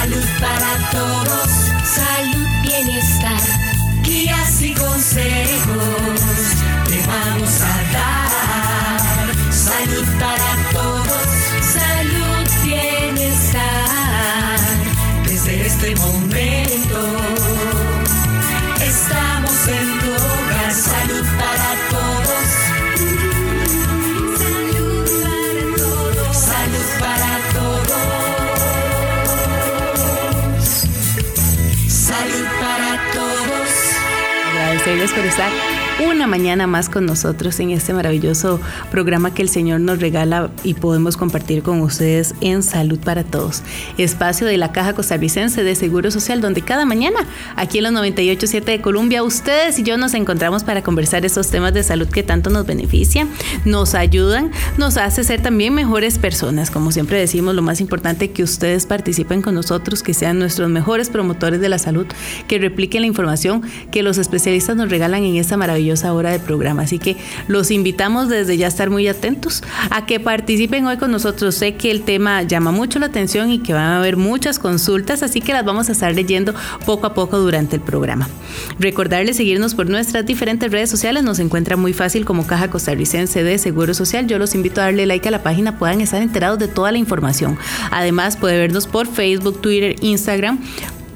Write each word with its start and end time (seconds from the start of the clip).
Salud 0.00 0.24
para 0.40 0.90
todos, 0.92 1.50
salud, 1.84 2.48
bienestar, 2.62 3.38
guías 4.02 4.62
y 4.62 4.72
consejos 4.72 5.29
Agradecerles 35.20 35.20
por 35.20 35.26
estar 35.26 35.69
una 36.08 36.26
mañana 36.26 36.66
más 36.66 36.88
con 36.88 37.04
nosotros 37.04 37.60
en 37.60 37.70
este 37.70 37.92
maravilloso 37.92 38.60
programa 38.90 39.34
que 39.34 39.42
el 39.42 39.48
Señor 39.48 39.80
nos 39.80 40.00
regala 40.00 40.50
y 40.64 40.74
podemos 40.74 41.16
compartir 41.16 41.62
con 41.62 41.80
ustedes 41.82 42.34
en 42.40 42.62
Salud 42.62 42.98
para 42.98 43.22
Todos, 43.24 43.62
espacio 43.98 44.46
de 44.46 44.56
la 44.56 44.72
Caja 44.72 44.94
Costarricense 44.94 45.62
de 45.62 45.74
Seguro 45.74 46.10
Social, 46.10 46.40
donde 46.40 46.62
cada 46.62 46.86
mañana, 46.86 47.20
aquí 47.56 47.78
en 47.78 47.84
los 47.84 47.92
98.7 47.92 48.64
de 48.64 48.80
Colombia, 48.80 49.22
ustedes 49.22 49.78
y 49.78 49.82
yo 49.82 49.98
nos 49.98 50.14
encontramos 50.14 50.64
para 50.64 50.82
conversar 50.82 51.24
esos 51.24 51.50
temas 51.50 51.74
de 51.74 51.82
salud 51.82 52.08
que 52.08 52.22
tanto 52.22 52.50
nos 52.50 52.66
benefician, 52.66 53.28
nos 53.64 53.94
ayudan, 53.94 54.52
nos 54.78 54.96
hace 54.96 55.22
ser 55.24 55.42
también 55.42 55.74
mejores 55.74 56.18
personas. 56.18 56.70
Como 56.70 56.92
siempre 56.92 57.18
decimos, 57.18 57.54
lo 57.54 57.62
más 57.62 57.80
importante 57.80 58.30
que 58.30 58.42
ustedes 58.42 58.86
participen 58.86 59.42
con 59.42 59.54
nosotros, 59.54 60.02
que 60.02 60.14
sean 60.14 60.38
nuestros 60.38 60.70
mejores 60.70 61.10
promotores 61.10 61.60
de 61.60 61.68
la 61.68 61.78
salud, 61.78 62.06
que 62.48 62.58
repliquen 62.58 63.02
la 63.02 63.06
información 63.06 63.62
que 63.90 64.02
los 64.02 64.18
especialistas 64.18 64.76
nos 64.76 64.88
regalan 64.88 65.24
en 65.24 65.36
esta 65.36 65.56
maravillosa 65.56 65.89
hora 66.12 66.30
de 66.30 66.38
programa. 66.38 66.82
Así 66.82 66.98
que 66.98 67.16
los 67.48 67.70
invitamos 67.70 68.28
desde 68.28 68.56
ya 68.56 68.66
a 68.66 68.68
estar 68.68 68.90
muy 68.90 69.08
atentos 69.08 69.62
a 69.90 70.06
que 70.06 70.20
participen 70.20 70.86
hoy 70.86 70.96
con 70.96 71.10
nosotros. 71.10 71.54
Sé 71.54 71.74
que 71.74 71.90
el 71.90 72.02
tema 72.02 72.42
llama 72.42 72.70
mucho 72.70 72.98
la 72.98 73.06
atención 73.06 73.50
y 73.50 73.58
que 73.58 73.72
van 73.72 73.84
a 73.84 73.98
haber 73.98 74.16
muchas 74.16 74.58
consultas, 74.58 75.22
así 75.22 75.40
que 75.40 75.52
las 75.52 75.64
vamos 75.64 75.88
a 75.88 75.92
estar 75.92 76.14
leyendo 76.14 76.54
poco 76.86 77.06
a 77.06 77.14
poco 77.14 77.38
durante 77.38 77.76
el 77.76 77.82
programa. 77.82 78.28
Recordarles 78.78 79.36
seguirnos 79.36 79.74
por 79.74 79.88
nuestras 79.88 80.26
diferentes 80.26 80.70
redes 80.70 80.90
sociales. 80.90 81.22
Nos 81.22 81.38
encuentra 81.38 81.76
muy 81.76 81.92
fácil 81.92 82.24
como 82.24 82.46
Caja 82.46 82.70
Costarricense 82.70 83.42
de 83.42 83.58
Seguro 83.58 83.94
Social. 83.94 84.26
Yo 84.26 84.38
los 84.38 84.54
invito 84.54 84.80
a 84.80 84.84
darle 84.84 85.06
like 85.06 85.28
a 85.28 85.30
la 85.30 85.42
página, 85.42 85.78
puedan 85.78 86.00
estar 86.00 86.22
enterados 86.22 86.58
de 86.58 86.68
toda 86.68 86.92
la 86.92 86.98
información. 86.98 87.58
Además, 87.90 88.36
puede 88.36 88.58
vernos 88.58 88.86
por 88.86 89.06
Facebook, 89.06 89.60
Twitter, 89.60 89.96
Instagram 90.02 90.60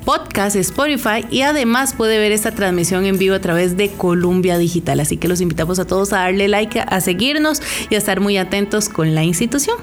podcast, 0.05 0.55
Spotify 0.57 1.25
y 1.31 1.41
además 1.43 1.95
puede 1.95 2.19
ver 2.19 2.31
esta 2.33 2.53
transmisión 2.53 3.07
en 3.07 3.19
vivo 3.19 3.35
a 3.35 3.41
través 3.41 3.77
de 3.77 3.91
Columbia 3.91 4.59
Digital. 4.59 5.01
Así 5.01 5.17
que 5.17 5.29
los 5.29 5.41
invitamos 5.41 5.79
a 5.79 5.87
todos 5.87 6.13
a 6.13 6.19
darle 6.19 6.47
like, 6.49 6.79
a 6.79 7.01
seguirnos 7.01 7.63
y 7.89 7.95
a 7.95 7.99
estar 7.99 8.21
muy 8.21 8.37
atentos 8.37 8.89
con 8.89 9.15
la 9.15 9.25
institución. 9.25 9.77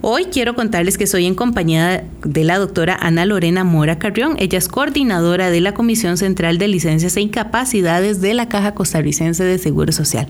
Hoy 0.00 0.26
quiero 0.26 0.54
contarles 0.54 0.98
que 0.98 1.06
soy 1.06 1.26
en 1.26 1.34
compañía 1.34 2.04
de 2.24 2.44
la 2.44 2.58
doctora 2.58 2.98
Ana 3.00 3.24
Lorena 3.24 3.62
Mora 3.62 3.98
Carrión. 3.98 4.34
Ella 4.38 4.58
es 4.58 4.68
coordinadora 4.68 5.50
de 5.50 5.60
la 5.60 5.72
Comisión 5.72 6.16
Central 6.16 6.58
de 6.58 6.68
Licencias 6.68 7.16
e 7.16 7.20
Incapacidades 7.20 8.20
de 8.20 8.34
la 8.34 8.48
Caja 8.48 8.74
Costarricense 8.74 9.44
de 9.44 9.58
Seguro 9.58 9.92
Social. 9.92 10.26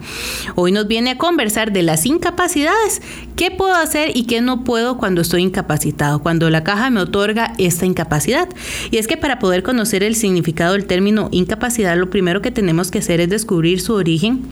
Hoy 0.55 0.73
nos 0.73 0.87
viene 0.87 1.11
a 1.11 1.19
conversar 1.19 1.73
de 1.73 1.83
las 1.83 2.05
incapacidades, 2.05 3.01
qué 3.37 3.51
puedo 3.51 3.75
hacer 3.75 4.15
y 4.15 4.25
qué 4.25 4.43
no 4.43 4.65
puedo 4.65 4.99
cuando 4.99 5.23
estoy 5.23 5.43
incapacitado, 5.43 6.21
cuando 6.21 6.51
la 6.51 6.63
caja 6.63 6.91
me 6.91 7.01
otorga 7.01 7.55
esta 7.59 7.87
incapacidad. 7.87 8.49
Y 8.91 8.99
es 8.99 9.07
que 9.07 9.17
para 9.17 9.30
poder 9.39 9.63
conocer 9.63 10.03
el 10.03 10.15
significado 10.15 10.73
del 10.73 10.87
término 10.87 11.29
incapacidad, 11.33 11.97
lo 11.97 12.11
primero 12.11 12.43
que 12.43 12.51
tenemos 12.51 12.91
que 12.91 12.99
hacer 12.99 13.21
es 13.21 13.31
descubrir 13.31 13.81
su 13.81 13.95
origen 13.95 14.43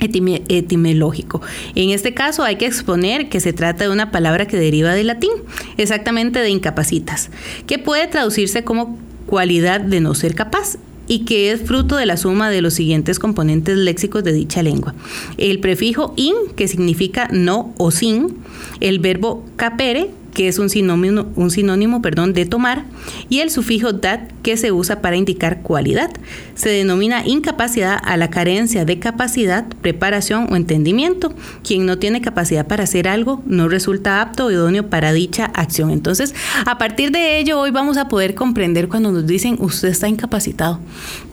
etimológico. 0.00 1.40
En 1.74 1.90
este 1.90 2.14
caso 2.14 2.44
hay 2.44 2.56
que 2.56 2.66
exponer 2.66 3.28
que 3.28 3.40
se 3.40 3.52
trata 3.52 3.84
de 3.84 3.90
una 3.90 4.10
palabra 4.10 4.46
que 4.46 4.56
deriva 4.56 4.94
del 4.94 5.08
latín, 5.08 5.32
exactamente 5.76 6.38
de 6.40 6.50
incapacitas, 6.50 7.30
que 7.66 7.78
puede 7.78 8.06
traducirse 8.06 8.64
como 8.64 8.98
cualidad 9.26 9.80
de 9.80 10.00
no 10.00 10.14
ser 10.14 10.34
capaz 10.34 10.78
y 11.08 11.24
que 11.24 11.50
es 11.50 11.62
fruto 11.62 11.96
de 11.96 12.06
la 12.06 12.16
suma 12.16 12.50
de 12.50 12.60
los 12.60 12.74
siguientes 12.74 13.18
componentes 13.18 13.76
léxicos 13.76 14.22
de 14.22 14.32
dicha 14.32 14.62
lengua. 14.62 14.94
El 15.38 15.58
prefijo 15.58 16.12
in, 16.16 16.34
que 16.54 16.68
significa 16.68 17.28
no 17.32 17.74
o 17.78 17.90
sin, 17.90 18.36
el 18.80 18.98
verbo 18.98 19.44
capere, 19.56 20.10
que 20.38 20.46
es 20.46 20.60
un 20.60 20.70
sinónimo, 20.70 21.26
un 21.34 21.50
sinónimo 21.50 22.00
perdón, 22.00 22.32
de 22.32 22.46
tomar, 22.46 22.84
y 23.28 23.40
el 23.40 23.50
sufijo 23.50 23.92
dat, 23.92 24.20
que 24.44 24.56
se 24.56 24.70
usa 24.70 25.02
para 25.02 25.16
indicar 25.16 25.62
cualidad. 25.62 26.12
Se 26.54 26.68
denomina 26.68 27.26
incapacidad 27.26 27.98
a 28.00 28.16
la 28.16 28.30
carencia 28.30 28.84
de 28.84 29.00
capacidad, 29.00 29.66
preparación 29.82 30.46
o 30.52 30.54
entendimiento. 30.54 31.34
Quien 31.64 31.86
no 31.86 31.98
tiene 31.98 32.20
capacidad 32.20 32.68
para 32.68 32.84
hacer 32.84 33.08
algo 33.08 33.42
no 33.46 33.68
resulta 33.68 34.22
apto 34.22 34.46
o 34.46 34.52
idóneo 34.52 34.88
para 34.88 35.12
dicha 35.12 35.46
acción. 35.54 35.90
Entonces, 35.90 36.36
a 36.66 36.78
partir 36.78 37.10
de 37.10 37.40
ello, 37.40 37.58
hoy 37.58 37.72
vamos 37.72 37.96
a 37.96 38.06
poder 38.06 38.36
comprender 38.36 38.88
cuando 38.88 39.10
nos 39.10 39.26
dicen 39.26 39.56
usted 39.58 39.88
está 39.88 40.06
incapacitado. 40.06 40.78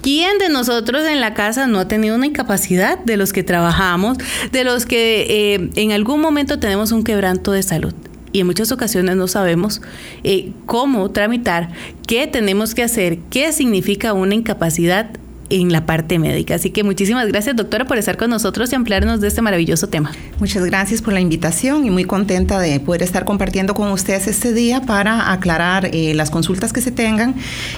¿Quién 0.02 0.40
de 0.40 0.50
nosotros 0.50 1.06
en 1.08 1.22
la 1.22 1.36
casa 1.36 1.68
no 1.68 1.78
ha 1.78 1.88
tenido 1.88 2.16
una 2.16 2.26
incapacidad 2.26 2.98
de 2.98 3.18
los 3.18 3.34
que 3.34 3.44
trabajamos, 3.44 4.18
de 4.52 4.64
los 4.64 4.88
que 4.88 5.28
eh, 5.30 5.70
en 5.76 5.92
algún 5.92 6.22
momento 6.22 6.58
tenemos 6.58 6.92
un 6.92 7.04
quebranto 7.04 7.52
de 7.52 7.62
salud? 7.62 7.94
Y 8.36 8.42
en 8.42 8.48
muchas 8.48 8.74
ocasiones 8.74 9.16
no 9.16 9.30
sabemos 9.30 9.82
eh, 10.26 10.52
cómo 10.66 11.10
tramitar, 11.12 11.70
qué 12.06 12.28
tenemos 12.28 12.76
que 12.76 12.84
hacer, 12.84 13.20
qué 13.30 13.54
significa 13.54 14.12
una 14.12 14.36
incapacidad 14.36 15.10
en 15.50 15.72
la 15.72 15.86
parte 15.86 16.20
médica. 16.20 16.56
Así 16.56 16.72
que 16.72 16.84
muchísimas 16.84 17.28
gracias, 17.28 17.56
doctora, 17.56 17.86
por 17.86 17.98
estar 17.98 18.18
con 18.18 18.30
nosotros 18.30 18.72
y 18.72 18.76
ampliarnos 18.76 19.22
de 19.22 19.28
este 19.28 19.42
maravilloso 19.42 19.88
tema. 19.88 20.12
Muchas 20.40 20.66
gracias 20.66 21.02
por 21.02 21.14
la 21.14 21.22
invitación 21.22 21.86
y 21.86 21.90
muy 21.90 22.06
contenta 22.06 22.60
de 22.60 22.80
poder 22.80 23.04
estar 23.04 23.26
compartiendo 23.26 23.74
con 23.74 23.92
ustedes 23.92 24.28
este 24.28 24.54
día 24.54 24.82
para 24.82 25.32
aclarar 25.32 25.90
eh, 25.94 26.14
las 26.16 26.30
consultas 26.30 26.74
que 26.74 26.82
se 26.82 26.92
tengan 26.92 27.36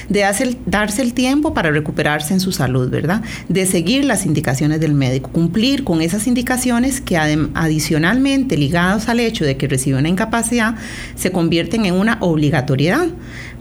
de 0.10 0.24
hacer, 0.24 0.58
darse 0.66 1.02
el 1.02 1.14
tiempo 1.14 1.54
para 1.54 1.72
recuperarse 1.72 2.34
en 2.34 2.40
su 2.40 2.52
salud, 2.52 2.90
¿verdad? 2.90 3.22
De 3.48 3.66
seguir 3.66 4.06
las 4.06 4.26
indicaciones 4.26 4.80
del 4.90 4.98
médico, 4.98 5.30
cumplir 5.32 5.84
con 5.84 6.02
esas 6.02 6.28
indicaciones 6.28 7.00
que 7.00 7.18
adicionalmente 7.18 8.58
ligados 8.58 9.08
al 9.08 9.20
hecho 9.20 9.46
de 9.46 9.56
que 9.56 9.68
recibe 9.68 9.98
una 9.98 10.10
incapacidad 10.10 10.76
se 11.16 11.32
convierten 11.32 11.86
en 11.86 11.96
una 11.96 12.18
obligatoriedad. 12.20 13.08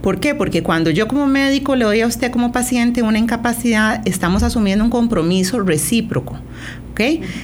¿Por 0.03 0.21
qué? 0.21 0.35
Porque 0.35 0.63
cuando 0.63 0.91
yo 0.91 1.09
como 1.09 1.27
médico 1.27 1.77
le 1.77 1.85
doy 1.85 2.01
a 2.01 2.07
usted 2.07 2.31
como 2.31 2.53
paciente 2.53 3.03
una 3.03 3.19
incapacidad, 3.19 4.01
estamos 4.07 4.43
asumiendo 4.43 4.85
un 4.85 4.91
compromiso 4.91 5.61
recíproco. 5.61 6.39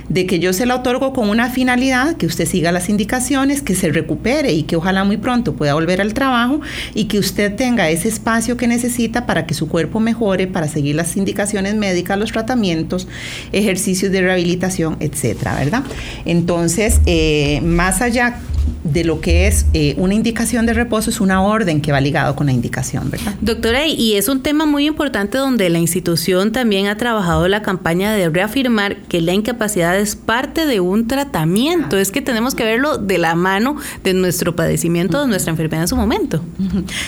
De 0.08 0.26
que 0.26 0.38
yo 0.38 0.52
se 0.52 0.66
la 0.66 0.76
otorgo 0.76 1.12
con 1.12 1.28
una 1.28 1.48
finalidad, 1.48 2.16
que 2.16 2.26
usted 2.26 2.46
siga 2.46 2.72
las 2.72 2.88
indicaciones, 2.88 3.62
que 3.62 3.74
se 3.74 3.90
recupere 3.90 4.52
y 4.52 4.64
que 4.64 4.76
ojalá 4.76 5.04
muy 5.04 5.16
pronto 5.16 5.54
pueda 5.54 5.74
volver 5.74 6.00
al 6.00 6.12
trabajo 6.14 6.60
y 6.94 7.04
que 7.04 7.18
usted 7.18 7.54
tenga 7.54 7.88
ese 7.90 8.08
espacio 8.08 8.56
que 8.56 8.66
necesita 8.66 9.26
para 9.26 9.46
que 9.46 9.54
su 9.54 9.68
cuerpo 9.68 10.00
mejore, 10.00 10.46
para 10.46 10.68
seguir 10.68 10.96
las 10.96 11.16
indicaciones 11.16 11.74
médicas, 11.74 12.18
los 12.18 12.32
tratamientos, 12.32 13.08
ejercicios 13.52 14.10
de 14.12 14.22
rehabilitación, 14.22 14.96
etcétera, 15.00 15.54
¿verdad? 15.54 15.84
Entonces, 16.24 17.00
eh, 17.06 17.60
más 17.62 18.02
allá 18.02 18.38
de 18.84 19.02
lo 19.04 19.20
que 19.20 19.46
es 19.46 19.66
eh, 19.72 19.94
una 19.96 20.14
indicación 20.14 20.66
de 20.66 20.74
reposo 20.74 21.10
es 21.10 21.20
una 21.20 21.42
orden 21.42 21.80
que 21.80 21.90
va 21.90 22.00
ligado 22.00 22.36
con 22.36 22.46
la 22.46 22.52
indicación, 22.52 23.10
¿verdad? 23.10 23.34
Doctora, 23.40 23.86
y 23.86 24.14
es 24.14 24.28
un 24.28 24.42
tema 24.42 24.66
muy 24.66 24.86
importante 24.86 25.38
donde 25.38 25.70
la 25.70 25.78
institución 25.78 26.52
también 26.52 26.86
ha 26.86 26.96
trabajado 26.96 27.48
la 27.48 27.62
campaña 27.62 28.12
de 28.12 28.28
reafirmar 28.28 28.96
que 29.02 29.20
la 29.20 29.32
incapacidad 29.44 29.98
es 29.98 30.16
parte 30.16 30.64
de 30.66 30.80
un 30.80 31.06
tratamiento, 31.06 31.98
es 31.98 32.10
que 32.10 32.22
tenemos 32.22 32.54
que 32.54 32.64
verlo 32.64 32.96
de 32.96 33.18
la 33.18 33.34
mano 33.34 33.76
de 34.02 34.14
nuestro 34.14 34.56
padecimiento, 34.56 35.20
de 35.20 35.28
nuestra 35.28 35.50
enfermedad 35.50 35.82
en 35.82 35.88
su 35.88 35.96
momento. 35.96 36.42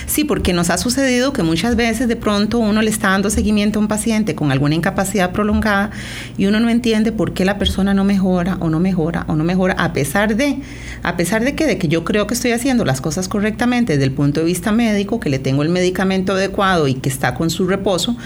Sí, 0.06 0.24
porque 0.24 0.52
nos 0.52 0.70
ha 0.70 0.76
sucedido 0.76 1.32
que 1.32 1.42
muchas 1.42 1.76
veces 1.76 2.08
de 2.08 2.16
pronto 2.16 2.58
uno 2.58 2.82
le 2.82 2.90
está 2.90 3.10
dando 3.10 3.30
seguimiento 3.30 3.78
a 3.78 3.82
un 3.82 3.88
paciente 3.88 4.34
con 4.34 4.52
alguna 4.52 4.74
incapacidad 4.74 5.32
prolongada 5.32 5.90
y 6.36 6.46
uno 6.46 6.60
no 6.60 6.68
entiende 6.68 7.10
por 7.10 7.32
qué 7.32 7.44
la 7.44 7.58
persona 7.58 7.94
no 7.94 8.04
mejora 8.04 8.58
o 8.60 8.68
no 8.68 8.80
mejora 8.80 9.24
o 9.28 9.34
no 9.34 9.44
mejora 9.44 9.74
a 9.78 9.92
pesar 9.92 10.36
de, 10.36 10.60
a 11.02 11.16
pesar 11.16 11.42
de 11.42 11.54
que 11.54 11.66
de 11.66 11.78
que 11.78 11.88
yo 11.88 12.04
creo 12.04 12.26
que 12.26 12.34
estoy 12.34 12.52
haciendo 12.52 12.84
las 12.84 13.00
cosas 13.00 13.28
correctamente 13.28 13.94
desde 13.94 14.04
el 14.04 14.12
punto 14.12 14.40
de 14.40 14.46
vista 14.46 14.72
médico, 14.72 15.20
que 15.20 15.30
le 15.30 15.38
tengo 15.38 15.62
el 15.62 15.70
medicamento 15.70 16.32
adecuado 16.32 16.88
y 16.88 16.94
que 16.94 17.08
está 17.08 17.34
con 17.34 17.50
su 17.50 17.66
reposo, 17.66 18.16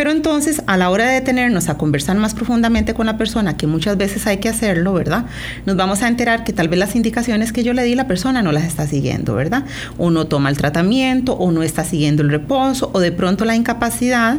pero 0.00 0.12
entonces, 0.12 0.62
a 0.66 0.78
la 0.78 0.88
hora 0.88 1.04
de 1.04 1.12
detenernos 1.12 1.68
a 1.68 1.76
conversar 1.76 2.16
más 2.16 2.32
profundamente 2.32 2.94
con 2.94 3.04
la 3.04 3.18
persona, 3.18 3.58
que 3.58 3.66
muchas 3.66 3.98
veces 3.98 4.26
hay 4.26 4.38
que 4.38 4.48
hacerlo, 4.48 4.94
¿verdad? 4.94 5.26
Nos 5.66 5.76
vamos 5.76 6.02
a 6.02 6.08
enterar 6.08 6.42
que 6.42 6.54
tal 6.54 6.68
vez 6.68 6.78
las 6.78 6.96
indicaciones 6.96 7.52
que 7.52 7.62
yo 7.62 7.74
le 7.74 7.84
di 7.84 7.94
la 7.94 8.06
persona 8.06 8.42
no 8.42 8.50
las 8.50 8.64
está 8.64 8.86
siguiendo, 8.86 9.34
¿verdad? 9.34 9.66
O 9.98 10.10
no 10.10 10.26
toma 10.26 10.48
el 10.48 10.56
tratamiento, 10.56 11.34
o 11.34 11.52
no 11.52 11.62
está 11.62 11.84
siguiendo 11.84 12.22
el 12.22 12.30
reposo, 12.30 12.88
o 12.94 12.98
de 12.98 13.12
pronto 13.12 13.44
la 13.44 13.54
incapacidad 13.54 14.38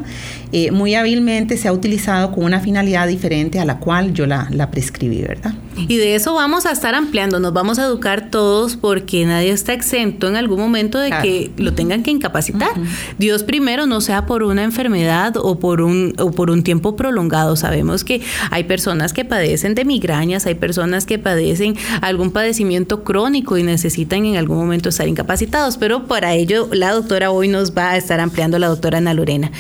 eh, 0.51 0.71
muy 0.71 0.95
hábilmente 0.95 1.57
se 1.57 1.67
ha 1.67 1.73
utilizado 1.73 2.31
con 2.31 2.43
una 2.43 2.59
finalidad 2.59 3.07
diferente 3.07 3.59
a 3.59 3.65
la 3.65 3.77
cual 3.77 4.15
yo 4.15 4.25
la, 4.25 4.47
la 4.49 4.71
prescribí, 4.71 5.21
¿verdad? 5.21 5.53
Y 5.87 5.97
de 5.97 6.15
eso 6.15 6.33
vamos 6.33 6.65
a 6.65 6.71
estar 6.71 6.95
ampliando, 6.95 7.39
nos 7.39 7.53
vamos 7.53 7.79
a 7.79 7.85
educar 7.85 8.29
todos 8.29 8.75
porque 8.75 9.25
nadie 9.25 9.51
está 9.51 9.73
exento 9.73 10.27
en 10.27 10.35
algún 10.35 10.59
momento 10.59 10.99
de 10.99 11.11
que 11.21 11.51
lo 11.57 11.73
tengan 11.73 12.03
que 12.03 12.11
incapacitar. 12.11 12.71
Dios 13.17 13.43
primero 13.43 13.85
no 13.85 14.01
sea 14.01 14.25
por 14.25 14.43
una 14.43 14.63
enfermedad 14.63 15.37
o 15.37 15.50
por 15.59 15.81
un, 15.81 16.13
o 16.19 16.31
por 16.31 16.49
un 16.51 16.63
tiempo 16.63 16.95
prolongado. 16.95 17.55
Sabemos 17.55 18.03
que 18.03 18.21
hay 18.49 18.63
personas 18.63 19.13
que 19.13 19.25
padecen 19.25 19.75
de 19.75 19.85
migrañas, 19.85 20.45
hay 20.45 20.55
personas 20.55 21.05
que 21.05 21.19
padecen 21.19 21.75
algún 22.01 22.31
padecimiento 22.31 23.03
crónico 23.03 23.57
y 23.57 23.63
necesitan 23.63 24.25
en 24.25 24.37
algún 24.37 24.57
momento 24.57 24.89
estar 24.89 25.07
incapacitados, 25.07 25.77
pero 25.77 26.07
para 26.07 26.33
ello 26.33 26.67
la 26.71 26.91
doctora 26.91 27.31
hoy 27.31 27.47
nos 27.47 27.75
va 27.75 27.91
a 27.91 27.97
estar 27.97 28.19
ampliando 28.19 28.59
la 28.59 28.67
doctora 28.67 28.99
Ana 28.99 29.13
Lorena. 29.13 29.51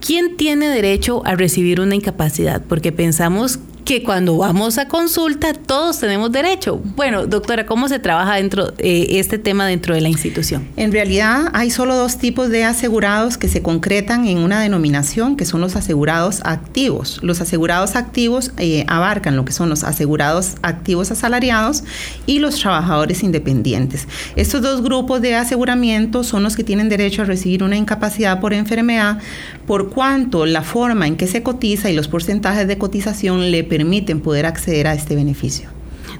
¿Quién 0.00 0.36
tiene 0.36 0.68
derecho 0.68 1.22
a 1.24 1.34
recibir 1.34 1.80
una 1.80 1.94
incapacidad? 1.94 2.62
Porque 2.68 2.92
pensamos 2.92 3.58
que 3.86 4.02
cuando 4.02 4.36
vamos 4.36 4.78
a 4.78 4.88
consulta 4.88 5.54
todos 5.54 6.00
tenemos 6.00 6.32
derecho. 6.32 6.80
Bueno, 6.96 7.28
doctora, 7.28 7.66
¿cómo 7.66 7.86
se 7.88 8.00
trabaja 8.00 8.34
dentro 8.34 8.72
eh, 8.78 9.06
este 9.10 9.38
tema 9.38 9.64
dentro 9.64 9.94
de 9.94 10.00
la 10.00 10.08
institución? 10.08 10.66
En 10.76 10.90
realidad 10.90 11.50
hay 11.52 11.70
solo 11.70 11.94
dos 11.94 12.18
tipos 12.18 12.48
de 12.48 12.64
asegurados 12.64 13.38
que 13.38 13.46
se 13.46 13.62
concretan 13.62 14.26
en 14.26 14.38
una 14.38 14.60
denominación, 14.60 15.36
que 15.36 15.44
son 15.44 15.60
los 15.60 15.76
asegurados 15.76 16.40
activos. 16.42 17.20
Los 17.22 17.40
asegurados 17.40 17.94
activos 17.94 18.50
eh, 18.58 18.84
abarcan 18.88 19.36
lo 19.36 19.44
que 19.44 19.52
son 19.52 19.68
los 19.68 19.84
asegurados 19.84 20.56
activos 20.62 21.12
asalariados 21.12 21.84
y 22.26 22.40
los 22.40 22.58
trabajadores 22.58 23.22
independientes. 23.22 24.08
Estos 24.34 24.62
dos 24.62 24.82
grupos 24.82 25.20
de 25.20 25.36
aseguramiento 25.36 26.24
son 26.24 26.42
los 26.42 26.56
que 26.56 26.64
tienen 26.64 26.88
derecho 26.88 27.22
a 27.22 27.24
recibir 27.24 27.62
una 27.62 27.76
incapacidad 27.76 28.40
por 28.40 28.52
enfermedad, 28.52 29.20
por 29.64 29.90
cuanto 29.90 30.44
la 30.44 30.62
forma 30.62 31.06
en 31.06 31.16
que 31.16 31.28
se 31.28 31.44
cotiza 31.44 31.88
y 31.88 31.94
los 31.94 32.08
porcentajes 32.08 32.66
de 32.66 32.78
cotización 32.78 33.52
le 33.52 33.62
permiten 33.62 33.75
permiten 33.76 34.20
poder 34.20 34.46
acceder 34.46 34.86
a 34.86 34.94
este 34.94 35.14
beneficio. 35.14 35.68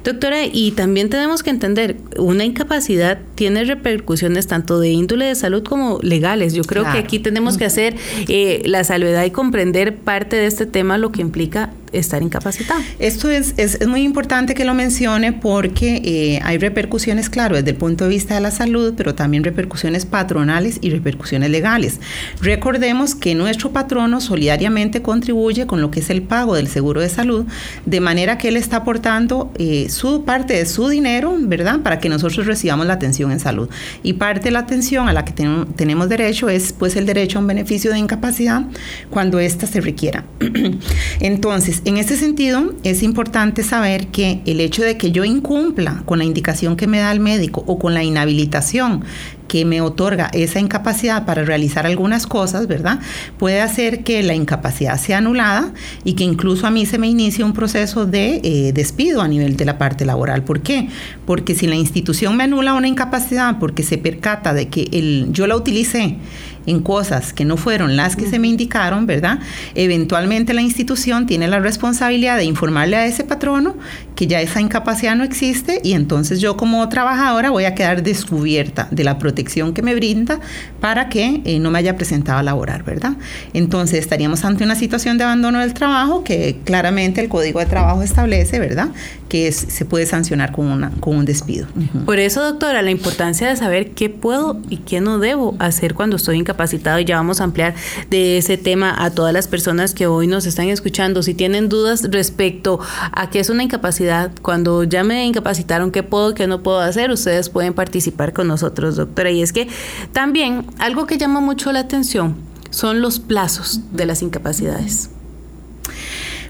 Doctora, 0.05 0.45
y 0.45 0.73
también 0.73 1.09
tenemos 1.09 1.43
que 1.43 1.51
entender, 1.51 1.97
una 2.19 2.45
incapacidad 2.45 3.19
tiene 3.35 3.65
repercusiones 3.65 4.47
tanto 4.47 4.79
de 4.79 4.91
índole 4.91 5.25
de 5.25 5.35
salud 5.35 5.65
como 5.65 5.99
legales. 6.03 6.53
Yo 6.53 6.63
creo 6.63 6.85
que 6.85 6.99
aquí 6.99 7.19
tenemos 7.19 7.57
que 7.57 7.65
hacer 7.65 7.97
eh, 8.29 8.63
la 8.67 8.85
salvedad 8.85 9.25
y 9.25 9.31
comprender 9.31 9.97
parte 9.97 10.37
de 10.37 10.47
este 10.47 10.67
tema, 10.67 10.99
lo 10.99 11.11
que 11.11 11.23
implica 11.23 11.71
estar 11.93 12.23
incapacitado. 12.23 12.81
Esto 12.99 13.31
es, 13.31 13.55
es, 13.57 13.87
muy 13.87 14.03
importante 14.03 14.55
que 14.55 14.65
lo 14.65 14.75
mencione 14.75 15.33
porque 15.33 16.03
eh, 16.05 16.41
hay 16.43 16.59
repercusiones, 16.59 17.31
claro, 17.31 17.57
desde 17.57 17.71
el 17.71 17.77
punto 17.77 18.05
de 18.05 18.11
vista 18.11 18.35
de 18.35 18.41
la 18.41 18.51
salud, 18.51 18.95
pero 18.97 19.15
también 19.15 19.45
repercusiones 19.45 20.07
patronales 20.07 20.79
y 20.81 20.91
repercusiones 20.91 21.51
legales. 21.51 22.01
Recordemos 22.41 23.15
que 23.15 23.35
nuestro 23.35 23.73
patrono 23.73 24.21
solidariamente 24.21 25.03
contribuye 25.03 25.67
con 25.67 25.81
lo 25.81 25.91
que 25.91 26.01
es 26.01 26.11
el 26.11 26.23
pago 26.23 26.55
del 26.55 26.69
seguro 26.69 27.01
de 27.01 27.09
salud, 27.09 27.47
de 27.85 28.01
manera 28.01 28.39
que 28.39 28.49
él 28.49 28.57
está 28.57 28.79
aportando 28.79 29.53
eh, 29.59 29.89
su 29.89 30.25
parte 30.25 30.55
de 30.55 30.67
su 30.67 30.89
dinero, 30.89 31.37
¿verdad?, 31.39 31.81
para 31.81 31.99
que 31.99 32.09
nosotros 32.09 32.47
recibamos 32.47 32.87
la 32.87 32.95
atención 32.95 33.31
en 33.31 33.41
salud. 33.41 33.69
Y 34.03 34.15
parte 34.15 34.45
de 34.45 34.51
la 34.53 34.61
atención 34.61 35.09
a 35.09 35.13
la 35.13 35.25
que 35.25 35.33
tenemos 35.33 36.09
derecho 36.09 36.49
es 36.49 36.73
pues 36.73 36.97
el 36.97 37.07
derecho 37.07 37.39
a 37.39 37.41
un 37.41 37.47
beneficio 37.47 37.91
de 37.91 37.99
incapacidad 37.99 38.63
cuando 39.11 39.39
ésta 39.39 39.67
se 39.67 39.81
requiera. 39.81 40.25
Entonces, 41.21 41.76
en 41.85 41.97
este 41.97 42.17
sentido, 42.17 42.75
es 42.83 43.03
importante 43.03 43.63
saber 43.63 44.09
que 44.09 44.41
el 44.47 44.61
hecho 44.61 44.83
de 44.83 44.97
que 44.97 45.13
yo 45.13 45.25
incumpla 45.25 46.03
con 46.05 46.19
la 46.19 46.25
indicación 46.25 46.77
que 46.77 46.87
me 46.87 46.99
da 46.99 47.13
el 47.13 47.21
médico 47.21 47.65
o 47.67 47.79
con 47.79 47.95
la 47.95 48.05
inhabilitación 48.05 49.05
que 49.49 49.65
me 49.65 49.81
otorga 49.81 50.29
esa 50.33 50.61
incapacidad 50.61 51.25
para 51.25 51.45
realizar 51.45 51.87
algunas 51.87 52.27
cosas, 52.27 52.67
¿verdad? 52.67 53.01
Puede 53.39 53.61
hacer 53.61 54.03
que 54.03 54.23
la 54.23 54.35
incapacidad 54.35 54.99
sea 54.99 55.19
anulada 55.19 55.73
y 56.05 56.15
que 56.15 56.25
incluso 56.25 56.67
a 56.67 56.71
mí 56.71 56.87
se 56.87 56.99
me 56.99 57.09
inicie 57.09 57.45
un 57.45 57.53
proceso 57.53 58.07
de 58.07 58.41
eh, 58.43 58.73
despido 58.73 59.23
a 59.23 59.29
nivel 59.29 59.57
de 59.57 59.65
la 59.65 59.79
parte 59.79 60.05
laboral. 60.05 60.43
¿Por 60.43 60.61
qué? 60.61 60.89
Porque 61.27 61.55
si 61.55 61.67
la 61.67 61.77
institución 61.77 62.37
me 62.37 62.45
anula 62.45 62.75
una 62.75 62.89
incapacidad 62.89 63.59
porque 63.59 63.83
se 63.83 63.99
percata 63.99 64.53
de 64.53 64.69
que 64.69 64.89
el, 64.93 65.29
yo 65.31 65.47
la 65.47 65.57
utilicé 65.57 66.17
en 66.67 66.81
cosas 66.81 67.33
que 67.33 67.45
no 67.45 67.57
fueron 67.57 67.97
las 67.97 68.17
que 68.17 68.27
se 68.27 68.39
me 68.39 68.49
indicaron, 68.49 69.07
¿verdad? 69.07 69.39
Eventualmente 69.75 70.53
la 70.53 70.63
institución 70.63 71.27
tiene 71.27 71.49
la 71.49 71.61
responsabilidad 71.61 72.37
de 72.37 72.45
informarle 72.45 72.97
a 72.97 73.07
ese 73.07 73.25
patrono 73.25 73.77
que 74.15 74.27
ya 74.27 74.41
esa 74.41 74.61
incapacidad 74.61 75.15
no 75.15 75.25
existe 75.25 75.81
y 75.85 75.93
entonces 75.93 76.41
yo 76.41 76.57
como 76.57 76.89
trabajadora 76.89 77.51
voy 77.51 77.65
a 77.65 77.75
quedar 77.75 78.03
descubierta 78.03 78.89
de 78.91 79.05
la 79.05 79.19
protección 79.19 79.75
que 79.75 79.83
me 79.83 79.95
brinda 79.95 80.41
para 80.81 81.09
que 81.09 81.43
eh, 81.45 81.59
no 81.59 81.71
me 81.71 81.79
haya 81.79 81.97
presentado 81.97 82.39
a 82.39 82.43
laborar, 82.43 82.83
¿verdad? 82.83 83.15
Entonces 83.53 84.01
estaríamos 84.01 84.45
ante 84.45 84.65
una 84.65 84.75
situación 84.75 85.19
de 85.19 85.25
abandono 85.25 85.61
del 85.61 85.75
trabajo 85.75 86.25
que 86.25 86.59
claramente 86.65 87.21
el 87.21 87.29
Código 87.29 87.61
de 87.61 87.67
Trabajo 87.67 88.03
establece, 88.03 88.59
¿verdad? 88.59 88.89
Que 89.29 89.53
se 89.53 89.85
puede 89.85 90.07
sancionar 90.07 90.53
con, 90.53 90.67
una, 90.67 90.91
con 91.01 91.17
un 91.17 91.25
despido. 91.25 91.67
Por 92.05 92.19
eso, 92.19 92.43
doctora, 92.43 92.83
la 92.83 92.91
importancia 92.91 93.49
de 93.49 93.57
saber 93.57 93.91
qué 93.91 94.09
puedo 94.09 94.61
y 94.69 94.79
qué 94.79 95.01
no 95.01 95.19
debo 95.19 95.55
hacer 95.59 95.95
cuando 95.95 96.17
estoy 96.17 96.39
incapacitado 96.39 96.56
y 97.01 97.05
ya 97.05 97.17
vamos 97.17 97.41
a 97.41 97.45
ampliar 97.45 97.75
de 98.11 98.39
ese 98.39 98.57
tema 98.57 98.95
a 98.97 99.11
todas 99.11 99.33
las 99.33 99.47
personas 99.47 99.95
que 99.95 100.07
hoy 100.07 100.27
nos 100.27 100.47
están 100.47 100.69
escuchando. 100.69 101.23
Si 101.23 101.35
tienen 101.35 101.69
dudas 101.69 102.09
respecto 102.11 102.81
a 103.13 103.31
qué 103.31 103.41
es 103.41 103.51
una 103.51 103.63
incapacidad, 103.63 104.31
cuando 104.43 104.85
ya 104.85 105.05
me 105.05 105.27
incapacitaron, 105.27 105.91
qué 105.91 106.03
puedo, 106.03 106.35
qué 106.35 106.47
no 106.47 106.63
puedo 106.63 106.81
hacer, 106.81 107.11
ustedes 107.11 107.49
pueden 107.49 107.75
participar 107.75 108.33
con 108.33 108.49
nosotros, 108.49 108.97
doctora. 108.97 109.31
Y 109.31 109.43
es 109.43 109.53
que 109.53 109.69
también 110.13 110.67
algo 110.79 111.07
que 111.07 111.19
llama 111.19 111.41
mucho 111.41 111.73
la 111.73 111.81
atención 111.81 112.37
son 112.71 113.01
los 113.01 113.21
plazos 113.21 113.81
de 113.93 114.07
las 114.07 114.23
incapacidades. 114.23 115.11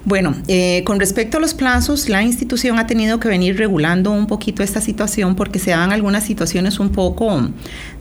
Bueno, 0.07 0.37
eh, 0.47 0.85
con 0.85 1.01
respecto 1.01 1.39
a 1.39 1.41
los 1.41 1.53
plazos, 1.53 2.09
la 2.09 2.23
institución 2.23 2.79
ha 2.79 2.87
tenido 2.87 3.19
que 3.19 3.27
venir 3.27 3.59
regulando 3.59 4.13
un 4.13 4.29
poquito 4.29 4.63
esta 4.63 4.81
situación 4.81 5.35
porque 5.35 5.59
se 5.59 5.73
dan 5.73 5.91
algunas 5.91 6.23
situaciones 6.23 6.79
un 6.79 6.91
poco 6.91 7.51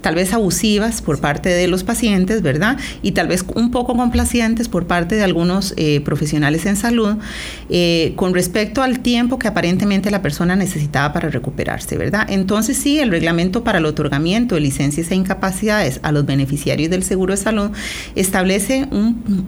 tal 0.02 0.14
vez 0.14 0.32
abusivas 0.32 1.02
por 1.02 1.20
parte 1.20 1.50
de 1.50 1.68
los 1.68 1.84
pacientes, 1.84 2.44
¿verdad? 2.44 2.78
Y 3.02 3.14
tal 3.14 3.28
vez 3.28 3.44
un 3.56 3.72
poco 3.72 3.98
complacientes 3.98 4.70
por 4.70 4.86
parte 4.86 5.16
de 5.16 5.24
algunos 5.24 5.74
eh, 5.78 6.00
profesionales 6.02 6.68
en 6.68 6.76
salud 6.76 7.16
eh, 7.72 8.14
con 8.16 8.36
respecto 8.36 8.84
al 8.84 9.00
tiempo 9.00 9.40
que 9.40 9.48
aparentemente 9.48 10.12
la 10.12 10.22
persona 10.22 10.56
necesitaba 10.56 11.12
para 11.12 11.30
recuperarse, 11.30 11.98
¿verdad? 11.98 12.28
Entonces 12.30 12.78
sí, 12.78 13.00
el 13.00 13.10
reglamento 13.10 13.64
para 13.64 13.80
el 13.80 13.86
otorgamiento 13.88 14.54
de 14.54 14.62
licencias 14.62 15.10
e 15.10 15.16
incapacidades 15.16 16.00
a 16.04 16.12
los 16.12 16.24
beneficiarios 16.24 16.92
del 16.92 17.02
seguro 17.02 17.34
de 17.34 17.38
salud 17.38 17.72
establece 18.14 18.88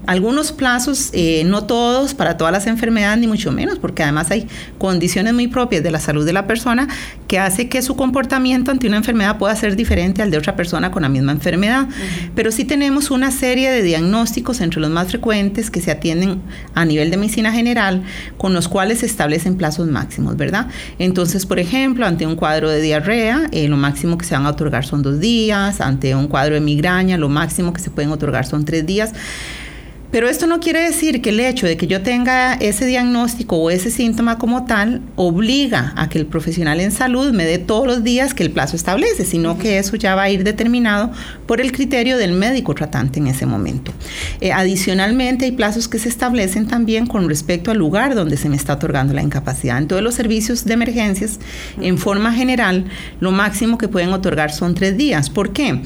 algunos 0.07 0.51
plazos, 0.51 1.11
no 1.45 1.65
todos 1.65 2.15
para 2.15 2.35
todos 2.47 2.63
las 2.63 2.67
enfermedades, 2.67 3.19
ni 3.19 3.27
mucho 3.27 3.51
menos, 3.51 3.77
porque 3.77 4.03
además 4.03 4.31
hay 4.31 4.47
condiciones 4.77 5.33
muy 5.33 5.47
propias 5.47 5.83
de 5.83 5.91
la 5.91 5.99
salud 5.99 6.25
de 6.25 6.31
la 6.31 6.47
persona 6.47 6.87
que 7.27 7.39
hace 7.39 7.67
que 7.67 7.81
su 7.81 7.97
comportamiento 7.97 8.71
ante 8.71 8.87
una 8.87 8.95
enfermedad 8.95 9.37
pueda 9.37 9.53
ser 9.55 9.75
diferente 9.75 10.21
al 10.21 10.31
de 10.31 10.37
otra 10.37 10.55
persona 10.55 10.89
con 10.89 11.01
la 11.01 11.09
misma 11.09 11.33
enfermedad. 11.33 11.87
Pero 12.35 12.53
sí 12.53 12.63
tenemos 12.63 13.11
una 13.11 13.31
serie 13.31 13.69
de 13.69 13.81
diagnósticos 13.81 14.61
entre 14.61 14.79
los 14.79 14.89
más 14.89 15.09
frecuentes 15.09 15.69
que 15.69 15.81
se 15.81 15.91
atienden 15.91 16.41
a 16.73 16.85
nivel 16.85 17.11
de 17.11 17.17
medicina 17.17 17.51
general, 17.51 18.03
con 18.37 18.53
los 18.53 18.69
cuales 18.69 18.99
se 18.99 19.07
establecen 19.07 19.57
plazos 19.57 19.89
máximos, 19.89 20.37
¿verdad? 20.37 20.67
Entonces, 20.99 21.45
por 21.45 21.59
ejemplo, 21.59 22.05
ante 22.05 22.25
un 22.25 22.37
cuadro 22.37 22.69
de 22.69 22.81
diarrea, 22.81 23.49
eh, 23.51 23.67
lo 23.67 23.75
máximo 23.75 24.17
que 24.17 24.23
se 24.25 24.35
van 24.35 24.45
a 24.45 24.51
otorgar 24.51 24.85
son 24.85 25.01
dos 25.01 25.19
días, 25.19 25.81
ante 25.81 26.15
un 26.15 26.27
cuadro 26.27 26.53
de 26.53 26.61
migraña, 26.61 27.17
lo 27.17 27.27
máximo 27.27 27.73
que 27.73 27.81
se 27.81 27.89
pueden 27.89 28.11
otorgar 28.11 28.45
son 28.45 28.63
tres 28.63 28.85
días. 28.85 29.11
Pero 30.11 30.29
esto 30.29 30.47
no 30.47 30.61
quiere 30.61 30.81
decir 30.81 31.21
que 31.21 31.29
el 31.29 31.39
hecho 31.41 31.67
de 31.67 31.75
que 31.75 31.85
yo 31.85 32.01
tenga 32.01 32.53
ese 32.53 32.85
diagnóstico 32.85 33.57
o 33.57 33.69
ese 33.69 33.91
síntoma 33.91 34.37
como 34.37 34.65
tal 34.65 35.01
obliga 35.17 35.93
a 35.97 36.07
que 36.07 36.17
el 36.17 36.25
profesional 36.25 36.79
en 36.79 36.91
salud 36.91 37.33
me 37.33 37.45
dé 37.45 37.57
todos 37.57 37.85
los 37.85 38.03
días 38.05 38.33
que 38.33 38.43
el 38.43 38.51
plazo 38.51 38.77
establece, 38.77 39.25
sino 39.25 39.57
que 39.57 39.79
eso 39.79 39.97
ya 39.97 40.15
va 40.15 40.23
a 40.23 40.29
ir 40.29 40.45
determinado 40.45 41.11
por 41.45 41.59
el 41.59 41.73
criterio 41.73 42.17
del 42.17 42.31
médico 42.31 42.73
tratante 42.73 43.19
en 43.19 43.27
ese 43.27 43.45
momento. 43.45 43.91
Eh, 44.39 44.53
adicionalmente, 44.53 45.43
hay 45.43 45.51
plazos 45.51 45.89
que 45.89 45.99
se 45.99 46.07
establecen 46.07 46.67
también 46.67 47.05
con 47.05 47.27
respecto 47.27 47.71
al 47.71 47.77
lugar 47.77 48.15
donde 48.15 48.37
se 48.37 48.47
me 48.47 48.55
está 48.55 48.73
otorgando 48.73 49.13
la 49.13 49.21
incapacidad. 49.21 49.77
En 49.77 49.87
todos 49.87 50.01
los 50.01 50.15
servicios 50.15 50.63
de 50.63 50.73
emergencias, 50.73 51.39
en 51.81 51.97
forma 51.97 52.31
general, 52.31 52.85
lo 53.19 53.31
máximo 53.31 53.77
que 53.77 53.89
pueden 53.89 54.13
otorgar 54.13 54.53
son 54.53 54.73
tres 54.73 54.97
días. 54.97 55.29
¿Por 55.29 55.51
qué? 55.51 55.81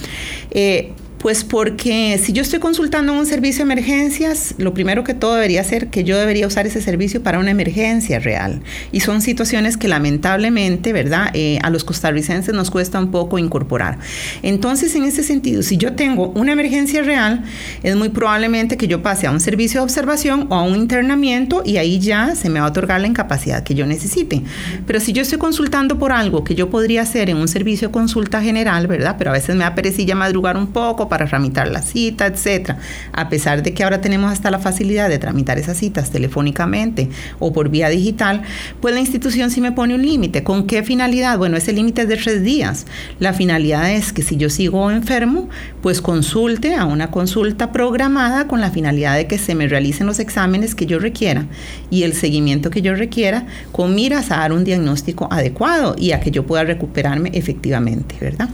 Eh, 0.52 0.94
pues 1.22 1.44
porque 1.44 2.20
si 2.22 2.34
yo 2.34 2.42
estoy 2.42 2.60
consultando 2.60 3.14
un 3.14 3.28
servicio 3.28 3.64
de 3.64 3.72
emergencias, 3.72 4.56
lo 4.58 4.74
primero 4.74 5.04
que 5.04 5.14
todo 5.14 5.36
debería 5.36 5.64
ser 5.64 5.90
que 5.90 6.04
yo 6.04 6.18
debería 6.18 6.48
usar 6.48 6.66
ese 6.66 6.82
servicio 6.82 7.22
para 7.22 7.38
una 7.38 7.52
emergencia 7.52 8.20
real. 8.20 8.62
Y 8.92 9.02
son 9.02 9.22
situaciones 9.22 9.78
que 9.78 9.88
lamentablemente, 9.88 10.94
¿verdad? 10.94 11.30
Eh, 11.34 11.60
a 11.62 11.70
los 11.70 11.84
costarricenses 11.84 12.56
nos 12.56 12.72
cuesta 12.72 12.98
un 12.98 13.12
poco 13.12 13.38
incorporar. 13.38 14.00
Entonces, 14.42 14.96
en 14.96 15.04
ese 15.04 15.22
sentido, 15.22 15.62
si 15.62 15.78
yo 15.78 15.94
tengo 15.94 16.30
una 16.30 16.54
emergencia 16.54 17.04
real, 17.04 17.44
es 17.84 17.96
muy 17.96 18.10
probablemente 18.10 18.76
que 18.76 18.88
yo 18.88 19.04
pase 19.04 19.28
a 19.28 19.32
un 19.32 19.40
servicio 19.40 19.82
de 19.82 19.84
observación 19.84 20.48
o 20.50 20.56
a 20.56 20.64
un 20.64 20.76
internamiento 20.76 21.62
y 21.64 21.78
ahí 21.78 22.00
ya 22.00 22.36
se 22.36 22.50
me 22.50 22.60
va 22.60 22.66
a 22.66 22.70
otorgar 22.70 23.00
la 23.00 23.08
incapacidad 23.08 23.64
que 23.64 23.76
yo 23.76 23.86
necesite. 23.86 24.42
Pero 24.88 25.00
si 25.00 25.14
yo 25.14 25.22
estoy 25.22 25.38
consultando 25.38 26.00
por 26.00 26.12
algo 26.12 26.44
que 26.44 26.56
yo 26.56 26.72
podría 26.72 27.04
hacer 27.04 27.30
en 27.30 27.38
un 27.38 27.48
servicio 27.48 27.90
de 27.90 27.92
consulta 27.92 28.42
general, 28.42 28.88
¿verdad? 28.88 29.18
Pero 29.20 29.30
a 29.30 29.34
veces 29.34 29.56
me 29.56 29.64
da 29.64 29.76
madrugar 30.16 30.58
un 30.58 30.68
poco 30.68 31.11
para 31.12 31.26
tramitar 31.26 31.70
la 31.70 31.82
cita, 31.82 32.26
etcétera. 32.26 32.78
A 33.12 33.28
pesar 33.28 33.64
de 33.64 33.74
que 33.74 33.84
ahora 33.84 34.00
tenemos 34.00 34.32
hasta 34.32 34.50
la 34.50 34.60
facilidad 34.60 35.10
de 35.10 35.20
tramitar 35.20 35.60
esas 35.60 35.76
citas 35.76 36.10
telefónicamente 36.10 37.10
o 37.38 37.52
por 37.52 37.68
vía 37.68 37.90
digital, 37.90 38.44
pues 38.80 38.94
la 38.94 39.02
institución 39.02 39.52
sí 39.52 39.60
me 39.60 39.74
pone 39.74 39.94
un 39.94 40.04
límite. 40.04 40.46
¿Con 40.46 40.68
qué 40.68 40.84
finalidad? 40.84 41.38
Bueno, 41.38 41.58
ese 41.58 41.74
límite 41.74 42.04
es 42.04 42.08
de 42.08 42.16
tres 42.16 42.44
días. 42.44 42.86
La 43.20 43.34
finalidad 43.34 43.92
es 43.92 44.14
que 44.14 44.22
si 44.22 44.38
yo 44.38 44.50
sigo 44.50 44.90
enfermo, 44.90 45.50
pues 45.82 46.00
consulte 46.00 46.76
a 46.76 46.86
una 46.86 47.12
consulta 47.12 47.74
programada 47.74 48.48
con 48.48 48.62
la 48.62 48.72
finalidad 48.72 49.18
de 49.18 49.28
que 49.28 49.38
se 49.38 49.54
me 49.54 49.68
realicen 49.68 50.08
los 50.08 50.20
exámenes 50.20 50.76
que 50.76 50.86
yo 50.86 50.98
requiera 50.98 51.46
y 51.90 52.04
el 52.04 52.14
seguimiento 52.14 52.70
que 52.70 52.82
yo 52.82 52.96
requiera 52.96 53.48
con 53.74 53.96
miras 53.96 54.32
a 54.32 54.38
dar 54.38 54.54
un 54.54 54.64
diagnóstico 54.64 55.28
adecuado 55.30 55.94
y 55.98 56.14
a 56.14 56.22
que 56.22 56.32
yo 56.32 56.46
pueda 56.46 56.64
recuperarme 56.64 57.32
efectivamente, 57.34 58.16
¿verdad? 58.22 58.48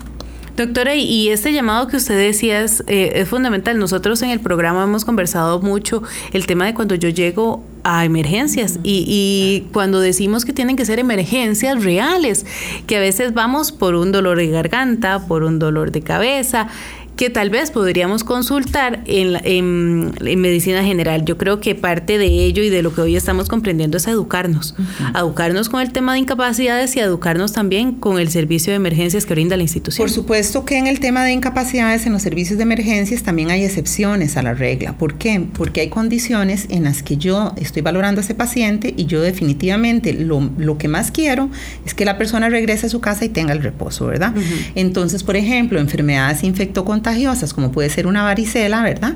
Doctora, 0.57 0.95
y 0.95 1.29
este 1.29 1.53
llamado 1.53 1.87
que 1.87 1.97
usted 1.97 2.17
decía 2.17 2.63
es, 2.63 2.83
eh, 2.87 3.11
es, 3.13 3.29
fundamental. 3.29 3.77
Nosotros 3.77 4.23
en 4.23 4.31
el 4.31 4.39
programa 4.39 4.85
hemos 4.85 5.05
conversado 5.05 5.61
mucho 5.61 6.01
el 6.33 6.47
tema 6.47 6.65
de 6.65 6.73
cuando 6.73 6.95
yo 6.95 7.09
llego 7.09 7.63
a 7.83 8.05
emergencias 8.05 8.79
y, 8.81 9.05
y, 9.07 9.69
cuando 9.71 9.99
decimos 9.99 10.45
que 10.45 10.53
tienen 10.53 10.75
que 10.75 10.83
ser 10.83 10.97
emergencias 10.97 11.83
reales, 11.83 12.47
que 12.87 12.97
a 12.97 12.99
veces 12.99 13.35
vamos 13.35 13.71
por 13.71 13.93
un 13.93 14.11
dolor 14.11 14.39
de 14.39 14.47
garganta, 14.47 15.27
por 15.27 15.43
un 15.43 15.59
dolor 15.59 15.91
de 15.91 16.01
cabeza 16.01 16.69
que 17.17 17.31
tal 17.31 17.49
vez 17.49 17.71
podríamos 17.71 18.23
consultar 18.23 19.01
en, 19.05 19.37
en, 19.43 20.39
medicina 20.39 20.83
general. 20.83 21.25
Yo 21.25 21.37
creo 21.37 21.59
que 21.59 21.73
parte 21.73 22.19
de 22.19 22.27
ello 22.27 22.61
y 22.61 22.69
de 22.69 22.83
lo 22.83 22.93
que 22.93 23.01
hoy 23.01 23.15
estamos 23.15 23.49
comprendiendo 23.49 23.97
es 23.97 24.07
educarnos, 24.07 24.75
educarnos 25.15 25.67
con 25.67 25.81
el 25.81 25.91
tema 25.91 26.13
de 26.13 26.19
incapacidades 26.19 26.95
y 26.95 26.99
educarnos 26.99 27.53
también 27.53 27.93
con 27.93 28.19
el 28.19 28.29
servicio 28.29 28.71
de 28.71 28.77
emergencias 28.77 29.25
que 29.25 29.33
brinda 29.33 29.57
la 29.57 29.63
institución. 29.63 30.03
Por 30.03 30.13
supuesto 30.13 30.63
que 30.63 30.77
en 30.77 30.85
el 30.85 30.99
tema 30.99 31.25
de 31.25 31.31
incapacidades 31.31 32.05
en 32.05 32.13
los 32.13 32.21
servicios 32.21 32.57
de 32.57 32.63
emergencias 32.63 33.23
también 33.23 33.49
hay 33.49 33.65
excepciones 33.65 34.37
a 34.37 34.43
la 34.43 34.53
regla. 34.53 34.95
¿Por 34.97 35.15
qué? 35.15 35.43
Porque 35.53 35.81
hay 35.81 35.89
condiciones 35.89 36.67
en 36.69 36.83
las 36.83 37.01
que 37.01 37.17
yo 37.17 37.51
estoy 37.57 37.81
valorando 37.81 38.21
a 38.21 38.23
ese 38.23 38.35
paciente 38.35 38.93
y 38.95 39.07
yo 39.07 39.21
definitivamente 39.21 40.13
lo, 40.13 40.51
lo 40.57 40.77
que 40.77 40.87
más 40.87 41.09
quiero 41.09 41.49
es 41.83 41.95
que 41.95 42.05
la 42.05 42.19
persona 42.19 42.47
regrese 42.49 42.85
a 42.85 42.89
su 42.89 43.01
casa 43.01 43.25
y 43.25 43.29
tenga 43.29 43.53
el 43.53 43.63
reposo, 43.63 44.05
¿verdad? 44.05 44.35
Entonces, 44.75 45.23
por 45.23 45.35
ejemplo, 45.35 45.79
enfermedades 45.79 46.43
infectocontagiosas 46.43 47.06
contagiosas, 47.07 47.53
como 47.53 47.71
puede 47.71 47.89
ser 47.89 48.05
una 48.05 48.23
varicela, 48.23 48.83
¿verdad? 48.83 49.13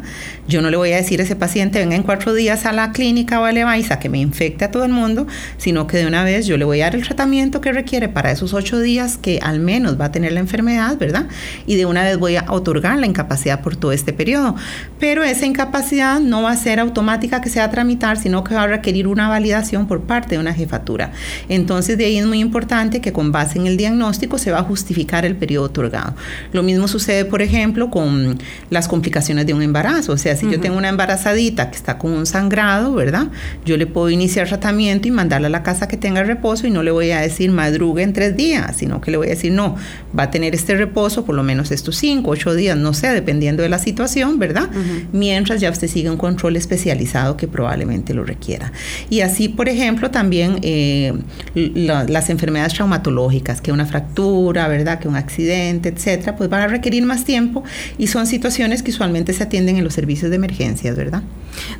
Yo 0.47 0.61
no 0.61 0.69
le 0.69 0.77
voy 0.77 0.93
a 0.93 0.95
decir 0.95 1.19
a 1.19 1.23
ese 1.23 1.35
paciente, 1.35 1.79
venga 1.79 1.97
en 1.97 2.03
cuatro 2.03 2.33
días 2.33 2.65
a 2.65 2.71
la 2.71 2.93
clínica 2.93 3.41
o 3.41 3.43
a 3.43 3.51
Levaiza 3.51 3.99
que 3.99 4.07
me 4.07 4.17
infecte 4.17 4.63
a 4.63 4.71
todo 4.71 4.85
el 4.85 4.93
mundo, 4.93 5.27
sino 5.57 5.87
que 5.87 5.97
de 5.97 6.07
una 6.07 6.23
vez 6.23 6.45
yo 6.45 6.55
le 6.55 6.63
voy 6.63 6.79
a 6.79 6.85
dar 6.85 6.95
el 6.95 7.03
tratamiento 7.03 7.59
que 7.59 7.73
requiere 7.73 8.07
para 8.07 8.31
esos 8.31 8.53
ocho 8.53 8.79
días 8.79 9.17
que 9.17 9.39
al 9.41 9.59
menos 9.59 9.99
va 9.99 10.05
a 10.05 10.11
tener 10.13 10.31
la 10.31 10.39
enfermedad, 10.39 10.97
¿verdad? 10.97 11.27
Y 11.65 11.75
de 11.75 11.85
una 11.85 12.03
vez 12.03 12.17
voy 12.17 12.37
a 12.37 12.45
otorgar 12.47 12.97
la 12.97 13.07
incapacidad 13.07 13.59
por 13.59 13.75
todo 13.75 13.91
este 13.91 14.13
periodo. 14.13 14.55
Pero 14.97 15.23
esa 15.23 15.45
incapacidad 15.45 16.21
no 16.21 16.43
va 16.43 16.51
a 16.51 16.55
ser 16.55 16.79
automática 16.79 17.41
que 17.41 17.49
se 17.49 17.59
va 17.59 17.65
a 17.65 17.71
tramitar, 17.71 18.17
sino 18.17 18.45
que 18.45 18.55
va 18.55 18.63
a 18.63 18.67
requerir 18.67 19.07
una 19.07 19.27
validación 19.27 19.85
por 19.87 20.03
parte 20.03 20.35
de 20.35 20.39
una 20.39 20.53
jefatura. 20.53 21.11
Entonces, 21.49 21.97
de 21.97 22.05
ahí 22.05 22.17
es 22.17 22.25
muy 22.25 22.39
importante 22.39 23.01
que 23.01 23.11
con 23.11 23.33
base 23.33 23.59
en 23.59 23.67
el 23.67 23.75
diagnóstico 23.75 24.37
se 24.37 24.51
va 24.51 24.59
a 24.59 24.63
justificar 24.63 25.25
el 25.25 25.35
periodo 25.35 25.65
otorgado. 25.65 26.15
Lo 26.53 26.63
mismo 26.63 26.87
sucede, 26.87 27.25
por 27.25 27.41
ejemplo, 27.41 27.80
con 27.89 28.37
las 28.69 28.87
complicaciones 28.87 29.45
de 29.45 29.53
un 29.53 29.61
embarazo. 29.61 30.13
O 30.13 30.17
sea, 30.17 30.35
si 30.35 30.49
yo 30.49 30.59
tengo 30.59 30.77
una 30.77 30.89
embarazadita 30.89 31.71
que 31.71 31.77
está 31.77 31.97
con 31.97 32.11
un 32.11 32.25
sangrado, 32.25 32.93
¿verdad? 32.93 33.27
Yo 33.65 33.77
le 33.77 33.87
puedo 33.87 34.09
iniciar 34.09 34.47
tratamiento 34.47 35.07
y 35.07 35.11
mandarla 35.11 35.47
a 35.47 35.49
la 35.49 35.63
casa 35.63 35.87
que 35.87 35.97
tenga 35.97 36.23
reposo 36.23 36.67
y 36.67 36.71
no 36.71 36.83
le 36.83 36.91
voy 36.91 37.11
a 37.11 37.21
decir 37.21 37.51
madrugue 37.51 38.03
en 38.03 38.13
tres 38.13 38.35
días, 38.35 38.75
sino 38.77 39.01
que 39.01 39.11
le 39.11 39.17
voy 39.17 39.27
a 39.27 39.29
decir, 39.31 39.51
no, 39.51 39.75
va 40.17 40.23
a 40.23 40.31
tener 40.31 40.53
este 40.53 40.75
reposo 40.75 41.25
por 41.25 41.35
lo 41.35 41.43
menos 41.43 41.71
estos 41.71 41.95
cinco, 41.95 42.31
ocho 42.31 42.53
días, 42.53 42.77
no 42.77 42.93
sé, 42.93 43.09
dependiendo 43.09 43.63
de 43.63 43.69
la 43.69 43.79
situación, 43.79 44.39
¿verdad? 44.39 44.69
Mientras 45.11 45.61
ya 45.61 45.69
usted 45.69 45.87
sigue 45.87 46.09
un 46.09 46.17
control 46.17 46.55
especializado 46.55 47.37
que 47.37 47.47
probablemente 47.47 48.13
lo 48.13 48.23
requiera. 48.23 48.71
Y 49.09 49.21
así, 49.21 49.49
por 49.49 49.69
ejemplo, 49.69 50.11
también 50.11 50.59
eh, 50.61 51.13
las 51.55 52.29
enfermedades 52.29 52.73
traumatológicas, 52.73 53.61
que 53.61 53.71
una 53.71 53.85
fractura, 53.85 54.67
¿verdad? 54.67 54.99
Que 54.99 55.07
un 55.07 55.15
accidente, 55.15 55.89
etcétera, 55.89 56.35
pues 56.35 56.49
van 56.49 56.61
a 56.61 56.67
requerir 56.67 57.05
más 57.05 57.23
tiempo 57.23 57.63
y 57.97 58.07
son 58.07 58.27
situaciones 58.27 58.83
que 58.83 58.91
usualmente 58.91 59.33
se 59.33 59.43
atienden 59.43 59.77
en 59.77 59.83
los 59.83 59.93
servicios 59.93 60.29
de 60.29 60.37
emergencias, 60.37 60.95
¿verdad? 60.95 61.23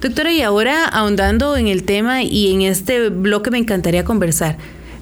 Doctora, 0.02 0.32
y 0.34 0.42
ahora 0.42 0.86
ahondando 0.86 1.58
en 1.58 1.68
el 1.68 1.84
tema 1.84 2.24
y 2.24 2.54
en 2.54 2.62
este 2.62 3.10
bloque 3.10 3.52
me 3.52 3.58
encantaría 3.58 4.04
conversar. 4.04 4.58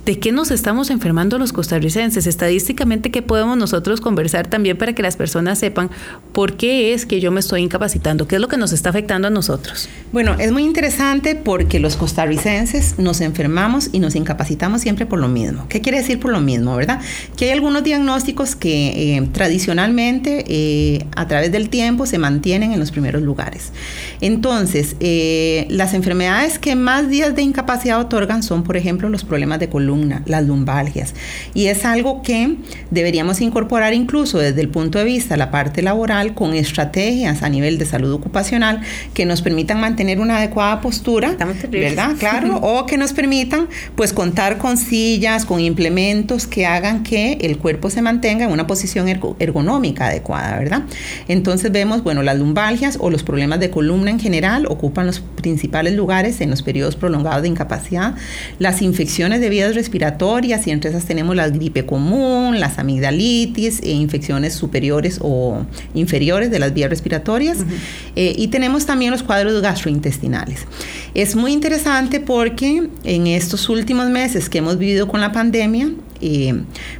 ¿De 0.09 0.17
qué 0.17 0.31
nos 0.31 0.49
estamos 0.49 0.89
enfermando 0.89 1.37
los 1.37 1.53
costarricenses? 1.53 2.25
Estadísticamente, 2.25 3.11
¿qué 3.11 3.21
podemos 3.21 3.55
nosotros 3.59 4.01
conversar 4.01 4.47
también 4.47 4.75
para 4.75 4.93
que 4.93 5.03
las 5.03 5.15
personas 5.15 5.59
sepan 5.59 5.91
por 6.33 6.57
qué 6.57 6.95
es 6.95 7.05
que 7.05 7.19
yo 7.19 7.29
me 7.29 7.39
estoy 7.39 7.61
incapacitando? 7.61 8.27
¿Qué 8.27 8.33
es 8.33 8.41
lo 8.41 8.47
que 8.47 8.57
nos 8.57 8.71
está 8.73 8.89
afectando 8.89 9.27
a 9.27 9.29
nosotros? 9.29 9.87
Bueno, 10.11 10.35
es 10.39 10.51
muy 10.51 10.63
interesante 10.63 11.35
porque 11.35 11.79
los 11.79 11.95
costarricenses 11.95 12.97
nos 12.97 13.21
enfermamos 13.21 13.89
y 13.91 13.99
nos 13.99 14.15
incapacitamos 14.15 14.81
siempre 14.81 15.05
por 15.05 15.19
lo 15.19 15.27
mismo. 15.27 15.67
¿Qué 15.69 15.79
quiere 15.79 15.99
decir 15.99 16.19
por 16.19 16.31
lo 16.31 16.41
mismo, 16.41 16.75
verdad? 16.75 16.99
Que 17.37 17.45
hay 17.45 17.51
algunos 17.51 17.83
diagnósticos 17.83 18.55
que 18.55 19.15
eh, 19.15 19.29
tradicionalmente 19.31 20.43
eh, 20.47 21.05
a 21.15 21.27
través 21.27 21.51
del 21.51 21.69
tiempo 21.69 22.07
se 22.07 22.17
mantienen 22.17 22.71
en 22.71 22.79
los 22.79 22.89
primeros 22.89 23.21
lugares. 23.21 23.73
Entonces, 24.21 24.95
eh, 25.01 25.67
las 25.69 25.93
enfermedades 25.93 26.57
que 26.57 26.75
más 26.75 27.09
días 27.09 27.35
de 27.35 27.43
incapacidad 27.43 27.99
otorgan 27.99 28.41
son, 28.41 28.63
por 28.63 28.75
ejemplo, 28.75 29.07
los 29.07 29.23
problemas 29.23 29.59
de 29.59 29.69
columna 29.69 29.98
las 30.25 30.45
lumbalgias. 30.45 31.13
Y 31.53 31.67
es 31.67 31.85
algo 31.85 32.21
que 32.21 32.55
deberíamos 32.91 33.41
incorporar 33.41 33.93
incluso 33.93 34.37
desde 34.37 34.61
el 34.61 34.69
punto 34.69 34.99
de 34.99 35.05
vista 35.05 35.33
de 35.35 35.37
la 35.37 35.51
parte 35.51 35.81
laboral 35.81 36.33
con 36.33 36.53
estrategias 36.53 37.43
a 37.43 37.49
nivel 37.49 37.77
de 37.77 37.85
salud 37.85 38.13
ocupacional 38.13 38.81
que 39.13 39.25
nos 39.25 39.41
permitan 39.41 39.79
mantener 39.79 40.19
una 40.19 40.37
adecuada 40.37 40.81
postura, 40.81 41.35
¿verdad? 41.69 42.15
Claro, 42.19 42.57
o 42.61 42.85
que 42.85 42.97
nos 42.97 43.13
permitan 43.13 43.67
pues 43.95 44.13
contar 44.13 44.57
con 44.57 44.77
sillas, 44.77 45.45
con 45.45 45.59
implementos 45.59 46.47
que 46.47 46.65
hagan 46.65 47.03
que 47.03 47.33
el 47.41 47.57
cuerpo 47.57 47.89
se 47.89 48.01
mantenga 48.01 48.45
en 48.45 48.51
una 48.51 48.67
posición 48.67 49.07
ergonómica 49.39 50.07
adecuada, 50.07 50.57
¿verdad? 50.57 50.83
Entonces 51.27 51.71
vemos, 51.71 52.03
bueno, 52.03 52.23
las 52.23 52.37
lumbalgias 52.37 52.97
o 52.99 53.09
los 53.09 53.23
problemas 53.23 53.59
de 53.59 53.69
columna 53.69 54.11
en 54.11 54.19
general 54.19 54.65
ocupan 54.67 55.05
los 55.05 55.19
principales 55.19 55.93
lugares 55.93 56.41
en 56.41 56.49
los 56.49 56.61
periodos 56.61 56.95
prolongados 56.95 57.41
de 57.41 57.47
incapacidad, 57.47 58.15
las 58.59 58.81
infecciones 58.81 59.41
de 59.41 59.49
vías 59.49 59.75
respiratorias 59.75 59.88
y 60.65 60.71
entre 60.71 60.89
esas 60.89 61.05
tenemos 61.05 61.35
la 61.35 61.49
gripe 61.49 61.85
común, 61.85 62.59
las 62.59 62.79
amigdalitis 62.79 63.81
e 63.81 63.91
infecciones 63.91 64.53
superiores 64.53 65.19
o 65.21 65.65
inferiores 65.93 66.51
de 66.51 66.59
las 66.59 66.73
vías 66.73 66.89
respiratorias 66.89 67.57
eh, 68.15 68.33
y 68.37 68.47
tenemos 68.47 68.85
también 68.85 69.11
los 69.11 69.23
cuadros 69.23 69.61
gastrointestinales. 69.61 70.65
Es 71.13 71.35
muy 71.35 71.51
interesante 71.51 72.19
porque 72.19 72.89
en 73.03 73.27
estos 73.27 73.69
últimos 73.69 74.09
meses 74.09 74.49
que 74.49 74.59
hemos 74.59 74.77
vivido 74.77 75.07
con 75.07 75.21
la 75.21 75.31
pandemia, 75.31 75.89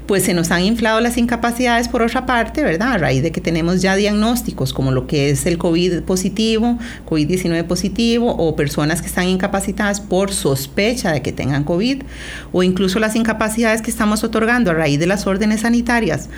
pues 0.06 0.24
se 0.24 0.34
nos 0.34 0.52
han 0.52 0.64
inflado 0.64 1.00
las 1.02 1.18
incapacidades 1.18 1.88
por 1.88 2.02
otra 2.02 2.26
parte, 2.26 2.64
¿verdad? 2.64 2.94
A 2.94 2.98
raíz 2.98 3.24
de 3.24 3.32
que 3.32 3.42
tenemos 3.42 3.82
ya 3.82 3.96
diagnósticos 3.96 4.74
como 4.74 4.92
lo 4.92 5.08
que 5.08 5.30
es 5.30 5.46
el 5.46 5.58
COVID 5.58 6.02
positivo, 6.04 6.78
COVID-19 7.08 7.66
positivo 7.66 8.36
o 8.36 8.56
personas 8.56 9.02
que 9.02 9.08
están 9.08 9.28
incapacitadas 9.28 10.00
por 10.02 10.32
sospecha 10.32 11.12
de 11.12 11.22
que 11.22 11.32
tengan 11.32 11.64
COVID 11.64 12.04
o 12.52 12.64
incluso 12.64 13.00
las 13.00 13.16
incapacidades 13.16 13.82
que 13.82 13.92
estamos 13.92 14.24
otorgando 14.24 14.72
a 14.72 14.74
raíz 14.74 15.00
de 15.00 15.08
las 15.08 15.28
órdenes 15.28 15.62
sanitarias 15.62 16.30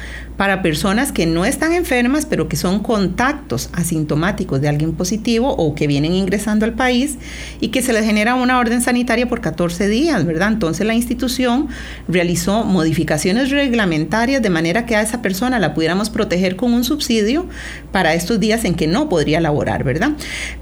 para 0.41 0.63
personas 0.63 1.11
que 1.11 1.27
no 1.27 1.45
están 1.45 1.71
enfermas 1.71 2.25
pero 2.25 2.49
que 2.49 2.55
son 2.55 2.79
contactos 2.79 3.69
asintomáticos 3.73 4.59
de 4.59 4.69
alguien 4.69 4.93
positivo 4.93 5.53
o 5.53 5.75
que 5.75 5.85
vienen 5.85 6.15
ingresando 6.15 6.65
al 6.65 6.73
país 6.73 7.17
y 7.59 7.67
que 7.67 7.83
se 7.83 7.93
les 7.93 8.03
genera 8.03 8.33
una 8.33 8.57
orden 8.57 8.81
sanitaria 8.81 9.29
por 9.29 9.39
14 9.39 9.87
días, 9.87 10.25
¿verdad? 10.25 10.47
Entonces 10.47 10.87
la 10.87 10.95
institución 10.95 11.67
realizó 12.07 12.63
modificaciones 12.63 13.51
reglamentarias 13.51 14.41
de 14.41 14.49
manera 14.49 14.87
que 14.87 14.95
a 14.95 15.03
esa 15.03 15.21
persona 15.21 15.59
la 15.59 15.75
pudiéramos 15.75 16.09
proteger 16.09 16.55
con 16.55 16.73
un 16.73 16.83
subsidio 16.83 17.45
para 17.91 18.15
estos 18.15 18.39
días 18.39 18.65
en 18.65 18.73
que 18.73 18.87
no 18.87 19.09
podría 19.09 19.41
laborar, 19.41 19.83
¿verdad? 19.83 20.13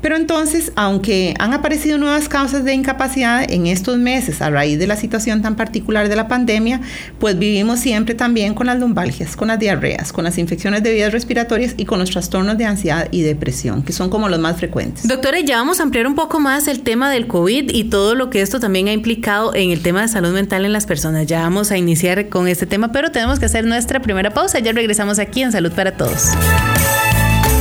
Pero 0.01 0.17
entonces, 0.17 0.73
aunque 0.75 1.35
han 1.39 1.53
aparecido 1.53 1.97
nuevas 1.97 2.27
causas 2.27 2.65
de 2.65 2.73
incapacidad 2.73 3.49
en 3.49 3.65
estos 3.65 3.97
meses 3.97 4.41
a 4.41 4.49
raíz 4.49 4.77
de 4.77 4.87
la 4.87 4.97
situación 4.97 5.41
tan 5.41 5.55
particular 5.55 6.09
de 6.09 6.17
la 6.17 6.27
pandemia, 6.27 6.81
pues 7.17 7.39
vivimos 7.39 7.79
siempre 7.79 8.13
también 8.13 8.53
con 8.53 8.67
las 8.67 8.77
lumbalgias, 8.77 9.37
con 9.37 9.47
las 9.47 9.57
diarreas, 9.69 10.11
con 10.11 10.23
las 10.23 10.37
infecciones 10.37 10.81
de 10.83 10.91
vías 10.93 11.11
respiratorias 11.11 11.75
y 11.77 11.85
con 11.85 11.99
los 11.99 12.09
trastornos 12.09 12.57
de 12.57 12.65
ansiedad 12.65 13.07
y 13.11 13.21
depresión, 13.21 13.83
que 13.83 13.93
son 13.93 14.09
como 14.09 14.27
los 14.29 14.39
más 14.39 14.57
frecuentes. 14.57 15.07
Doctora, 15.07 15.39
ya 15.41 15.57
vamos 15.57 15.79
a 15.79 15.83
ampliar 15.83 16.07
un 16.07 16.15
poco 16.15 16.39
más 16.39 16.67
el 16.67 16.81
tema 16.81 17.11
del 17.11 17.27
COVID 17.27 17.69
y 17.73 17.83
todo 17.85 18.15
lo 18.15 18.29
que 18.29 18.41
esto 18.41 18.59
también 18.59 18.87
ha 18.87 18.93
implicado 18.93 19.53
en 19.53 19.69
el 19.71 19.81
tema 19.81 20.01
de 20.01 20.07
salud 20.07 20.33
mental 20.33 20.65
en 20.65 20.73
las 20.73 20.85
personas. 20.85 21.27
Ya 21.27 21.41
vamos 21.41 21.71
a 21.71 21.77
iniciar 21.77 22.29
con 22.29 22.47
este 22.47 22.65
tema, 22.65 22.91
pero 22.91 23.11
tenemos 23.11 23.39
que 23.39 23.45
hacer 23.45 23.65
nuestra 23.65 24.01
primera 24.01 24.31
pausa. 24.33 24.59
Ya 24.59 24.71
regresamos 24.71 25.19
aquí 25.19 25.43
en 25.43 25.51
Salud 25.51 25.71
para 25.71 25.95
Todos. 25.95 26.29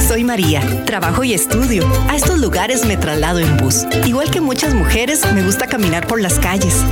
Soy 0.08 0.24
María, 0.24 0.62
trabajo 0.86 1.22
y 1.22 1.34
estudio. 1.34 1.86
A 2.08 2.16
estos 2.16 2.38
lugares 2.38 2.86
me 2.86 2.96
traslado 2.96 3.40
en 3.40 3.58
bus. 3.58 3.84
Igual 4.06 4.30
que 4.30 4.40
muchas 4.40 4.72
mujeres, 4.72 5.20
me 5.34 5.42
gusta 5.42 5.66
caminar 5.66 6.06
por 6.06 6.20
las 6.20 6.38
calles. 6.38 6.82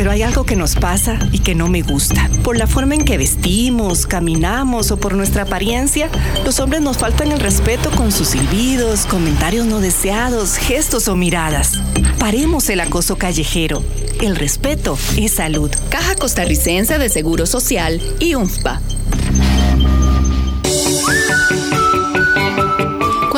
Pero 0.00 0.12
hay 0.12 0.22
algo 0.22 0.44
que 0.44 0.56
nos 0.56 0.76
pasa 0.76 1.18
y 1.30 1.40
que 1.40 1.54
no 1.54 1.68
me 1.68 1.82
gusta. 1.82 2.30
Por 2.42 2.56
la 2.56 2.66
forma 2.66 2.94
en 2.94 3.04
que 3.04 3.18
vestimos, 3.18 4.06
caminamos 4.06 4.90
o 4.92 4.96
por 4.96 5.14
nuestra 5.14 5.42
apariencia, 5.42 6.08
los 6.42 6.58
hombres 6.58 6.80
nos 6.80 6.96
faltan 6.96 7.32
el 7.32 7.38
respeto 7.38 7.90
con 7.90 8.10
sus 8.10 8.28
silbidos, 8.28 9.04
comentarios 9.04 9.66
no 9.66 9.78
deseados, 9.78 10.56
gestos 10.56 11.06
o 11.08 11.16
miradas. 11.16 11.82
Paremos 12.18 12.70
el 12.70 12.80
acoso 12.80 13.18
callejero. 13.18 13.84
El 14.22 14.36
respeto 14.36 14.98
es 15.18 15.32
salud. 15.32 15.70
Caja 15.90 16.14
Costarricense 16.14 16.96
de 16.96 17.10
Seguro 17.10 17.44
Social 17.44 18.00
y 18.20 18.36
UNFPA. 18.36 18.80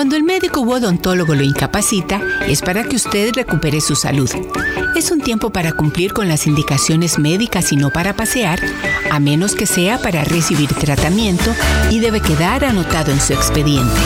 Cuando 0.02 0.16
el 0.16 0.24
médico 0.24 0.62
u 0.62 0.72
odontólogo 0.72 1.36
lo 1.36 1.44
incapacita, 1.44 2.20
es 2.48 2.60
para 2.60 2.82
que 2.82 2.96
usted 2.96 3.32
recupere 3.36 3.80
su 3.80 3.94
salud. 3.94 4.28
Es 4.96 5.12
un 5.12 5.20
tiempo 5.20 5.50
para 5.50 5.70
cumplir 5.70 6.12
con 6.12 6.26
las 6.26 6.48
indicaciones 6.48 7.20
médicas 7.20 7.70
y 7.70 7.76
no 7.76 7.90
para 7.90 8.12
pasear, 8.16 8.58
a 9.12 9.20
menos 9.20 9.54
que 9.54 9.64
sea 9.64 9.98
para 9.98 10.24
recibir 10.24 10.74
tratamiento 10.74 11.54
y 11.88 12.00
debe 12.00 12.20
quedar 12.20 12.64
anotado 12.64 13.12
en 13.12 13.20
su 13.20 13.32
expediente. 13.32 14.00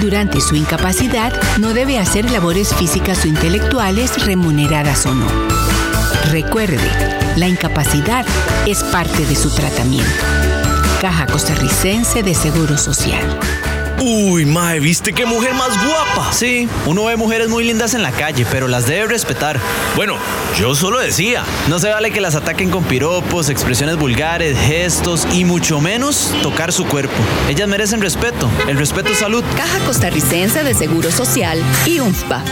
Durante 0.00 0.40
su 0.40 0.56
incapacidad, 0.56 1.32
no 1.60 1.72
debe 1.72 2.00
hacer 2.00 2.28
labores 2.28 2.74
físicas 2.74 3.24
o 3.24 3.28
intelectuales 3.28 4.26
remuneradas 4.26 5.06
o 5.06 5.14
no. 5.14 5.28
Recuerde, 6.32 6.90
la 7.36 7.46
incapacidad 7.46 8.26
es 8.66 8.82
parte 8.82 9.24
de 9.24 9.36
su 9.36 9.54
tratamiento. 9.54 10.10
Caja 11.00 11.26
Costarricense 11.26 12.24
de 12.24 12.34
Seguro 12.34 12.76
Social. 12.76 13.38
Uy, 14.02 14.46
mae, 14.46 14.80
¿viste 14.80 15.12
qué 15.12 15.26
mujer 15.26 15.52
más 15.52 15.70
guapa? 15.86 16.32
Sí, 16.32 16.66
uno 16.86 17.04
ve 17.04 17.16
mujeres 17.16 17.48
muy 17.48 17.64
lindas 17.64 17.92
en 17.92 18.02
la 18.02 18.12
calle, 18.12 18.46
pero 18.50 18.66
las 18.66 18.86
debe 18.86 19.08
respetar. 19.08 19.60
Bueno, 19.94 20.16
yo 20.58 20.74
solo 20.74 20.98
decía. 20.98 21.44
No 21.68 21.78
se 21.78 21.90
vale 21.90 22.10
que 22.10 22.22
las 22.22 22.34
ataquen 22.34 22.70
con 22.70 22.84
piropos, 22.84 23.50
expresiones 23.50 23.96
vulgares, 23.96 24.56
gestos 24.58 25.26
y 25.32 25.44
mucho 25.44 25.80
menos 25.82 26.34
tocar 26.42 26.72
su 26.72 26.86
cuerpo. 26.86 27.14
Ellas 27.50 27.68
merecen 27.68 28.00
respeto. 28.00 28.48
El 28.68 28.78
respeto 28.78 29.12
es 29.12 29.18
salud. 29.18 29.44
Caja 29.56 29.78
Costarricense 29.80 30.64
de 30.64 30.72
Seguro 30.72 31.10
Social 31.10 31.62
y 31.84 32.00
UNFPA. 32.00 32.42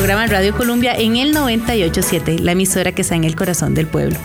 Programa 0.00 0.26
Radio 0.26 0.56
Colombia 0.56 0.94
en 0.96 1.16
el 1.16 1.32
987, 1.32 2.38
la 2.38 2.52
emisora 2.52 2.92
que 2.92 3.02
está 3.02 3.16
en 3.16 3.24
el 3.24 3.36
corazón 3.36 3.74
del 3.74 3.86
pueblo. 3.86 4.16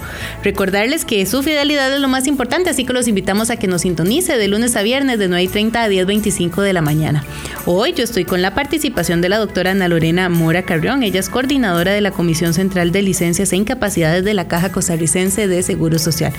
Recordarles 0.42 1.04
que 1.04 1.26
su 1.26 1.44
fidelidad 1.44 1.94
es 1.94 2.00
lo 2.00 2.08
más 2.08 2.28
importante, 2.28 2.70
así 2.70 2.86
que 2.86 2.94
los 2.94 3.10
invitamos 3.10 3.50
a 3.50 3.58
que 3.58 3.68
nos 3.68 3.82
sintonice 3.82 4.38
de 4.38 4.48
lunes 4.48 4.78
a 4.78 4.84
viernes 4.84 5.20
de 5.20 5.28
9 5.28 5.44
y 5.44 5.48
30 5.50 5.84
a 5.84 5.90
10.25 5.90 6.62
de 6.62 6.72
la 6.72 6.82
mañana. 6.82 7.26
Hoy 7.66 7.92
yo 7.92 8.06
estoy 8.06 8.24
con 8.24 8.42
la 8.42 8.56
participación 8.56 9.20
de 9.20 9.28
la 9.28 9.38
doctora 9.38 9.72
Ana 9.72 9.90
Lorena 9.90 10.30
Mora 10.30 10.64
Carrión. 10.64 11.04
Ella 11.04 11.20
es 11.20 11.28
coordinadora 11.28 11.92
de 11.92 12.00
la 12.00 12.12
Comisión 12.12 12.54
Central 12.54 12.94
de 12.94 13.02
Licencias 13.02 13.52
e 13.52 13.58
Incapacidades 13.58 14.24
de 14.24 14.34
la 14.34 14.48
Caja 14.48 14.72
Costarricense 14.72 15.50
de 15.50 15.62
Seguro 15.62 16.00
Social. 16.00 16.32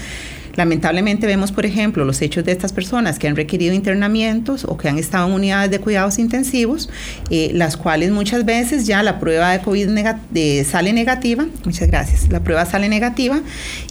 Lamentablemente 0.57 1.27
vemos, 1.27 1.53
por 1.53 1.67
ejemplo, 1.67 2.05
los 2.05 2.21
hechos 2.23 2.45
de 2.45 2.53
estas 2.53 2.73
personas 2.73 3.19
que 3.19 3.29
han 3.29 3.37
requerido 3.37 3.75
internamientos 3.75 4.65
o 4.65 4.77
que 4.77 4.89
han 4.89 4.99
estado 4.99 5.29
en 5.29 5.35
unidades 5.35 5.71
de 5.71 5.81
cuidados 5.81 6.19
intensivos, 6.19 6.91
eh, 7.31 7.51
las 7.55 7.77
cuales 7.77 8.11
muchas 8.11 8.45
veces 8.45 8.87
ya 8.87 9.03
la 9.03 9.19
prueba 9.19 9.53
de 9.53 9.61
COVID 9.61 9.91
sale 10.65 10.93
negativa, 10.93 11.47
muchas 11.65 11.89
gracias, 11.89 12.29
la 12.31 12.41
prueba 12.41 12.65
sale 12.65 12.89
negativa 12.89 13.41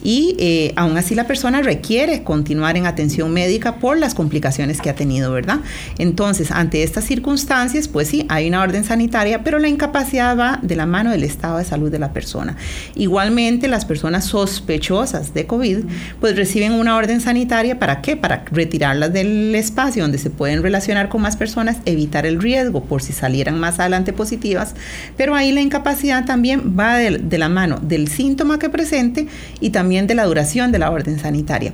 y 0.02 0.36
eh, 0.38 0.72
aún 0.76 0.96
así 0.96 1.14
la 1.14 1.26
persona 1.26 1.62
requiere 1.62 2.22
continuar 2.22 2.76
en 2.76 2.86
atención 2.86 3.32
médica 3.32 3.76
por 3.76 3.98
las 3.98 4.14
complicaciones 4.14 4.80
que 4.80 4.90
ha 4.90 4.94
tenido, 4.94 5.32
¿verdad? 5.32 5.60
Entonces, 5.98 6.50
ante 6.50 6.82
estas 6.82 7.04
circunstancias, 7.04 7.88
pues 7.88 8.08
sí, 8.08 8.26
hay 8.28 8.48
una 8.48 8.62
orden 8.62 8.84
sanitaria, 8.84 9.42
pero 9.44 9.58
la 9.58 9.68
incapacidad 9.68 10.36
va 10.38 10.58
de 10.62 10.76
la 10.76 10.86
mano 10.86 11.10
del 11.10 11.24
estado 11.24 11.58
de 11.58 11.64
salud 11.64 11.90
de 11.90 11.98
la 11.98 12.12
persona. 12.12 12.56
Igualmente, 12.94 13.68
las 13.68 13.84
personas 13.84 14.24
sospechosas 14.24 15.34
de 15.34 15.46
COVID, 15.46 15.78
pues 16.20 16.36
reciben 16.50 16.72
una 16.72 16.96
orden 16.96 17.20
sanitaria, 17.20 17.78
¿para 17.78 18.02
qué? 18.02 18.16
Para 18.16 18.44
retirarlas 18.50 19.12
del 19.12 19.54
espacio 19.54 20.02
donde 20.02 20.18
se 20.18 20.30
pueden 20.30 20.64
relacionar 20.64 21.08
con 21.08 21.22
más 21.22 21.36
personas, 21.36 21.76
evitar 21.84 22.26
el 22.26 22.42
riesgo 22.42 22.82
por 22.82 23.02
si 23.02 23.12
salieran 23.12 23.60
más 23.60 23.78
adelante 23.78 24.12
positivas, 24.12 24.74
pero 25.16 25.36
ahí 25.36 25.52
la 25.52 25.60
incapacidad 25.60 26.24
también 26.24 26.76
va 26.76 26.96
de, 26.96 27.18
de 27.18 27.38
la 27.38 27.48
mano 27.48 27.78
del 27.80 28.08
síntoma 28.08 28.58
que 28.58 28.68
presente 28.68 29.28
y 29.60 29.70
también 29.70 30.08
de 30.08 30.16
la 30.16 30.24
duración 30.24 30.72
de 30.72 30.80
la 30.80 30.90
orden 30.90 31.20
sanitaria. 31.20 31.72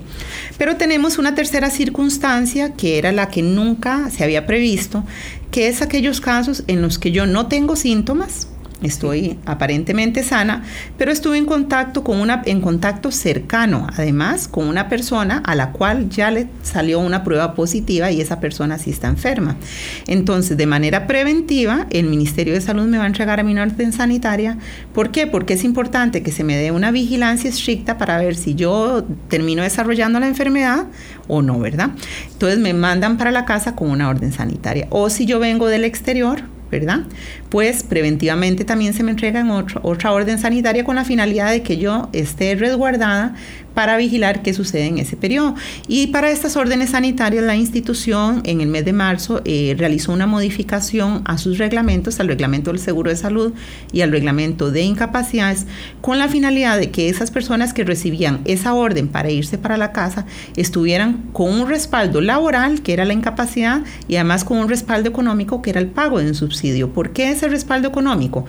Pero 0.59 0.77
tenemos 0.77 1.17
una 1.17 1.35
tercera 1.35 1.71
circunstancia 1.71 2.75
que 2.75 2.99
era 2.99 3.13
la 3.13 3.31
que 3.31 3.41
nunca 3.41 4.11
se 4.11 4.25
había 4.25 4.45
previsto, 4.45 5.05
que 5.51 5.69
es 5.69 5.81
aquellos 5.81 6.21
casos 6.21 6.65
en 6.67 6.83
los 6.83 6.99
que 6.99 7.13
yo 7.13 7.25
no 7.25 7.47
tengo 7.47 7.77
síntomas, 7.77 8.49
Estoy 8.83 9.39
aparentemente 9.47 10.23
sana, 10.23 10.63
pero 10.99 11.11
estuve 11.11 11.39
en 11.39 11.47
contacto 11.47 12.05
con 12.05 12.21
una 12.21 12.43
en 12.45 12.61
contacto 12.61 13.11
cercano, 13.11 13.87
además, 13.97 14.49
con 14.49 14.69
una 14.69 14.91
persona 14.91 15.43
a 15.47 15.55
la 15.55 15.73
cual 15.73 16.11
ya 16.11 16.31
le 16.31 16.49
salió 16.63 17.01
una 17.01 17.25
prueba 17.25 17.55
positiva 17.55 18.11
y 18.11 18.21
esa 18.21 18.39
persona 18.39 18.77
sí 18.79 18.91
está 18.91 19.09
enferma. 19.09 19.57
Entonces, 20.07 20.59
de 20.59 20.67
manera 20.67 21.07
preventiva, 21.07 21.87
el 21.89 22.07
Ministerio 22.07 22.53
de 22.53 22.61
Salud 22.61 22.87
me 22.87 22.99
va 22.99 23.05
a 23.05 23.07
entregar 23.07 23.41
a 23.41 23.43
mi 23.45 23.59
orden 23.59 23.95
sanitaria. 23.95 24.59
¿Por 24.93 25.11
qué? 25.11 25.27
Porque 25.27 25.55
es 25.55 25.65
importante 25.65 26.23
que 26.23 26.31
se 26.31 26.45
me 26.45 26.57
dé 26.57 26.71
una 26.71 26.91
vigilancia 26.91 27.49
estricta 27.49 27.97
para 27.97 28.19
ver 28.19 28.37
si 28.37 28.55
yo 28.55 29.05
termino 29.29 29.63
desarrollando 29.63 30.21
la 30.21 30.29
enfermedad 30.29 30.85
o 31.29 31.41
no, 31.41 31.59
¿verdad? 31.59 31.93
Entonces 32.31 32.59
me 32.59 32.75
mandan 32.75 33.17
para 33.17 33.31
la 33.31 33.47
casa 33.47 33.75
con 33.75 33.91
una 33.91 34.11
orden 34.11 34.33
sanitaria. 34.33 34.87
O 34.91 35.09
si 35.09 35.25
yo 35.25 35.39
vengo 35.39 35.67
del 35.67 35.85
exterior, 35.85 36.43
¿verdad? 36.71 37.01
Pues 37.49 37.83
preventivamente 37.83 38.65
también 38.65 38.93
se 38.93 39.03
me 39.03 39.11
entrega 39.11 39.41
en 39.41 39.51
otra 39.51 40.13
orden 40.13 40.39
sanitaria 40.39 40.85
con 40.85 40.97
la 40.97 41.05
finalidad 41.05 41.51
de 41.51 41.63
que 41.63 41.77
yo 41.79 42.09
esté 42.13 42.55
resguardada 42.55 43.35
para 43.77 43.99
vigilar 43.99 44.41
qué 44.41 44.55
sucede 44.55 44.87
en 44.87 44.97
ese 44.97 45.19
periodo. 45.19 45.55
Y 45.87 46.07
para 46.07 46.31
estas 46.31 46.57
órdenes 46.57 46.91
sanitarias, 46.91 47.45
la 47.45 47.57
institución 47.57 48.41
en 48.45 48.63
el 48.63 48.69
mes 48.69 48.87
de 48.87 48.95
marzo 48.95 49.43
eh, 49.45 49.75
realizó 49.77 50.13
una 50.13 50.27
modificación 50.27 51.21
a 51.27 51.37
sus 51.37 51.59
reglamentos, 51.59 52.19
al 52.19 52.29
reglamento 52.29 52.73
del 52.73 52.81
seguro 52.81 53.11
de 53.11 53.17
salud 53.17 53.53
y 53.93 54.01
al 54.01 54.13
reglamento 54.13 54.71
de 54.71 54.81
incapacidades, 54.81 55.67
con 56.01 56.19
la 56.19 56.29
finalidad 56.29 56.79
de 56.79 56.91
que 56.91 57.11
esas 57.11 57.31
personas 57.31 57.75
que 57.75 57.85
recibían 57.85 58.41
esa 58.47 58.73
orden 58.73 59.09
para 59.09 59.31
irse 59.31 59.59
para 59.59 59.77
la 59.77 59.93
casa 59.93 60.25
estuvieran 60.57 61.25
con 61.35 61.53
un 61.53 61.69
respaldo 61.69 62.23
laboral, 62.23 62.81
que 62.81 62.95
era 62.95 63.05
la 63.05 63.13
incapacidad, 63.13 63.83
y 64.09 64.17
además 64.17 64.45
con 64.45 64.57
un 64.57 64.71
respaldo 64.71 65.11
económico, 65.11 65.61
que 65.61 65.69
era 65.69 65.81
el 65.81 65.89
pago 65.89 66.19
de 66.19 66.29
un 66.29 66.35
subsidio. 66.35 66.56
¿Por 66.93 67.11
qué 67.11 67.31
ese 67.31 67.49
respaldo 67.49 67.89
económico? 67.89 68.45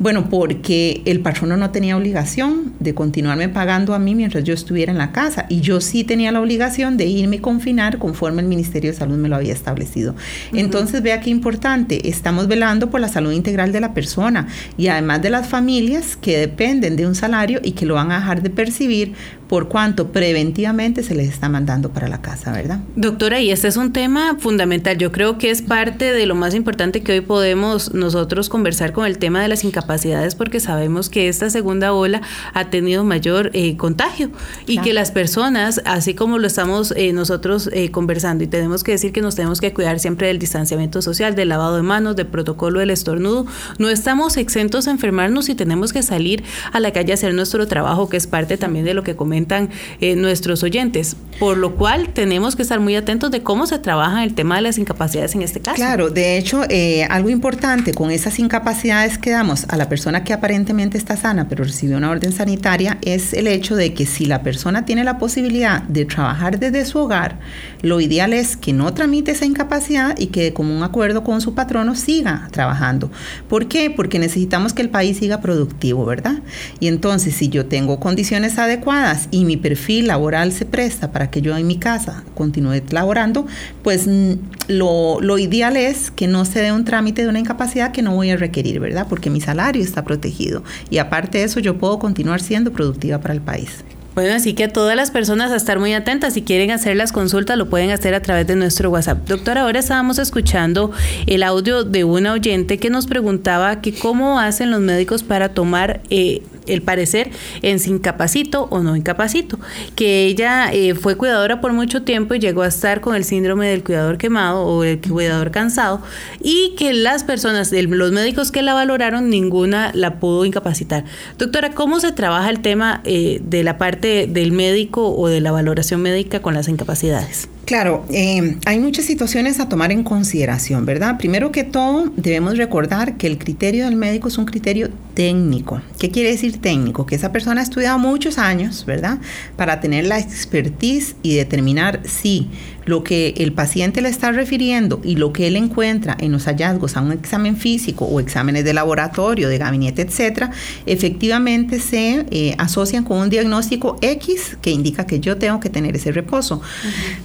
Bueno, 0.00 0.30
porque 0.30 1.02
el 1.04 1.20
patrono 1.20 1.58
no 1.58 1.72
tenía 1.72 1.94
obligación 1.94 2.72
de 2.80 2.94
continuarme 2.94 3.50
pagando 3.50 3.92
a 3.92 3.98
mí 3.98 4.14
mientras 4.14 4.44
yo 4.44 4.54
estuviera 4.54 4.90
en 4.90 4.96
la 4.96 5.12
casa 5.12 5.44
y 5.50 5.60
yo 5.60 5.82
sí 5.82 6.04
tenía 6.04 6.32
la 6.32 6.40
obligación 6.40 6.96
de 6.96 7.04
irme 7.04 7.36
a 7.36 7.42
confinar 7.42 7.98
conforme 7.98 8.40
el 8.40 8.48
Ministerio 8.48 8.92
de 8.92 8.96
Salud 8.96 9.18
me 9.18 9.28
lo 9.28 9.36
había 9.36 9.52
establecido. 9.52 10.14
Entonces, 10.54 11.02
vea 11.02 11.20
qué 11.20 11.28
importante, 11.28 12.08
estamos 12.08 12.48
velando 12.48 12.88
por 12.88 13.02
la 13.02 13.08
salud 13.08 13.32
integral 13.32 13.72
de 13.72 13.80
la 13.82 13.92
persona 13.92 14.48
y 14.78 14.88
además 14.88 15.20
de 15.20 15.28
las 15.28 15.46
familias 15.46 16.16
que 16.16 16.38
dependen 16.38 16.96
de 16.96 17.06
un 17.06 17.14
salario 17.14 17.60
y 17.62 17.72
que 17.72 17.84
lo 17.84 17.96
van 17.96 18.10
a 18.10 18.20
dejar 18.20 18.40
de 18.40 18.48
percibir 18.48 19.12
por 19.50 19.68
cuanto 19.68 20.12
preventivamente 20.12 21.02
se 21.02 21.16
les 21.16 21.28
está 21.28 21.48
mandando 21.48 21.90
para 21.90 22.06
la 22.06 22.22
casa, 22.22 22.52
¿verdad? 22.52 22.78
Doctora, 22.94 23.40
y 23.40 23.50
este 23.50 23.66
es 23.66 23.76
un 23.76 23.92
tema 23.92 24.36
fundamental. 24.38 24.96
Yo 24.96 25.10
creo 25.10 25.38
que 25.38 25.50
es 25.50 25.60
parte 25.60 26.12
de 26.12 26.24
lo 26.24 26.36
más 26.36 26.54
importante 26.54 27.02
que 27.02 27.14
hoy 27.14 27.20
podemos 27.20 27.92
nosotros 27.92 28.48
conversar 28.48 28.92
con 28.92 29.06
el 29.06 29.18
tema 29.18 29.42
de 29.42 29.48
las 29.48 29.64
incapacidades, 29.64 29.89
porque 30.36 30.60
sabemos 30.60 31.08
que 31.08 31.28
esta 31.28 31.50
segunda 31.50 31.92
ola 31.92 32.22
ha 32.54 32.70
tenido 32.70 33.04
mayor 33.04 33.50
eh, 33.54 33.76
contagio 33.76 34.30
y 34.66 34.78
que 34.78 34.92
las 34.92 35.10
personas, 35.10 35.80
así 35.84 36.14
como 36.14 36.38
lo 36.38 36.46
estamos 36.46 36.92
eh, 36.96 37.12
nosotros 37.12 37.68
eh, 37.72 37.90
conversando, 37.90 38.44
y 38.44 38.46
tenemos 38.46 38.84
que 38.84 38.92
decir 38.92 39.12
que 39.12 39.20
nos 39.20 39.34
tenemos 39.34 39.60
que 39.60 39.72
cuidar 39.72 39.98
siempre 39.98 40.28
del 40.28 40.38
distanciamiento 40.38 41.02
social, 41.02 41.34
del 41.34 41.48
lavado 41.48 41.76
de 41.76 41.82
manos, 41.82 42.16
del 42.16 42.26
protocolo 42.26 42.80
del 42.80 42.90
estornudo, 42.90 43.46
no 43.78 43.88
estamos 43.88 44.36
exentos 44.36 44.88
a 44.88 44.90
enfermarnos 44.90 45.48
y 45.48 45.54
tenemos 45.54 45.92
que 45.92 46.02
salir 46.02 46.44
a 46.72 46.80
la 46.80 46.92
calle 46.92 47.12
a 47.12 47.14
hacer 47.14 47.34
nuestro 47.34 47.66
trabajo, 47.66 48.08
que 48.08 48.16
es 48.16 48.26
parte 48.26 48.56
también 48.56 48.84
de 48.84 48.94
lo 48.94 49.02
que 49.02 49.16
comenta 49.16 49.68
eh, 50.00 50.16
nuestros 50.16 50.62
oyentes. 50.62 51.16
Por 51.38 51.56
lo 51.56 51.76
cual 51.76 52.10
tenemos 52.12 52.56
que 52.56 52.62
estar 52.62 52.80
muy 52.80 52.96
atentos 52.96 53.30
de 53.30 53.42
cómo 53.42 53.66
se 53.66 53.78
trabaja 53.78 54.24
el 54.24 54.34
tema 54.34 54.56
de 54.56 54.62
las 54.62 54.78
incapacidades 54.78 55.34
en 55.34 55.42
este 55.42 55.60
caso. 55.60 55.76
Claro, 55.76 56.10
de 56.10 56.36
hecho, 56.36 56.64
eh, 56.68 57.04
algo 57.04 57.30
importante 57.30 57.94
con 57.94 58.10
esas 58.10 58.38
incapacidades 58.38 59.18
que 59.18 59.30
damos 59.30 59.64
a 59.68 59.76
la 59.80 59.88
persona 59.88 60.24
que 60.24 60.34
aparentemente 60.34 60.98
está 60.98 61.16
sana, 61.16 61.48
pero 61.48 61.64
recibió 61.64 61.96
una 61.96 62.10
orden 62.10 62.32
sanitaria, 62.32 62.98
es 63.00 63.32
el 63.32 63.46
hecho 63.46 63.76
de 63.76 63.94
que 63.94 64.04
si 64.04 64.26
la 64.26 64.42
persona 64.42 64.84
tiene 64.84 65.04
la 65.04 65.16
posibilidad 65.16 65.80
de 65.84 66.04
trabajar 66.04 66.58
desde 66.58 66.84
su 66.84 66.98
hogar, 66.98 67.38
lo 67.80 67.98
ideal 68.02 68.34
es 68.34 68.58
que 68.58 68.74
no 68.74 68.92
tramite 68.92 69.30
esa 69.30 69.46
incapacidad 69.46 70.18
y 70.18 70.26
que 70.26 70.52
como 70.52 70.76
un 70.76 70.82
acuerdo 70.82 71.24
con 71.24 71.40
su 71.40 71.54
patrono 71.54 71.94
siga 71.94 72.48
trabajando. 72.50 73.10
¿Por 73.48 73.68
qué? 73.68 73.88
Porque 73.88 74.18
necesitamos 74.18 74.74
que 74.74 74.82
el 74.82 74.90
país 74.90 75.16
siga 75.16 75.40
productivo, 75.40 76.04
¿verdad? 76.04 76.40
Y 76.78 76.88
entonces, 76.88 77.34
si 77.34 77.48
yo 77.48 77.64
tengo 77.64 78.00
condiciones 78.00 78.58
adecuadas 78.58 79.28
y 79.30 79.46
mi 79.46 79.56
perfil 79.56 80.08
laboral 80.08 80.52
se 80.52 80.66
presta 80.66 81.10
para 81.10 81.30
que 81.30 81.40
yo 81.40 81.56
en 81.56 81.66
mi 81.66 81.78
casa 81.78 82.22
continúe 82.34 82.82
laborando, 82.90 83.46
pues 83.82 84.06
mm, 84.06 84.32
lo, 84.68 85.22
lo, 85.22 85.38
ideal 85.38 85.78
es 85.78 86.10
que 86.10 86.28
no 86.28 86.44
se 86.44 86.60
dé 86.60 86.70
un 86.70 86.84
trámite 86.84 87.22
de 87.22 87.28
una 87.28 87.38
incapacidad 87.38 87.92
que 87.92 88.02
no 88.02 88.14
voy 88.14 88.28
a 88.28 88.36
requerir, 88.36 88.78
¿verdad? 88.78 89.06
Porque 89.08 89.30
mi 89.30 89.40
salario 89.40 89.69
está 89.76 90.04
protegido 90.04 90.62
y 90.90 90.98
aparte 90.98 91.38
de 91.38 91.44
eso 91.44 91.60
yo 91.60 91.78
puedo 91.78 91.98
continuar 91.98 92.40
siendo 92.40 92.72
productiva 92.72 93.18
para 93.18 93.34
el 93.34 93.40
país. 93.40 93.84
Bueno, 94.14 94.34
así 94.34 94.54
que 94.54 94.64
a 94.64 94.68
todas 94.72 94.96
las 94.96 95.12
personas 95.12 95.52
a 95.52 95.56
estar 95.56 95.78
muy 95.78 95.94
atentas. 95.94 96.34
Si 96.34 96.42
quieren 96.42 96.72
hacer 96.72 96.96
las 96.96 97.12
consultas, 97.12 97.56
lo 97.56 97.70
pueden 97.70 97.90
hacer 97.90 98.14
a 98.14 98.20
través 98.20 98.46
de 98.46 98.56
nuestro 98.56 98.90
WhatsApp. 98.90 99.26
Doctor, 99.28 99.56
ahora 99.56 99.78
estábamos 99.78 100.18
escuchando 100.18 100.90
el 101.26 101.44
audio 101.44 101.84
de 101.84 102.02
una 102.02 102.32
oyente 102.32 102.78
que 102.78 102.90
nos 102.90 103.06
preguntaba 103.06 103.80
que 103.80 103.94
cómo 103.94 104.40
hacen 104.40 104.72
los 104.72 104.80
médicos 104.80 105.22
para 105.22 105.50
tomar 105.50 106.00
eh, 106.10 106.42
el 106.66 106.82
parecer 106.82 107.30
en 107.62 107.78
si 107.78 107.90
incapacito 107.90 108.68
o 108.70 108.80
no 108.80 108.96
incapacito. 108.96 109.58
Que 109.94 110.26
ella 110.26 110.72
eh, 110.72 110.94
fue 110.94 111.16
cuidadora 111.16 111.60
por 111.60 111.72
mucho 111.72 112.02
tiempo 112.02 112.34
y 112.34 112.38
llegó 112.38 112.62
a 112.62 112.68
estar 112.68 113.00
con 113.00 113.14
el 113.14 113.24
síndrome 113.24 113.68
del 113.68 113.82
cuidador 113.82 114.18
quemado 114.18 114.64
o 114.64 114.84
el 114.84 115.00
cuidador 115.00 115.50
cansado 115.50 116.02
y 116.40 116.74
que 116.76 116.92
las 116.92 117.24
personas, 117.24 117.72
los 117.72 118.12
médicos 118.12 118.50
que 118.50 118.62
la 118.62 118.74
valoraron, 118.74 119.30
ninguna 119.30 119.90
la 119.94 120.18
pudo 120.20 120.44
incapacitar. 120.44 121.04
Doctora, 121.38 121.72
¿cómo 121.72 122.00
se 122.00 122.12
trabaja 122.12 122.50
el 122.50 122.60
tema 122.60 123.00
eh, 123.04 123.40
de 123.44 123.64
la 123.64 123.78
parte 123.78 124.26
del 124.26 124.52
médico 124.52 125.14
o 125.14 125.28
de 125.28 125.40
la 125.40 125.52
valoración 125.52 126.02
médica 126.02 126.40
con 126.40 126.54
las 126.54 126.68
incapacidades? 126.68 127.48
Claro, 127.70 128.04
eh, 128.12 128.56
hay 128.66 128.80
muchas 128.80 129.04
situaciones 129.04 129.60
a 129.60 129.68
tomar 129.68 129.92
en 129.92 130.02
consideración, 130.02 130.84
¿verdad? 130.86 131.18
Primero 131.18 131.52
que 131.52 131.62
todo, 131.62 132.12
debemos 132.16 132.58
recordar 132.58 133.16
que 133.16 133.28
el 133.28 133.38
criterio 133.38 133.84
del 133.84 133.94
médico 133.94 134.26
es 134.26 134.38
un 134.38 134.44
criterio 134.44 134.90
técnico. 135.14 135.80
¿Qué 135.96 136.10
quiere 136.10 136.30
decir 136.30 136.60
técnico? 136.60 137.06
Que 137.06 137.14
esa 137.14 137.30
persona 137.30 137.60
ha 137.60 137.62
estudiado 137.62 137.96
muchos 138.00 138.38
años, 138.38 138.84
¿verdad? 138.86 139.20
Para 139.54 139.78
tener 139.78 140.04
la 140.04 140.18
expertise 140.18 141.14
y 141.22 141.36
determinar 141.36 142.00
si 142.02 142.48
lo 142.90 143.04
que 143.04 143.34
el 143.38 143.52
paciente 143.52 144.02
le 144.02 144.08
está 144.08 144.32
refiriendo 144.32 145.00
y 145.02 145.16
lo 145.16 145.32
que 145.32 145.46
él 145.46 145.56
encuentra 145.56 146.16
en 146.20 146.32
los 146.32 146.44
hallazgos 146.44 146.96
a 146.96 147.00
un 147.00 147.12
examen 147.12 147.56
físico 147.56 148.04
o 148.04 148.20
exámenes 148.20 148.64
de 148.64 148.74
laboratorio, 148.74 149.48
de 149.48 149.56
gabinete, 149.56 150.02
etcétera, 150.02 150.50
efectivamente 150.84 151.78
se 151.80 152.26
eh, 152.30 152.54
asocian 152.58 153.04
con 153.04 153.18
un 153.18 153.30
diagnóstico 153.30 153.96
X 154.02 154.58
que 154.60 154.70
indica 154.70 155.06
que 155.06 155.20
yo 155.20 155.38
tengo 155.38 155.60
que 155.60 155.70
tener 155.70 155.96
ese 155.96 156.12
reposo. 156.12 156.60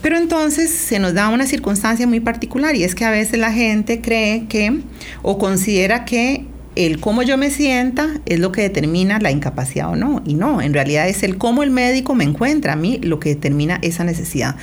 Pero 0.01 0.17
entonces 0.17 0.69
se 0.69 0.99
nos 0.99 1.13
da 1.13 1.29
una 1.29 1.47
circunstancia 1.47 2.07
muy 2.07 2.19
particular 2.19 2.75
y 2.75 2.83
es 2.83 2.95
que 2.95 3.03
a 3.03 3.11
veces 3.11 3.39
la 3.39 3.51
gente 3.51 4.01
cree 4.01 4.45
que 4.47 4.79
o 5.23 5.37
considera 5.37 6.05
que 6.05 6.45
el 6.75 6.99
cómo 6.99 7.23
yo 7.23 7.37
me 7.37 7.49
sienta 7.49 8.19
es 8.25 8.39
lo 8.39 8.51
que 8.51 8.61
determina 8.61 9.19
la 9.19 9.31
incapacidad 9.31 9.89
o 9.89 9.95
no. 9.95 10.21
Y 10.25 10.33
no, 10.33 10.61
en 10.61 10.73
realidad 10.73 11.07
es 11.07 11.23
el 11.23 11.37
cómo 11.37 11.63
el 11.63 11.71
médico 11.71 12.15
me 12.15 12.23
encuentra 12.23 12.73
a 12.73 12.75
mí 12.75 12.99
lo 13.01 13.19
que 13.19 13.29
determina 13.29 13.79
esa 13.81 14.03
necesidad. 14.03 14.55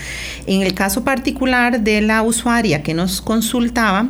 En 0.47 0.63
el 0.63 0.75
caso 0.75 1.05
particular 1.05 1.81
de 1.81 2.01
la 2.03 2.23
usuaria 2.23 2.83
que 2.83 2.95
nos 2.95 3.21
consultaba, 3.21 4.09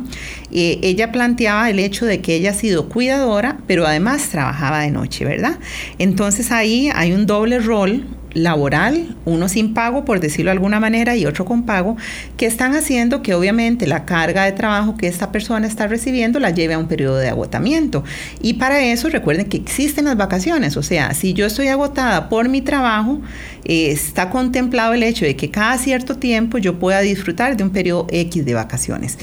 eh, 0.51 0.79
ella 0.83 1.11
planteaba 1.11 1.69
el 1.69 1.79
hecho 1.79 2.05
de 2.05 2.21
que 2.21 2.35
ella 2.35 2.51
ha 2.51 2.53
sido 2.53 2.89
cuidadora, 2.89 3.57
pero 3.67 3.87
además 3.87 4.29
trabajaba 4.29 4.81
de 4.81 4.91
noche, 4.91 5.25
¿verdad? 5.25 5.57
Entonces 5.97 6.51
ahí 6.51 6.89
hay 6.93 7.13
un 7.13 7.25
doble 7.25 7.59
rol 7.59 8.05
laboral, 8.33 9.15
uno 9.25 9.47
sin 9.47 9.73
pago, 9.73 10.05
por 10.05 10.19
decirlo 10.19 10.49
de 10.49 10.53
alguna 10.53 10.79
manera, 10.79 11.15
y 11.15 11.25
otro 11.25 11.45
con 11.45 11.63
pago, 11.63 11.97
que 12.37 12.45
están 12.45 12.75
haciendo 12.75 13.21
que 13.21 13.33
obviamente 13.33 13.87
la 13.87 14.05
carga 14.05 14.45
de 14.45 14.51
trabajo 14.51 14.97
que 14.97 15.07
esta 15.07 15.31
persona 15.31 15.67
está 15.67 15.87
recibiendo 15.87 16.39
la 16.39 16.49
lleve 16.49 16.73
a 16.73 16.79
un 16.79 16.87
periodo 16.87 17.17
de 17.17 17.29
agotamiento. 17.29 18.03
Y 18.41 18.53
para 18.53 18.81
eso 18.81 19.09
recuerden 19.09 19.47
que 19.47 19.57
existen 19.57 20.05
las 20.05 20.17
vacaciones, 20.17 20.77
o 20.77 20.83
sea, 20.83 21.13
si 21.13 21.33
yo 21.33 21.45
estoy 21.45 21.67
agotada 21.67 22.29
por 22.29 22.49
mi 22.49 22.61
trabajo, 22.61 23.21
eh, 23.65 23.91
está 23.91 24.29
contemplado 24.29 24.93
el 24.93 25.03
hecho 25.03 25.25
de 25.25 25.35
que 25.35 25.49
cada 25.49 25.77
cierto 25.77 26.17
tiempo 26.17 26.57
yo 26.57 26.79
pueda 26.79 27.01
disfrutar 27.01 27.55
de 27.55 27.63
un 27.63 27.69
periodo 27.69 28.07
X 28.09 28.45
de 28.45 28.53
vacaciones. 28.53 29.17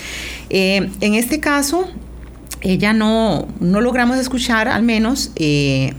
Eh, 0.48 0.88
en 1.00 1.14
este 1.14 1.40
caso, 1.40 1.88
ella 2.62 2.92
no, 2.92 3.48
no 3.60 3.80
logramos 3.80 4.18
escuchar 4.18 4.68
al 4.68 4.82
menos... 4.82 5.32
Eh, 5.36 5.94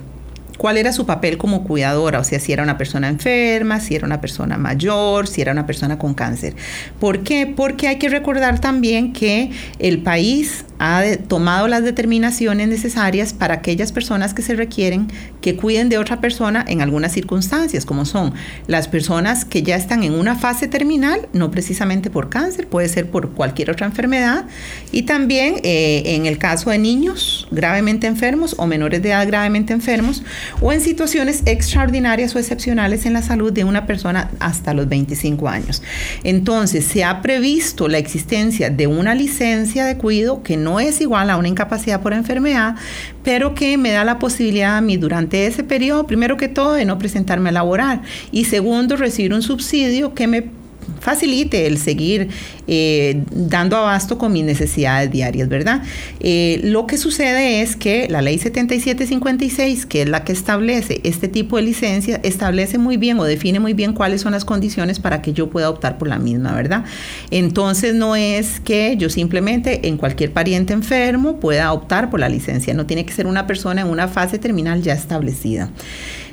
cuál 0.62 0.78
era 0.78 0.94
su 0.94 1.08
papel 1.08 1.40
como 1.40 1.64
cuidadora, 1.64 2.20
o 2.20 2.24
sea, 2.24 2.40
si 2.40 2.54
era 2.54 2.62
una 2.62 2.78
persona 2.78 3.10
enferma, 3.10 3.80
si 3.80 3.96
era 3.96 4.06
una 4.06 4.22
persona 4.22 4.60
mayor, 4.60 5.28
si 5.28 5.42
era 5.42 5.54
una 5.54 5.66
persona 5.66 5.98
con 5.98 6.14
cáncer. 6.14 6.56
¿Por 7.00 7.24
qué? 7.24 7.48
Porque 7.48 7.88
hay 7.88 7.96
que 7.96 8.10
recordar 8.10 8.60
también 8.60 9.12
que 9.12 9.50
el 9.80 10.04
país 10.04 10.64
ha 10.78 11.04
tomado 11.28 11.68
las 11.68 11.84
determinaciones 11.84 12.68
necesarias 12.68 13.34
para 13.34 13.56
aquellas 13.56 13.92
personas 13.92 14.36
que 14.36 14.44
se 14.44 14.56
requieren 14.56 15.08
que 15.42 15.56
cuiden 15.56 15.90
de 15.90 15.98
otra 15.98 16.22
persona 16.22 16.64
en 16.68 16.82
algunas 16.82 17.12
circunstancias, 17.12 17.86
como 17.86 18.06
son 18.06 18.34
las 18.68 18.88
personas 18.88 19.46
que 19.46 19.64
ya 19.64 19.76
están 19.76 20.04
en 20.04 20.14
una 20.14 20.36
fase 20.36 20.68
terminal, 20.68 21.28
no 21.34 21.50
precisamente 21.50 22.12
por 22.12 22.30
cáncer, 22.30 22.68
puede 22.68 22.88
ser 22.88 23.10
por 23.10 23.32
cualquier 23.32 23.72
otra 23.72 23.88
enfermedad, 23.88 24.46
y 24.92 25.04
también 25.04 25.56
eh, 25.64 26.04
en 26.06 26.28
el 26.28 26.38
caso 26.38 26.70
de 26.70 26.78
niños 26.78 27.48
gravemente 27.50 28.06
enfermos 28.06 28.56
o 28.60 28.68
menores 28.68 29.02
de 29.02 29.10
edad 29.10 29.26
gravemente 29.26 29.74
enfermos, 29.74 30.24
o 30.60 30.74
en 30.74 30.82
situaciones 30.82 31.44
extraordinarias 31.46 32.36
o 32.36 32.40
excepcionales 32.40 33.06
en 33.06 33.14
la 33.14 33.22
salud 33.22 33.54
de 33.54 33.66
una 33.66 33.86
persona 33.86 34.32
hasta 34.40 34.74
los 34.74 34.90
25 34.90 35.48
años. 35.48 35.84
Entonces, 36.24 36.86
se 36.86 37.04
ha 37.04 37.22
previsto 37.22 37.88
la 37.88 38.00
existencia 38.00 38.72
de 38.72 38.88
una 38.88 39.14
licencia 39.14 39.86
de 39.86 39.98
cuidado 39.98 40.42
que 40.42 40.58
no 40.58 40.72
no 40.72 40.80
es 40.80 41.02
igual 41.02 41.30
a 41.30 41.36
una 41.36 41.50
incapacidad 41.50 42.02
por 42.02 42.14
enfermedad, 42.14 42.76
pero 43.24 43.54
que 43.54 43.78
me 43.78 43.92
da 43.92 44.06
la 44.06 44.20
posibilidad 44.20 44.78
a 44.78 44.82
mí 44.82 44.96
durante 44.96 45.46
ese 45.46 45.64
periodo, 45.64 46.08
primero 46.08 46.38
que 46.38 46.48
todo, 46.48 46.74
de 46.74 46.86
no 46.86 46.98
presentarme 46.98 47.50
a 47.50 47.52
laborar 47.52 48.02
y 48.32 48.46
segundo, 48.46 48.96
recibir 48.96 49.34
un 49.34 49.42
subsidio 49.42 50.14
que 50.14 50.28
me 50.28 50.61
facilite 51.00 51.68
el 51.68 51.78
seguir 51.78 52.30
eh, 52.68 53.24
dando 53.32 53.76
abasto 53.78 54.18
con 54.18 54.32
mis 54.32 54.44
necesidades 54.44 55.12
diarias, 55.12 55.50
¿verdad? 55.50 55.82
Eh, 56.20 56.62
lo 56.64 56.88
que 56.88 56.98
sucede 56.98 57.62
es 57.62 57.76
que 57.76 58.08
la 58.10 58.22
ley 58.22 58.38
7756, 58.38 59.86
que 59.86 60.04
es 60.04 60.10
la 60.10 60.24
que 60.24 60.32
establece 60.32 61.02
este 61.04 61.28
tipo 61.28 61.58
de 61.58 61.64
licencia, 61.64 62.20
establece 62.24 62.78
muy 62.78 62.98
bien 62.98 63.20
o 63.20 63.24
define 63.24 63.60
muy 63.60 63.74
bien 63.74 63.94
cuáles 63.94 64.22
son 64.22 64.32
las 64.32 64.46
condiciones 64.46 65.00
para 65.00 65.22
que 65.22 65.34
yo 65.34 65.50
pueda 65.50 65.70
optar 65.70 65.98
por 65.98 66.08
la 66.08 66.20
misma, 66.20 66.54
¿verdad? 66.54 66.86
Entonces 67.32 67.96
no 67.96 68.16
es 68.16 68.60
que 68.60 68.96
yo 68.98 69.10
simplemente 69.10 69.88
en 69.88 69.98
cualquier 69.98 70.32
pariente 70.32 70.74
enfermo 70.74 71.40
pueda 71.40 71.72
optar 71.74 72.10
por 72.10 72.20
la 72.20 72.30
licencia, 72.30 72.74
no 72.74 72.86
tiene 72.86 73.06
que 73.06 73.14
ser 73.14 73.28
una 73.28 73.48
persona 73.48 73.82
en 73.82 73.88
una 73.88 74.08
fase 74.08 74.38
terminal 74.38 74.82
ya 74.82 74.94
establecida. 74.94 75.70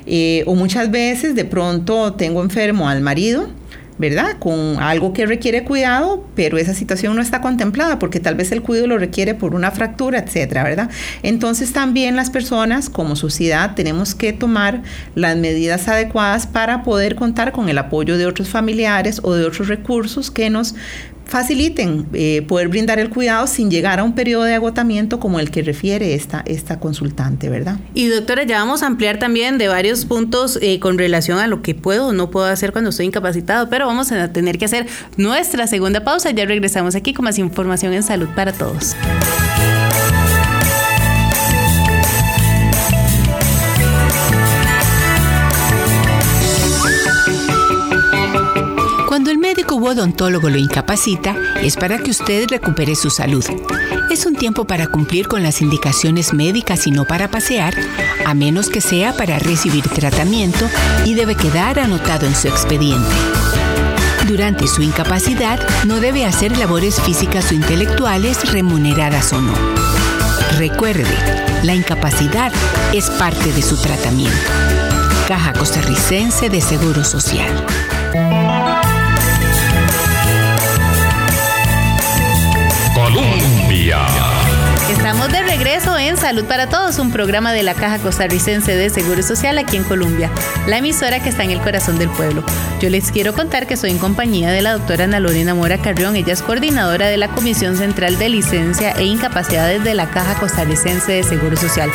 Eh, 0.05 0.43
o 0.47 0.55
muchas 0.55 0.89
veces 0.89 1.35
de 1.35 1.45
pronto 1.45 2.13
tengo 2.13 2.41
enfermo 2.41 2.89
al 2.89 3.01
marido, 3.01 3.47
¿verdad? 3.99 4.37
Con 4.39 4.77
algo 4.79 5.13
que 5.13 5.25
requiere 5.25 5.65
cuidado, 5.65 6.25
pero 6.33 6.57
esa 6.57 6.73
situación 6.73 7.15
no 7.15 7.21
está 7.21 7.41
contemplada 7.41 7.99
porque 7.99 8.19
tal 8.19 8.35
vez 8.35 8.51
el 8.51 8.63
cuidado 8.63 8.87
lo 8.87 8.97
requiere 8.97 9.35
por 9.35 9.53
una 9.53 9.71
fractura, 9.71 10.19
etcétera, 10.19 10.63
¿verdad? 10.63 10.89
Entonces 11.21 11.73
también 11.73 12.15
las 12.15 12.29
personas 12.29 12.89
como 12.89 13.17
sociedad 13.17 13.75
tenemos 13.75 14.15
que 14.15 14.31
tomar 14.31 14.81
las 15.15 15.35
medidas 15.35 15.87
adecuadas 15.89 16.47
para 16.47 16.81
poder 16.83 17.15
contar 17.15 17.51
con 17.51 17.67
el 17.67 17.77
apoyo 17.77 18.17
de 18.17 18.25
otros 18.25 18.47
familiares 18.47 19.19
o 19.21 19.33
de 19.33 19.45
otros 19.45 19.67
recursos 19.67 20.31
que 20.31 20.49
nos 20.49 20.75
faciliten 21.29 22.07
eh, 22.13 22.43
poder 22.47 22.67
brindar 22.67 22.99
el 22.99 23.09
cuidado 23.09 23.47
sin 23.47 23.69
llegar 23.69 23.99
a 23.99 24.03
un 24.03 24.13
periodo 24.13 24.43
de 24.43 24.55
agotamiento 24.55 25.19
como 25.19 25.39
el 25.39 25.51
que 25.51 25.61
refiere 25.61 26.15
esta, 26.15 26.43
esta 26.45 26.79
consultante, 26.79 27.49
¿verdad? 27.49 27.79
Y 27.93 28.07
doctora, 28.07 28.43
ya 28.43 28.57
vamos 28.59 28.83
a 28.83 28.87
ampliar 28.87 29.19
también 29.19 29.57
de 29.57 29.67
varios 29.67 30.05
puntos 30.05 30.57
eh, 30.61 30.79
con 30.79 30.97
relación 30.97 31.37
a 31.37 31.47
lo 31.47 31.61
que 31.61 31.75
puedo 31.75 32.07
o 32.07 32.13
no 32.13 32.31
puedo 32.31 32.47
hacer 32.47 32.71
cuando 32.71 32.89
estoy 32.89 33.05
incapacitado, 33.05 33.69
pero 33.69 33.85
vamos 33.85 34.11
a 34.11 34.33
tener 34.33 34.57
que 34.57 34.65
hacer 34.65 34.87
nuestra 35.17 35.67
segunda 35.67 36.03
pausa. 36.03 36.31
Ya 36.31 36.45
regresamos 36.45 36.95
aquí 36.95 37.13
con 37.13 37.25
más 37.25 37.37
información 37.37 37.93
en 37.93 38.03
salud 38.03 38.27
para 38.35 38.51
todos. 38.51 38.95
Cuando 49.29 49.47
el 49.47 49.47
médico 49.47 49.75
u 49.75 49.87
odontólogo 49.87 50.49
lo 50.49 50.57
incapacita, 50.57 51.35
es 51.61 51.75
para 51.75 51.99
que 51.99 52.09
usted 52.09 52.47
recupere 52.49 52.95
su 52.95 53.11
salud. 53.11 53.45
Es 54.09 54.25
un 54.25 54.33
tiempo 54.33 54.65
para 54.65 54.87
cumplir 54.87 55.27
con 55.27 55.43
las 55.43 55.61
indicaciones 55.61 56.33
médicas 56.33 56.87
y 56.87 56.91
no 56.91 57.05
para 57.05 57.29
pasear, 57.29 57.75
a 58.25 58.33
menos 58.33 58.71
que 58.71 58.81
sea 58.81 59.13
para 59.13 59.37
recibir 59.37 59.87
tratamiento 59.87 60.67
y 61.05 61.13
debe 61.13 61.35
quedar 61.35 61.77
anotado 61.77 62.25
en 62.25 62.33
su 62.33 62.47
expediente. 62.47 63.15
Durante 64.27 64.65
su 64.65 64.81
incapacidad, 64.81 65.59
no 65.85 65.99
debe 65.99 66.25
hacer 66.25 66.57
labores 66.57 66.99
físicas 66.99 67.51
o 67.51 67.53
intelectuales 67.53 68.51
remuneradas 68.51 69.31
o 69.31 69.41
no. 69.41 69.53
Recuerde, 70.57 71.05
la 71.61 71.75
incapacidad 71.75 72.51
es 72.95 73.11
parte 73.11 73.53
de 73.53 73.61
su 73.61 73.77
tratamiento. 73.77 74.49
Caja 75.27 75.53
Costarricense 75.53 76.49
de 76.49 76.61
Seguro 76.61 77.03
Social. 77.03 77.63
Estamos 84.89 85.31
de 85.31 85.43
regreso 85.43 85.95
en 85.99 86.17
Salud 86.17 86.45
para 86.45 86.67
Todos, 86.67 86.97
un 86.97 87.11
programa 87.11 87.53
de 87.53 87.61
la 87.61 87.75
Caja 87.75 87.99
Costarricense 87.99 88.75
de 88.75 88.89
Seguro 88.89 89.21
Social 89.21 89.59
aquí 89.59 89.77
en 89.77 89.83
Colombia, 89.83 90.31
la 90.65 90.79
emisora 90.79 91.21
que 91.21 91.29
está 91.29 91.43
en 91.43 91.51
el 91.51 91.61
corazón 91.61 91.99
del 91.99 92.09
pueblo. 92.09 92.43
Yo 92.81 92.89
les 92.89 93.11
quiero 93.11 93.33
contar 93.33 93.67
que 93.67 93.77
soy 93.77 93.91
en 93.91 93.99
compañía 93.99 94.49
de 94.49 94.63
la 94.63 94.73
doctora 94.73 95.03
Ana 95.03 95.19
Lorena 95.19 95.53
Mora 95.53 95.77
Carrión, 95.77 96.15
ella 96.15 96.33
es 96.33 96.41
coordinadora 96.41 97.07
de 97.07 97.17
la 97.17 97.27
Comisión 97.29 97.77
Central 97.77 98.17
de 98.17 98.29
Licencia 98.29 98.91
e 98.93 99.03
Incapacidades 99.03 99.83
de 99.83 99.93
la 99.93 100.09
Caja 100.09 100.33
Costarricense 100.39 101.11
de 101.11 101.23
Seguro 101.23 101.55
Social. 101.55 101.91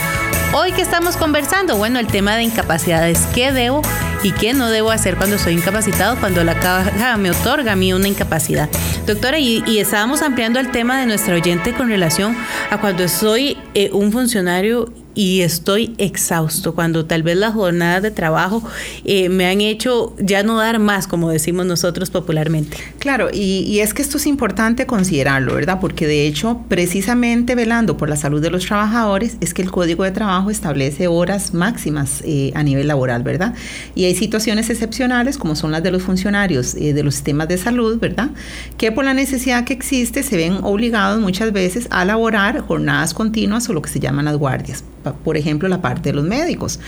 Hoy 0.53 0.71
que 0.71 0.83
estamos 0.83 1.17
conversando, 1.17 1.77
bueno, 1.77 1.99
el 1.99 2.07
tema 2.07 2.37
de 2.37 2.45
incapacidades, 2.45 3.19
¿qué 3.35 3.51
debo 3.51 3.83
y 4.25 4.33
qué 4.33 4.55
no 4.55 4.71
debo 4.71 4.91
hacer 4.91 5.17
cuando 5.17 5.37
estoy 5.37 5.53
incapacitado, 5.53 6.17
cuando 6.19 6.43
la 6.45 6.59
caja 6.59 7.17
me 7.19 7.31
otorga 7.31 7.73
a 7.73 7.77
mí 7.77 7.93
una 7.93 8.09
incapacidad? 8.09 8.71
Doctora, 9.07 9.39
y, 9.39 9.63
estábamos 9.79 10.23
ampliando 10.23 10.59
el 10.59 10.71
tema 10.71 10.99
de 10.99 11.07
nuestra 11.07 11.35
oyente 11.35 11.75
con 11.75 11.89
relación 11.89 12.35
a 12.71 12.81
cuando 12.81 13.07
soy 13.09 13.59
eh, 13.75 13.91
un 13.93 14.13
funcionario 14.13 14.89
y 15.15 15.43
estoy 15.43 15.95
exhausto, 15.99 16.75
cuando 16.75 17.07
tal 17.07 17.23
vez 17.23 17.37
las 17.37 17.55
jornadas 17.55 18.03
de 18.03 18.11
trabajo 18.11 18.63
eh, 19.05 19.29
me 19.29 19.47
han 19.47 19.61
hecho 19.61 20.15
ya 20.19 20.43
no 20.43 20.59
dar 20.59 20.79
más, 20.79 21.07
como 21.07 21.31
decimos 21.31 21.67
nosotros 21.67 22.11
popularmente. 22.11 22.77
Claro, 22.99 23.29
y, 23.33 23.79
es 23.79 23.95
que 23.95 24.03
esto 24.03 24.17
es 24.19 24.27
importante 24.27 24.87
considerarlo, 24.87 25.55
¿verdad? 25.55 25.79
Porque 25.81 26.07
de 26.07 26.27
hecho, 26.27 26.61
precisamente 26.69 27.55
velando 27.55 27.97
por 27.97 28.09
la 28.09 28.17
salud 28.17 28.41
de 28.41 28.51
los 28.51 28.67
trabajadores, 28.67 29.37
es 29.41 29.55
que 29.55 29.63
el 29.63 29.71
Código 29.71 30.05
de 30.05 30.11
Trabajo 30.11 30.51
establece 30.51 31.07
horas 31.07 31.55
máximas 31.55 32.23
eh, 32.25 32.53
a 32.55 32.63
nivel 32.63 32.89
laboral, 32.89 33.23
¿verdad? 33.23 33.55
Y 33.95 34.05
hay 34.05 34.15
situaciones 34.15 34.71
excepcionales, 34.71 35.39
como 35.39 35.55
son 35.55 35.71
las 35.71 35.83
de 35.83 35.91
los 35.91 36.03
funcionarios 36.03 36.75
eh, 36.75 36.93
de 36.93 37.03
los 37.03 37.15
sistemas 37.15 37.49
de 37.49 37.59
salud, 37.59 37.99
¿verdad? 37.99 38.31
Que 38.79 38.91
por 38.91 39.05
la 39.05 39.15
necesidad 39.15 39.65
que 39.65 39.75
existe 39.75 40.23
se 40.23 40.37
ven 40.37 40.59
obligados 40.63 41.21
muchas 41.21 41.53
veces 41.53 41.87
a 41.91 42.05
laborar 42.05 42.61
jornadas 42.61 43.15
continuas 43.15 43.69
o 43.69 43.73
lo 43.73 43.83
que 43.83 43.91
se 43.91 44.01
llaman 44.01 44.25
las 44.25 44.37
guardias 44.37 44.85
por 45.13 45.37
ejemplo, 45.37 45.69
la 45.69 45.83
parte 45.83 46.11
de 46.11 46.17
los 46.17 46.25
médicos. 46.25 46.81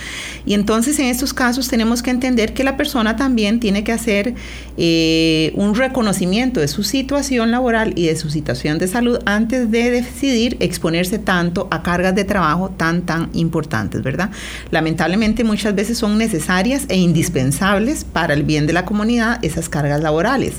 Y 0.45 0.55
entonces 0.55 0.99
en 0.99 1.07
estos 1.07 1.35
casos 1.35 1.69
tenemos 1.69 2.03
que 2.03 2.11
entender 2.11 2.55
que 2.55 2.65
la 2.65 2.77
persona 2.77 3.17
también 3.17 3.61
tiene 3.61 3.85
que 3.85 3.93
hacer 3.93 4.35
eh, 4.77 5.53
un 5.55 5.75
reconocimiento 5.75 6.61
de 6.61 6.69
su 6.69 6.83
situación 6.83 7.51
laboral 7.51 7.93
y 7.97 8.07
de 8.07 8.17
su 8.17 8.31
situación 8.31 8.79
de 8.79 8.89
salud 8.89 9.19
antes 9.27 9.71
de 9.71 9.91
decidir 9.91 10.57
exponerse 10.61 11.19
tanto 11.19 11.69
a 11.71 11.83
cargas 11.83 12.15
de 12.15 12.25
trabajo 12.25 12.71
tan, 12.71 13.03
tan 13.03 13.31
importantes, 13.33 14.03
¿verdad? 14.03 14.31
Lamentablemente 14.71 15.45
muchas 15.45 15.75
veces 15.75 15.99
son 15.99 16.19
necesarias 16.19 16.85
e 16.89 16.97
indispensables 16.97 18.05
para 18.05 18.35
el 18.35 18.43
bien 18.43 18.67
de 18.67 18.73
la 18.73 18.85
comunidad 18.85 19.39
esas 19.43 19.69
cargas 19.69 20.01
laborales. 20.01 20.55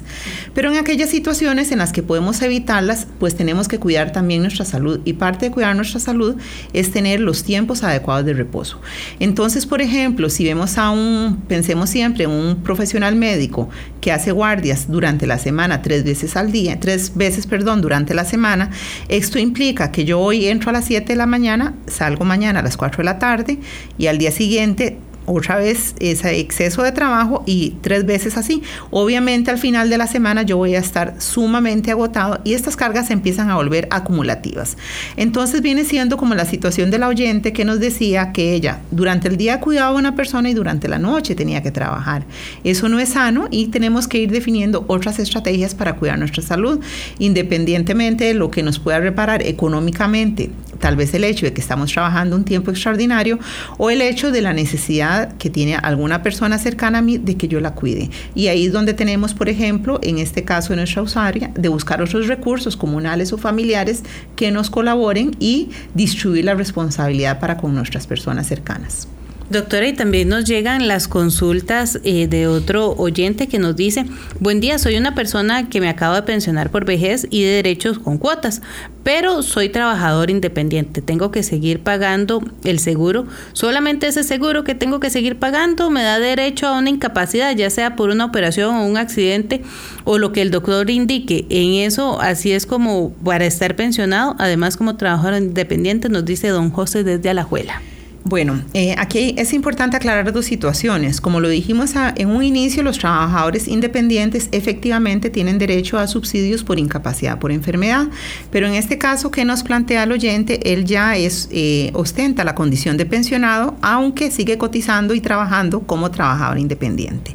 Pero 0.53 0.71
en 0.71 0.77
aquellas 0.77 1.09
situaciones 1.09 1.71
en 1.71 1.79
las 1.79 1.91
que 1.91 2.03
podemos 2.03 2.41
evitarlas, 2.41 3.07
pues 3.19 3.35
tenemos 3.35 3.67
que 3.67 3.79
cuidar 3.79 4.11
también 4.11 4.41
nuestra 4.41 4.65
salud. 4.65 4.99
Y 5.05 5.13
parte 5.13 5.47
de 5.47 5.51
cuidar 5.51 5.75
nuestra 5.75 5.99
salud 5.99 6.35
es 6.73 6.91
tener 6.91 7.19
los 7.19 7.43
tiempos 7.47 7.81
adecuados 7.81 8.25
de 8.25 8.33
reposo. 8.33 8.79
Entonces, 9.19 9.65
por 9.65 9.81
ejemplo, 9.81 10.29
si 10.29 10.43
vemos 10.43 10.77
a 10.77 10.89
un, 10.89 11.41
pensemos 11.47 11.89
siempre 11.89 12.25
en 12.25 12.29
un 12.29 12.57
profesional 12.57 13.15
médico 13.15 13.69
que 14.01 14.11
hace 14.11 14.33
guardias 14.33 14.91
durante 14.91 15.25
la 15.25 15.39
semana 15.39 15.81
tres 15.81 16.03
veces 16.03 16.35
al 16.35 16.51
día, 16.51 16.77
tres 16.79 17.13
veces, 17.15 17.47
perdón, 17.47 17.81
durante 17.81 18.13
la 18.13 18.25
semana, 18.25 18.69
esto 19.07 19.39
implica 19.39 19.93
que 19.93 20.03
yo 20.03 20.19
hoy 20.19 20.47
entro 20.47 20.71
a 20.71 20.73
las 20.73 20.85
7 20.85 21.07
de 21.07 21.15
la 21.15 21.25
mañana, 21.25 21.73
salgo 21.87 22.25
mañana 22.25 22.59
a 22.59 22.63
las 22.63 22.75
4 22.75 22.97
de 22.97 23.05
la 23.05 23.17
tarde 23.17 23.59
y 23.97 24.07
al 24.07 24.17
día 24.17 24.31
siguiente 24.31 24.97
otra 25.27 25.57
vez 25.57 25.93
ese 25.99 26.39
exceso 26.39 26.81
de 26.81 26.91
trabajo 26.91 27.43
y 27.45 27.75
tres 27.81 28.05
veces 28.05 28.37
así. 28.37 28.63
Obviamente 28.89 29.51
al 29.51 29.57
final 29.59 29.89
de 29.89 29.97
la 29.97 30.07
semana 30.07 30.41
yo 30.41 30.57
voy 30.57 30.73
a 30.75 30.79
estar 30.79 31.15
sumamente 31.19 31.91
agotado 31.91 32.39
y 32.43 32.53
estas 32.53 32.75
cargas 32.75 33.07
se 33.07 33.13
empiezan 33.13 33.49
a 33.49 33.55
volver 33.55 33.87
acumulativas. 33.91 34.77
Entonces 35.17 35.61
viene 35.61 35.83
siendo 35.83 36.17
como 36.17 36.33
la 36.33 36.45
situación 36.45 36.89
de 36.89 36.97
la 36.97 37.09
oyente 37.09 37.53
que 37.53 37.65
nos 37.65 37.79
decía 37.79 38.31
que 38.31 38.53
ella 38.53 38.79
durante 38.89 39.27
el 39.27 39.37
día 39.37 39.59
cuidaba 39.59 39.89
a 39.89 39.99
una 39.99 40.15
persona 40.15 40.49
y 40.49 40.53
durante 40.53 40.87
la 40.87 40.97
noche 40.97 41.35
tenía 41.35 41.61
que 41.61 41.71
trabajar. 41.71 42.25
Eso 42.63 42.87
no 42.87 42.99
es 42.99 43.09
sano 43.09 43.49
y 43.51 43.67
tenemos 43.67 44.07
que 44.07 44.19
ir 44.19 44.31
definiendo 44.31 44.85
otras 44.87 45.19
estrategias 45.19 45.75
para 45.75 45.97
cuidar 45.97 46.17
nuestra 46.17 46.41
salud, 46.41 46.79
independientemente 47.19 48.23
de 48.23 48.33
lo 48.33 48.49
que 48.49 48.63
nos 48.63 48.79
pueda 48.79 48.99
reparar 48.99 49.41
económicamente 49.43 50.49
tal 50.79 50.95
vez 50.95 51.13
el 51.13 51.23
hecho 51.23 51.45
de 51.45 51.53
que 51.53 51.61
estamos 51.61 51.91
trabajando 51.91 52.35
un 52.35 52.45
tiempo 52.45 52.71
extraordinario 52.71 53.39
o 53.77 53.89
el 53.89 54.01
hecho 54.01 54.31
de 54.31 54.41
la 54.41 54.53
necesidad 54.53 55.16
que 55.37 55.49
tiene 55.49 55.75
alguna 55.75 56.21
persona 56.23 56.57
cercana 56.57 56.99
a 56.99 57.01
mí 57.01 57.17
de 57.17 57.35
que 57.35 57.47
yo 57.47 57.59
la 57.59 57.73
cuide. 57.73 58.09
Y 58.35 58.47
ahí 58.47 58.65
es 58.67 58.73
donde 58.73 58.93
tenemos, 58.93 59.33
por 59.33 59.49
ejemplo, 59.49 59.99
en 60.03 60.17
este 60.17 60.43
caso 60.43 60.69
de 60.69 60.77
nuestra 60.77 61.01
usuaria, 61.01 61.51
de 61.55 61.69
buscar 61.69 62.01
otros 62.01 62.27
recursos 62.27 62.77
comunales 62.77 63.33
o 63.33 63.37
familiares 63.37 64.03
que 64.35 64.51
nos 64.51 64.69
colaboren 64.69 65.35
y 65.39 65.69
distribuir 65.93 66.45
la 66.45 66.55
responsabilidad 66.55 67.39
para 67.39 67.57
con 67.57 67.73
nuestras 67.75 68.07
personas 68.07 68.47
cercanas. 68.47 69.07
Doctora, 69.49 69.87
y 69.87 69.93
también 69.93 70.27
nos 70.27 70.43
llegan 70.43 70.89
las 70.89 71.07
consultas 71.07 71.99
eh, 72.03 72.27
de 72.27 72.47
otro 72.47 72.91
oyente 72.97 73.47
que 73.47 73.59
nos 73.59 73.77
dice, 73.77 74.03
buen 74.41 74.59
día, 74.59 74.77
soy 74.77 74.97
una 74.97 75.15
persona 75.15 75.69
que 75.69 75.79
me 75.79 75.87
acabo 75.87 76.15
de 76.15 76.23
pensionar 76.23 76.69
por 76.69 76.83
vejez 76.83 77.25
y 77.29 77.43
de 77.43 77.51
derechos 77.51 77.97
con 77.97 78.17
cuotas, 78.17 78.61
pero 79.03 79.41
soy 79.43 79.69
trabajador 79.69 80.29
independiente, 80.31 81.01
tengo 81.01 81.31
que 81.31 81.43
seguir 81.43 81.79
pagando 81.79 82.43
el 82.65 82.79
seguro, 82.79 83.25
solamente 83.53 84.07
ese 84.07 84.23
seguro 84.23 84.65
que 84.65 84.75
tengo 84.75 84.99
que 84.99 85.09
seguir 85.09 85.39
pagando 85.39 85.89
me 85.89 86.03
da 86.03 86.19
derecho 86.19 86.67
a 86.67 86.77
una 86.77 86.89
incapacidad, 86.89 87.55
ya 87.55 87.69
sea 87.69 87.95
por 87.95 88.09
una 88.09 88.25
operación 88.25 88.75
o 88.75 88.85
un 88.85 88.97
accidente 88.97 89.61
o 90.03 90.17
lo 90.17 90.33
que 90.33 90.41
el 90.41 90.51
doctor 90.51 90.89
indique. 90.89 91.45
En 91.49 91.85
eso, 91.85 92.19
así 92.19 92.51
es 92.51 92.65
como 92.65 93.13
para 93.23 93.45
estar 93.45 93.77
pensionado, 93.77 94.35
además 94.39 94.75
como 94.75 94.97
trabajador 94.97 95.41
independiente, 95.41 96.09
nos 96.09 96.25
dice 96.25 96.49
don 96.49 96.69
José 96.69 97.05
desde 97.05 97.29
Alajuela. 97.29 97.81
Bueno, 98.29 98.61
eh, 98.73 98.93
aquí 98.97 99.33
es 99.37 99.53
importante 99.53 99.95
aclarar 99.95 100.33
dos 100.33 100.43
situaciones. 100.43 101.21
Como 101.21 101.39
lo 101.39 101.47
dijimos 101.47 101.93
en 101.95 102.27
un 102.27 102.43
inicio, 102.43 102.83
los 102.83 102.99
trabajadores 102.99 103.69
independientes 103.69 104.49
efectivamente 104.51 105.29
tienen 105.29 105.57
derecho 105.57 105.97
a 105.97 106.07
subsidios 106.07 106.65
por 106.65 106.77
incapacidad 106.77 107.39
por 107.39 107.53
enfermedad, 107.53 108.09
pero 108.51 108.67
en 108.67 108.73
este 108.73 108.97
caso 108.97 109.31
que 109.31 109.45
nos 109.45 109.63
plantea 109.63 110.03
el 110.03 110.11
oyente, 110.11 110.73
él 110.73 110.83
ya 110.83 111.15
es 111.15 111.47
eh, 111.51 111.91
ostenta 111.93 112.43
la 112.43 112.53
condición 112.53 112.97
de 112.97 113.05
pensionado, 113.05 113.77
aunque 113.81 114.29
sigue 114.29 114.57
cotizando 114.57 115.13
y 115.13 115.21
trabajando 115.21 115.79
como 115.83 116.11
trabajador 116.11 116.59
independiente. 116.59 117.33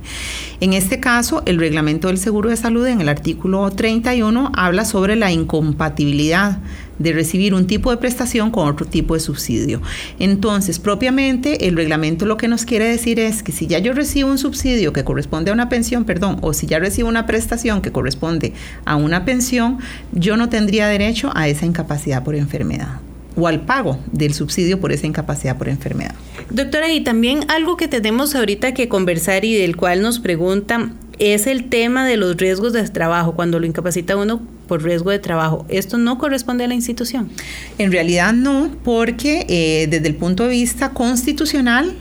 En 0.60 0.74
este 0.74 1.00
caso, 1.00 1.42
el 1.46 1.58
reglamento 1.58 2.08
del 2.08 2.18
seguro 2.18 2.50
de 2.50 2.56
salud 2.58 2.86
en 2.86 3.00
el 3.00 3.08
artículo 3.08 3.70
31 3.70 4.52
habla 4.54 4.84
sobre 4.84 5.16
la 5.16 5.32
incompatibilidad 5.32 6.58
de 7.02 7.12
recibir 7.12 7.54
un 7.54 7.66
tipo 7.66 7.90
de 7.90 7.96
prestación 7.96 8.50
con 8.50 8.68
otro 8.68 8.86
tipo 8.86 9.14
de 9.14 9.20
subsidio. 9.20 9.82
Entonces, 10.18 10.78
propiamente 10.78 11.66
el 11.68 11.76
reglamento 11.76 12.26
lo 12.26 12.36
que 12.36 12.48
nos 12.48 12.64
quiere 12.64 12.86
decir 12.86 13.18
es 13.18 13.42
que 13.42 13.52
si 13.52 13.66
ya 13.66 13.78
yo 13.78 13.92
recibo 13.92 14.30
un 14.30 14.38
subsidio 14.38 14.92
que 14.92 15.04
corresponde 15.04 15.50
a 15.50 15.54
una 15.54 15.68
pensión, 15.68 16.04
perdón, 16.04 16.38
o 16.42 16.52
si 16.52 16.66
ya 16.66 16.78
recibo 16.78 17.08
una 17.08 17.26
prestación 17.26 17.82
que 17.82 17.92
corresponde 17.92 18.52
a 18.84 18.96
una 18.96 19.24
pensión, 19.24 19.78
yo 20.12 20.36
no 20.36 20.48
tendría 20.48 20.88
derecho 20.88 21.30
a 21.34 21.48
esa 21.48 21.66
incapacidad 21.66 22.22
por 22.22 22.34
enfermedad 22.34 23.00
o 23.36 23.48
al 23.48 23.62
pago 23.62 23.98
del 24.12 24.34
subsidio 24.34 24.80
por 24.80 24.92
esa 24.92 25.06
incapacidad 25.06 25.56
por 25.56 25.68
enfermedad. 25.68 26.14
Doctora, 26.50 26.92
y 26.92 27.02
también 27.02 27.40
algo 27.48 27.76
que 27.76 27.88
tenemos 27.88 28.34
ahorita 28.34 28.74
que 28.74 28.88
conversar 28.88 29.44
y 29.44 29.54
del 29.54 29.76
cual 29.76 30.02
nos 30.02 30.18
preguntan 30.18 30.96
es 31.22 31.46
el 31.46 31.68
tema 31.68 32.04
de 32.04 32.16
los 32.16 32.36
riesgos 32.36 32.72
de 32.72 32.82
trabajo, 32.88 33.34
cuando 33.34 33.60
lo 33.60 33.66
incapacita 33.66 34.16
uno 34.16 34.42
por 34.66 34.82
riesgo 34.82 35.10
de 35.10 35.20
trabajo. 35.20 35.64
¿Esto 35.68 35.96
no 35.96 36.18
corresponde 36.18 36.64
a 36.64 36.66
la 36.66 36.74
institución? 36.74 37.30
En 37.78 37.92
realidad 37.92 38.32
no, 38.32 38.72
porque 38.82 39.46
eh, 39.48 39.86
desde 39.88 40.08
el 40.08 40.16
punto 40.16 40.42
de 40.42 40.50
vista 40.50 40.90
constitucional, 40.90 41.94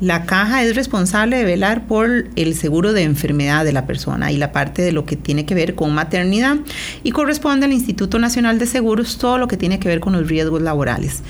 la 0.00 0.24
caja 0.24 0.64
es 0.64 0.74
responsable 0.74 1.36
de 1.36 1.44
velar 1.44 1.86
por 1.86 2.30
el 2.34 2.54
seguro 2.54 2.94
de 2.94 3.02
enfermedad 3.02 3.66
de 3.66 3.72
la 3.72 3.86
persona 3.86 4.32
y 4.32 4.38
la 4.38 4.52
parte 4.52 4.80
de 4.80 4.92
lo 4.92 5.04
que 5.04 5.16
tiene 5.16 5.44
que 5.44 5.54
ver 5.54 5.74
con 5.74 5.92
maternidad 5.92 6.56
y 7.02 7.10
corresponde 7.10 7.66
al 7.66 7.72
Instituto 7.74 8.18
Nacional 8.18 8.58
de 8.58 8.66
Seguros 8.66 9.18
todo 9.18 9.36
lo 9.36 9.48
que 9.48 9.58
tiene 9.58 9.78
que 9.78 9.88
ver 9.88 10.00
con 10.00 10.14
los 10.14 10.26
riesgos 10.26 10.62
laborales. 10.62 11.22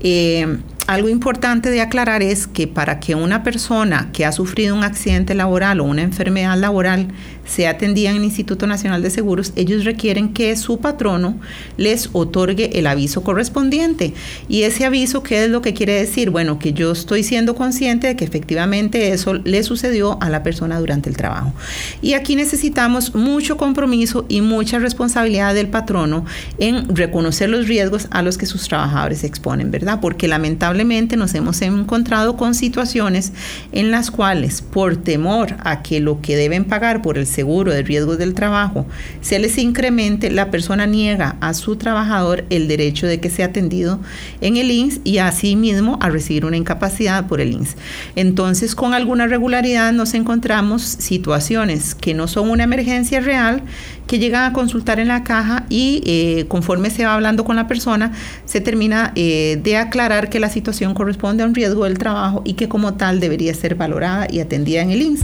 Eh, 0.00 0.58
algo 0.86 1.08
importante 1.08 1.70
de 1.70 1.80
aclarar 1.80 2.22
es 2.22 2.46
que 2.46 2.68
para 2.68 3.00
que 3.00 3.16
una 3.16 3.42
persona 3.42 4.10
que 4.12 4.24
ha 4.24 4.30
sufrido 4.30 4.76
un 4.76 4.84
accidente 4.84 5.34
laboral 5.34 5.80
o 5.80 5.84
una 5.84 6.02
enfermedad 6.02 6.56
laboral 6.56 7.08
sea 7.44 7.70
atendida 7.70 8.10
en 8.10 8.16
el 8.16 8.24
Instituto 8.24 8.66
Nacional 8.68 9.02
de 9.02 9.10
Seguros, 9.10 9.52
ellos 9.56 9.84
requieren 9.84 10.32
que 10.32 10.54
su 10.56 10.78
patrono 10.78 11.38
les 11.76 12.10
otorgue 12.12 12.78
el 12.78 12.86
aviso 12.86 13.22
correspondiente. 13.22 14.14
Y 14.48 14.62
ese 14.62 14.84
aviso, 14.84 15.22
¿qué 15.22 15.44
es 15.44 15.50
lo 15.50 15.62
que 15.62 15.74
quiere 15.74 15.94
decir? 15.94 16.30
Bueno, 16.30 16.58
que 16.58 16.72
yo 16.72 16.92
estoy 16.92 17.24
siendo 17.24 17.54
consciente 17.54 18.06
de 18.06 18.16
que 18.16 18.24
efectivamente 18.24 19.10
eso 19.10 19.34
le 19.34 19.62
sucedió 19.64 20.18
a 20.20 20.30
la 20.30 20.42
persona 20.42 20.78
durante 20.78 21.08
el 21.08 21.16
trabajo. 21.16 21.52
Y 22.00 22.14
aquí 22.14 22.36
necesitamos 22.36 23.14
mucho 23.14 23.56
compromiso 23.56 24.24
y 24.28 24.40
mucha 24.40 24.78
responsabilidad 24.78 25.54
del 25.54 25.68
patrono 25.68 26.24
en 26.58 26.94
reconocer 26.94 27.48
los 27.48 27.66
riesgos 27.66 28.08
a 28.10 28.22
los 28.22 28.38
que 28.38 28.46
sus 28.46 28.68
trabajadores 28.68 29.20
se 29.20 29.26
exponen, 29.26 29.70
¿verdad? 29.70 29.85
Porque 30.00 30.28
lamentablemente 30.28 31.16
nos 31.16 31.34
hemos 31.34 31.62
encontrado 31.62 32.36
con 32.36 32.54
situaciones 32.54 33.32
en 33.72 33.90
las 33.90 34.10
cuales 34.10 34.62
por 34.62 34.96
temor 34.96 35.56
a 35.60 35.82
que 35.82 36.00
lo 36.00 36.20
que 36.20 36.36
deben 36.36 36.64
pagar 36.64 37.02
por 37.02 37.18
el 37.18 37.26
seguro 37.26 37.72
de 37.72 37.82
riesgos 37.82 38.18
del 38.18 38.34
trabajo 38.34 38.86
se 39.20 39.38
les 39.38 39.58
incremente, 39.58 40.30
la 40.30 40.50
persona 40.50 40.86
niega 40.86 41.36
a 41.40 41.54
su 41.54 41.76
trabajador 41.76 42.44
el 42.50 42.68
derecho 42.68 43.06
de 43.06 43.20
que 43.20 43.30
sea 43.30 43.46
atendido 43.46 44.00
en 44.40 44.56
el 44.56 44.70
INS 44.70 45.00
y 45.04 45.18
asimismo 45.18 45.98
a 46.00 46.10
recibir 46.10 46.44
una 46.44 46.56
incapacidad 46.56 47.26
por 47.26 47.40
el 47.40 47.52
INS. 47.52 47.76
Entonces, 48.16 48.74
con 48.74 48.94
alguna 48.94 49.26
regularidad 49.26 49.92
nos 49.92 50.14
encontramos 50.14 50.82
situaciones 50.82 51.94
que 51.94 52.14
no 52.14 52.28
son 52.28 52.50
una 52.50 52.64
emergencia 52.64 53.20
real, 53.20 53.62
que 54.06 54.18
llegan 54.18 54.44
a 54.44 54.52
consultar 54.52 55.00
en 55.00 55.08
la 55.08 55.24
caja 55.24 55.64
y 55.68 56.02
eh, 56.06 56.46
conforme 56.48 56.90
se 56.90 57.04
va 57.04 57.14
hablando 57.14 57.44
con 57.44 57.56
la 57.56 57.66
persona, 57.66 58.12
se 58.44 58.60
termina 58.60 59.12
eh, 59.14 59.60
de 59.62 59.76
aclarar 59.76 60.30
que 60.30 60.40
la 60.40 60.48
situación 60.48 60.94
corresponde 60.94 61.42
a 61.42 61.46
un 61.46 61.54
riesgo 61.54 61.84
del 61.84 61.98
trabajo 61.98 62.42
y 62.44 62.54
que 62.54 62.68
como 62.68 62.94
tal 62.94 63.20
debería 63.20 63.52
ser 63.54 63.74
valorada 63.74 64.26
y 64.30 64.40
atendida 64.40 64.82
en 64.82 64.90
el 64.90 65.02
INS. 65.02 65.20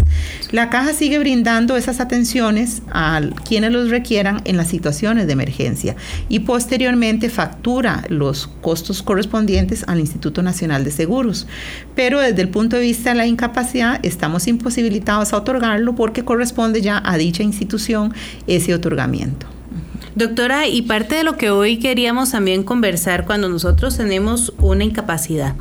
La 0.51 0.71
caja 0.71 0.93
sigue 0.93 1.19
brindando 1.19 1.77
esas 1.77 2.01
atenciones 2.01 2.83
a 2.91 3.21
quienes 3.47 3.73
los 3.73 3.91
requieran 3.91 4.41
en 4.45 4.57
las 4.57 4.69
situaciones 4.69 5.27
de 5.27 5.33
emergencia 5.33 5.97
y 6.29 6.41
posteriormente 6.41 7.31
factura 7.31 8.05
los 8.09 8.49
costos 8.61 9.03
correspondientes 9.03 9.85
al 9.87 10.01
Instituto 10.01 10.43
Nacional 10.43 10.85
de 10.85 10.91
Seguros. 10.91 11.47
Pero 11.95 12.21
desde 12.21 12.43
el 12.43 12.49
punto 12.49 12.77
de 12.77 12.83
vista 12.83 13.11
de 13.11 13.17
la 13.17 13.27
incapacidad, 13.27 14.01
estamos 14.03 14.47
imposibilitados 14.49 15.33
a 15.33 15.39
otorgarlo 15.39 15.95
porque 15.95 16.25
corresponde 16.25 16.81
ya 16.81 17.01
a 17.05 17.17
dicha 17.17 17.43
institución 17.43 18.13
ese 18.47 18.72
otorgamiento. 18.75 19.47
Doctora, 20.15 20.69
y 20.69 20.83
parte 20.83 21.15
de 21.15 21.25
lo 21.25 21.37
que 21.37 21.51
hoy 21.51 21.79
queríamos 21.79 22.33
también 22.33 22.65
conversar 22.65 23.25
cuando 23.25 23.49
nosotros 23.49 23.97
tenemos 23.97 24.53
una 24.59 24.85
incapacidad, 24.85 25.55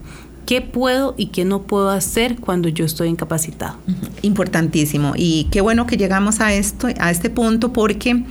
¿qué 0.45 0.59
puedo 0.61 1.15
y 1.17 1.27
qué 1.27 1.45
no 1.45 1.61
puedo 1.61 1.89
hacer 1.89 2.35
cuando 2.35 2.67
yo 2.67 2.83
estoy 2.83 3.07
incapacitado? 3.07 3.77
Importantísimo. 4.21 5.13
Y 5.15 5.47
qué 5.51 5.61
bueno 5.61 5.87
que 5.87 5.95
llegamos 5.95 6.41
a 6.41 6.53
esto, 6.53 6.87
a 6.99 7.11
este 7.11 7.29
punto, 7.29 7.71
porque 7.71 8.25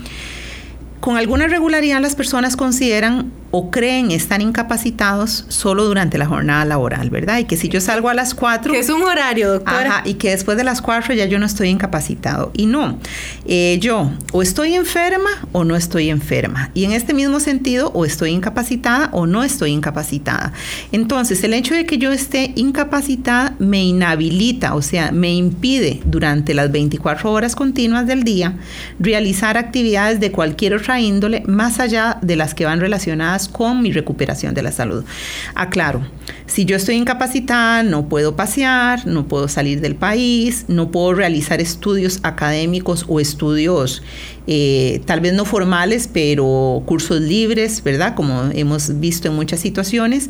con 1.01 1.17
alguna 1.17 1.47
regularidad 1.47 2.03
las 2.03 2.15
personas 2.15 2.57
consideran 2.57 3.33
o 3.51 3.71
creen 3.71 4.11
estar 4.11 4.41
incapacitados 4.41 5.45
solo 5.49 5.85
durante 5.85 6.19
la 6.19 6.27
jornada 6.27 6.65
laboral, 6.65 7.11
¿verdad? 7.11 7.39
Y 7.39 7.45
que 7.45 7.57
si 7.57 7.69
yo 7.69 7.81
salgo 7.81 8.09
a 8.09 8.15
las 8.15 8.35
4... 8.35 8.73
Que 8.73 8.79
es 8.79 8.91
un 8.91 9.03
horario, 9.03 9.51
doctora. 9.51 9.99
Ajá, 9.99 10.03
y 10.05 10.15
que 10.15 10.31
después 10.31 10.57
de 10.57 10.65
las 10.65 10.81
4 10.81 11.15
ya 11.15 11.25
yo 11.25 11.39
no 11.39 11.47
estoy 11.47 11.69
incapacitado. 11.69 12.53
Y 12.55 12.67
no, 12.67 12.99
eh, 13.47 13.79
yo 13.81 14.13
o 14.33 14.43
estoy 14.43 14.75
enferma 14.75 15.31
o 15.53 15.65
no 15.65 15.75
estoy 15.75 16.11
enferma. 16.11 16.71
Y 16.75 16.85
en 16.85 16.93
este 16.93 17.13
mismo 17.13 17.41
sentido, 17.41 17.91
o 17.95 18.05
estoy 18.05 18.31
incapacitada 18.31 19.09
o 19.13 19.27
no 19.27 19.43
estoy 19.43 19.73
incapacitada. 19.73 20.53
Entonces, 20.93 21.43
el 21.43 21.55
hecho 21.55 21.75
de 21.75 21.87
que 21.87 21.99
yo 21.99 22.13
esté 22.13 22.53
incapacitada 22.55 23.55
me 23.59 23.83
inhabilita, 23.83 24.75
o 24.75 24.83
sea, 24.83 25.11
me 25.11 25.35
impide 25.35 26.01
durante 26.05 26.55
las 26.55 26.71
24 26.71 27.31
horas 27.33 27.57
continuas 27.57 28.07
del 28.07 28.23
día 28.23 28.55
realizar 28.99 29.59
actividades 29.59 30.21
de 30.21 30.31
cualquier 30.31 30.75
otra 30.75 31.01
índole 31.01 31.43
más 31.47 31.81
allá 31.81 32.19
de 32.23 32.37
las 32.37 32.55
que 32.55 32.65
van 32.65 32.81
relacionadas 32.81 33.40
con 33.49 33.83
mi 33.83 33.93
recuperación 33.93 34.55
de 34.55 34.63
la 34.63 34.73
salud. 34.73 35.05
Aclaro, 35.55 36.03
si 36.47 36.65
yo 36.65 36.77
estoy 36.77 36.97
incapacitada, 36.97 37.83
no 37.83 38.09
puedo 38.09 38.37
pasear, 38.37 39.07
no 39.07 39.29
puedo 39.29 39.49
salir 39.49 39.81
del 39.81 39.95
país, 39.95 40.65
no 40.69 40.91
puedo 40.91 41.15
realizar 41.15 41.61
estudios 41.61 42.21
académicos 42.23 43.05
o 43.09 43.21
estudios 43.21 44.03
eh, 44.47 45.01
tal 45.07 45.21
vez 45.21 45.33
no 45.33 45.45
formales, 45.45 46.09
pero 46.13 46.83
cursos 46.87 47.21
libres, 47.21 47.85
¿verdad? 47.85 48.15
Como 48.15 48.51
hemos 48.53 48.99
visto 48.99 49.29
en 49.29 49.35
muchas 49.35 49.61
situaciones. 49.61 50.29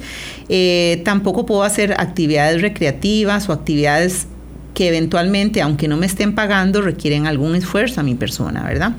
Eh, 0.49 1.01
tampoco 1.05 1.47
puedo 1.47 1.63
hacer 1.63 1.95
actividades 1.99 2.61
recreativas 2.61 3.49
o 3.49 3.53
actividades 3.53 4.27
que 4.75 4.89
eventualmente, 4.89 5.61
aunque 5.63 5.89
no 5.89 5.97
me 5.97 6.07
estén 6.07 6.35
pagando, 6.35 6.83
requieren 6.83 7.27
algún 7.27 7.55
esfuerzo 7.55 8.01
a 8.01 8.03
mi 8.03 8.15
persona, 8.15 8.63
¿verdad? 8.63 8.93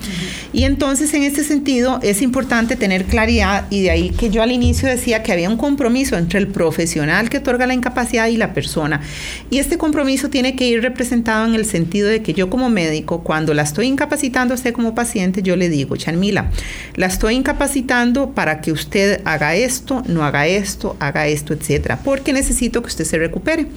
Y 0.53 0.63
entonces, 0.63 1.13
en 1.13 1.23
este 1.23 1.43
sentido, 1.43 1.99
es 2.03 2.21
importante 2.21 2.75
tener 2.75 3.05
claridad 3.05 3.65
y 3.69 3.81
de 3.81 3.91
ahí 3.91 4.09
que 4.09 4.29
yo 4.29 4.41
al 4.43 4.51
inicio 4.51 4.87
decía 4.87 5.23
que 5.23 5.31
había 5.31 5.49
un 5.49 5.57
compromiso 5.57 6.17
entre 6.17 6.39
el 6.39 6.47
profesional 6.47 7.29
que 7.29 7.37
otorga 7.37 7.67
la 7.67 7.73
incapacidad 7.73 8.27
y 8.27 8.37
la 8.37 8.53
persona. 8.53 9.01
Y 9.49 9.59
este 9.59 9.77
compromiso 9.77 10.29
tiene 10.29 10.55
que 10.55 10.67
ir 10.67 10.81
representado 10.81 11.45
en 11.45 11.55
el 11.55 11.65
sentido 11.65 12.07
de 12.09 12.21
que 12.21 12.33
yo 12.33 12.49
como 12.49 12.69
médico, 12.69 13.23
cuando 13.23 13.53
la 13.53 13.63
estoy 13.63 13.87
incapacitando 13.87 14.53
a 14.53 14.55
usted 14.55 14.73
como 14.73 14.95
paciente, 14.95 15.41
yo 15.41 15.55
le 15.55 15.69
digo, 15.69 15.95
Chanmila, 15.95 16.51
la 16.95 17.07
estoy 17.07 17.35
incapacitando 17.35 18.31
para 18.31 18.61
que 18.61 18.71
usted 18.71 19.21
haga 19.25 19.55
esto, 19.55 20.03
no 20.07 20.23
haga 20.23 20.47
esto, 20.47 20.95
haga 20.99 21.27
esto, 21.27 21.53
etcétera, 21.53 21.99
porque 22.03 22.33
necesito 22.33 22.81
que 22.81 22.87
usted 22.87 23.05
se 23.05 23.17
recupere. 23.17 23.67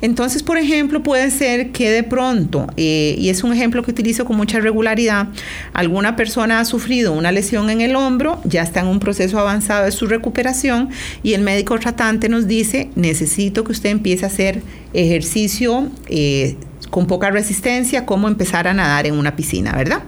Entonces, 0.00 0.42
por 0.42 0.58
ejemplo, 0.58 1.02
puede 1.02 1.25
ser 1.30 1.70
que 1.72 1.90
de 1.90 2.02
pronto, 2.02 2.66
eh, 2.76 3.14
y 3.18 3.28
es 3.28 3.44
un 3.44 3.52
ejemplo 3.52 3.82
que 3.82 3.90
utilizo 3.90 4.24
con 4.24 4.36
mucha 4.36 4.60
regularidad, 4.60 5.28
alguna 5.72 6.16
persona 6.16 6.60
ha 6.60 6.64
sufrido 6.64 7.12
una 7.12 7.32
lesión 7.32 7.70
en 7.70 7.80
el 7.80 7.96
hombro, 7.96 8.40
ya 8.44 8.62
está 8.62 8.80
en 8.80 8.86
un 8.86 9.00
proceso 9.00 9.38
avanzado 9.38 9.84
de 9.84 9.92
su 9.92 10.06
recuperación 10.06 10.90
y 11.22 11.34
el 11.34 11.42
médico 11.42 11.78
tratante 11.78 12.28
nos 12.28 12.46
dice, 12.46 12.90
necesito 12.94 13.64
que 13.64 13.72
usted 13.72 13.90
empiece 13.90 14.24
a 14.24 14.28
hacer 14.28 14.62
ejercicio 14.92 15.88
eh, 16.08 16.56
con 16.90 17.06
poca 17.06 17.30
resistencia, 17.30 18.06
como 18.06 18.28
empezar 18.28 18.68
a 18.68 18.74
nadar 18.74 19.06
en 19.06 19.14
una 19.14 19.36
piscina, 19.36 19.72
¿verdad? 19.72 20.02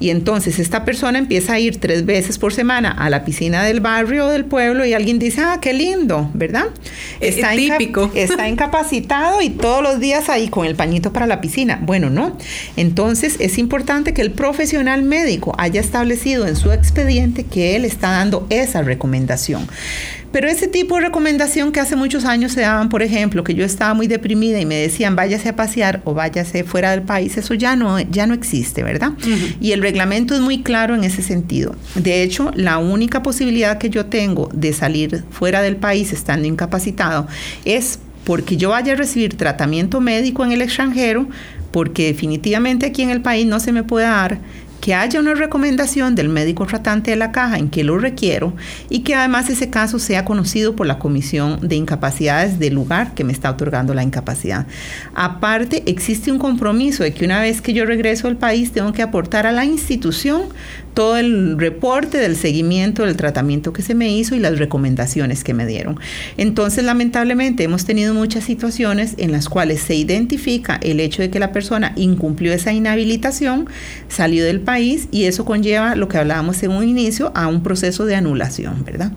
Y 0.00 0.10
entonces 0.10 0.58
esta 0.58 0.84
persona 0.84 1.18
empieza 1.18 1.54
a 1.54 1.60
ir 1.60 1.78
tres 1.78 2.04
veces 2.04 2.38
por 2.38 2.52
semana 2.52 2.90
a 2.90 3.10
la 3.10 3.24
piscina 3.24 3.62
del 3.62 3.80
barrio 3.80 4.26
o 4.26 4.28
del 4.28 4.44
pueblo 4.44 4.84
y 4.84 4.92
alguien 4.92 5.18
dice, 5.18 5.40
ah, 5.40 5.58
qué 5.60 5.72
lindo, 5.72 6.30
¿verdad? 6.34 6.66
Está 7.20 7.52
típico. 7.52 8.10
Está 8.14 8.48
incapacitado 8.48 9.40
y 9.40 9.50
todos 9.50 9.82
los 9.82 10.00
días 10.00 10.28
ahí 10.28 10.48
con 10.48 10.66
el 10.66 10.74
pañito 10.74 11.12
para 11.12 11.26
la 11.26 11.40
piscina. 11.40 11.78
Bueno, 11.80 12.10
no. 12.10 12.36
Entonces 12.76 13.36
es 13.38 13.58
importante 13.58 14.12
que 14.14 14.22
el 14.22 14.32
profesional 14.32 15.02
médico 15.02 15.54
haya 15.58 15.80
establecido 15.80 16.46
en 16.46 16.56
su 16.56 16.72
expediente 16.72 17.44
que 17.44 17.76
él 17.76 17.84
está 17.84 18.10
dando 18.10 18.46
esa 18.50 18.82
recomendación. 18.82 19.66
Pero 20.34 20.48
ese 20.48 20.66
tipo 20.66 20.96
de 20.96 21.02
recomendación 21.02 21.70
que 21.70 21.78
hace 21.78 21.94
muchos 21.94 22.24
años 22.24 22.50
se 22.50 22.62
daban, 22.62 22.88
por 22.88 23.04
ejemplo, 23.04 23.44
que 23.44 23.54
yo 23.54 23.64
estaba 23.64 23.94
muy 23.94 24.08
deprimida 24.08 24.58
y 24.58 24.66
me 24.66 24.74
decían 24.74 25.14
váyase 25.14 25.50
a 25.50 25.54
pasear 25.54 26.02
o 26.04 26.12
váyase 26.12 26.64
fuera 26.64 26.90
del 26.90 27.02
país, 27.02 27.36
eso 27.36 27.54
ya 27.54 27.76
no, 27.76 28.00
ya 28.00 28.26
no 28.26 28.34
existe, 28.34 28.82
¿verdad? 28.82 29.12
Y 29.60 29.70
el 29.70 29.80
reglamento 29.80 30.34
es 30.34 30.40
muy 30.40 30.64
claro 30.64 30.96
en 30.96 31.04
ese 31.04 31.22
sentido. 31.22 31.76
De 31.94 32.24
hecho, 32.24 32.50
la 32.56 32.78
única 32.78 33.22
posibilidad 33.22 33.78
que 33.78 33.90
yo 33.90 34.06
tengo 34.06 34.48
de 34.52 34.72
salir 34.72 35.22
fuera 35.30 35.62
del 35.62 35.76
país 35.76 36.12
estando 36.12 36.48
incapacitado 36.48 37.28
es 37.64 38.00
porque 38.24 38.56
yo 38.56 38.70
vaya 38.70 38.94
a 38.94 38.96
recibir 38.96 39.36
tratamiento 39.36 40.00
médico 40.00 40.44
en 40.44 40.50
el 40.50 40.62
extranjero, 40.62 41.28
porque 41.70 42.06
definitivamente 42.06 42.86
aquí 42.86 43.02
en 43.02 43.10
el 43.10 43.20
país 43.20 43.46
no 43.46 43.60
se 43.60 43.70
me 43.70 43.84
puede 43.84 44.06
dar 44.06 44.40
que 44.84 44.92
haya 44.92 45.18
una 45.18 45.32
recomendación 45.32 46.14
del 46.14 46.28
médico 46.28 46.66
tratante 46.66 47.12
de 47.12 47.16
la 47.16 47.32
caja 47.32 47.56
en 47.56 47.70
que 47.70 47.84
lo 47.84 47.96
requiero 47.96 48.52
y 48.90 48.98
que 48.98 49.14
además 49.14 49.48
ese 49.48 49.70
caso 49.70 49.98
sea 49.98 50.26
conocido 50.26 50.76
por 50.76 50.86
la 50.86 50.98
Comisión 50.98 51.66
de 51.66 51.76
Incapacidades 51.76 52.58
del 52.58 52.74
lugar 52.74 53.14
que 53.14 53.24
me 53.24 53.32
está 53.32 53.50
otorgando 53.50 53.94
la 53.94 54.02
incapacidad. 54.02 54.66
Aparte, 55.14 55.84
existe 55.86 56.30
un 56.30 56.38
compromiso 56.38 57.02
de 57.02 57.14
que 57.14 57.24
una 57.24 57.40
vez 57.40 57.62
que 57.62 57.72
yo 57.72 57.86
regreso 57.86 58.28
al 58.28 58.36
país 58.36 58.72
tengo 58.72 58.92
que 58.92 59.00
aportar 59.00 59.46
a 59.46 59.52
la 59.52 59.64
institución 59.64 60.42
todo 60.94 61.16
el 61.16 61.58
reporte 61.58 62.18
del 62.18 62.36
seguimiento 62.36 63.04
del 63.04 63.16
tratamiento 63.16 63.72
que 63.72 63.82
se 63.82 63.94
me 63.94 64.16
hizo 64.16 64.34
y 64.34 64.40
las 64.40 64.58
recomendaciones 64.58 65.44
que 65.44 65.52
me 65.52 65.66
dieron. 65.66 65.98
Entonces, 66.36 66.84
lamentablemente, 66.84 67.64
hemos 67.64 67.84
tenido 67.84 68.14
muchas 68.14 68.44
situaciones 68.44 69.14
en 69.18 69.32
las 69.32 69.48
cuales 69.48 69.80
se 69.80 69.96
identifica 69.96 70.78
el 70.82 71.00
hecho 71.00 71.22
de 71.22 71.30
que 71.30 71.40
la 71.40 71.52
persona 71.52 71.92
incumplió 71.96 72.52
esa 72.52 72.72
inhabilitación, 72.72 73.66
salió 74.08 74.44
del 74.44 74.60
país 74.60 75.08
y 75.10 75.24
eso 75.24 75.44
conlleva 75.44 75.96
lo 75.96 76.08
que 76.08 76.18
hablábamos 76.18 76.62
en 76.62 76.70
un 76.70 76.88
inicio 76.88 77.32
a 77.34 77.48
un 77.48 77.62
proceso 77.62 78.06
de 78.06 78.14
anulación, 78.14 78.84
¿verdad? 78.84 79.12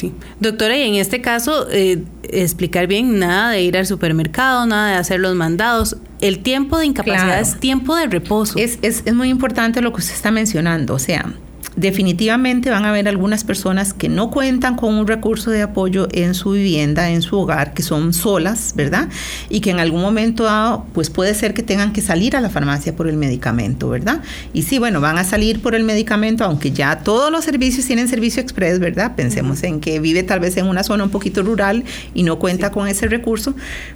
Sí. 0.00 0.14
Doctora, 0.40 0.78
y 0.78 0.88
en 0.88 0.94
este 0.94 1.20
caso, 1.20 1.66
eh, 1.70 2.02
explicar 2.22 2.86
bien, 2.86 3.18
nada 3.18 3.50
de 3.50 3.60
ir 3.60 3.76
al 3.76 3.86
supermercado, 3.86 4.64
nada 4.64 4.92
de 4.92 4.94
hacer 4.94 5.20
los 5.20 5.34
mandados. 5.34 5.98
El 6.22 6.38
tiempo 6.38 6.78
de 6.78 6.86
incapacidad 6.86 7.38
es 7.38 7.60
tiempo 7.60 7.94
de 7.94 8.06
reposo. 8.06 8.58
Es, 8.58 8.78
es, 8.80 9.02
es 9.04 9.12
muy 9.12 9.28
importante 9.28 9.82
lo 9.82 9.92
que 9.92 9.98
usted 9.98 10.14
está 10.14 10.30
mencionando. 10.30 10.94
O 10.94 10.98
sea, 10.98 11.34
definitivamente 11.80 12.70
van 12.70 12.84
a 12.84 12.90
haber 12.90 13.08
algunas 13.08 13.42
personas 13.42 13.94
que 13.94 14.08
no 14.08 14.30
cuentan 14.30 14.76
con 14.76 14.94
un 14.94 15.06
recurso 15.06 15.50
de 15.50 15.62
apoyo 15.62 16.08
en 16.12 16.34
su 16.34 16.52
vivienda, 16.52 17.10
en 17.10 17.22
su 17.22 17.38
hogar, 17.38 17.72
que 17.72 17.82
son 17.82 18.12
solas, 18.12 18.74
¿verdad? 18.76 19.08
Y 19.48 19.60
que 19.60 19.70
en 19.70 19.80
algún 19.80 20.02
momento 20.02 20.44
dado, 20.44 20.84
pues 20.92 21.08
puede 21.08 21.34
ser 21.34 21.54
que 21.54 21.62
tengan 21.62 21.92
que 21.92 22.02
salir 22.02 22.36
a 22.36 22.40
la 22.40 22.50
farmacia 22.50 22.94
por 22.94 23.08
el 23.08 23.16
medicamento, 23.16 23.88
¿verdad? 23.88 24.20
Y 24.52 24.62
sí, 24.62 24.78
bueno, 24.78 25.00
van 25.00 25.16
a 25.16 25.24
salir 25.24 25.62
por 25.62 25.74
el 25.74 25.84
medicamento, 25.84 26.44
aunque 26.44 26.70
ya 26.70 26.98
todos 26.98 27.32
los 27.32 27.44
servicios 27.44 27.86
tienen 27.86 28.08
servicio 28.08 28.42
express, 28.42 28.78
¿verdad? 28.78 29.16
Pensemos 29.16 29.62
en 29.62 29.80
que 29.80 30.00
vive 30.00 30.22
tal 30.22 30.40
vez 30.40 30.56
en 30.58 30.66
una 30.66 30.82
zona 30.82 31.04
un 31.04 31.10
poquito 31.10 31.42
rural 31.42 31.84
y 32.14 32.24
no 32.24 32.38
cuenta 32.38 32.70
con 32.70 32.88
ese 32.88 33.08
recurso, 33.08 33.54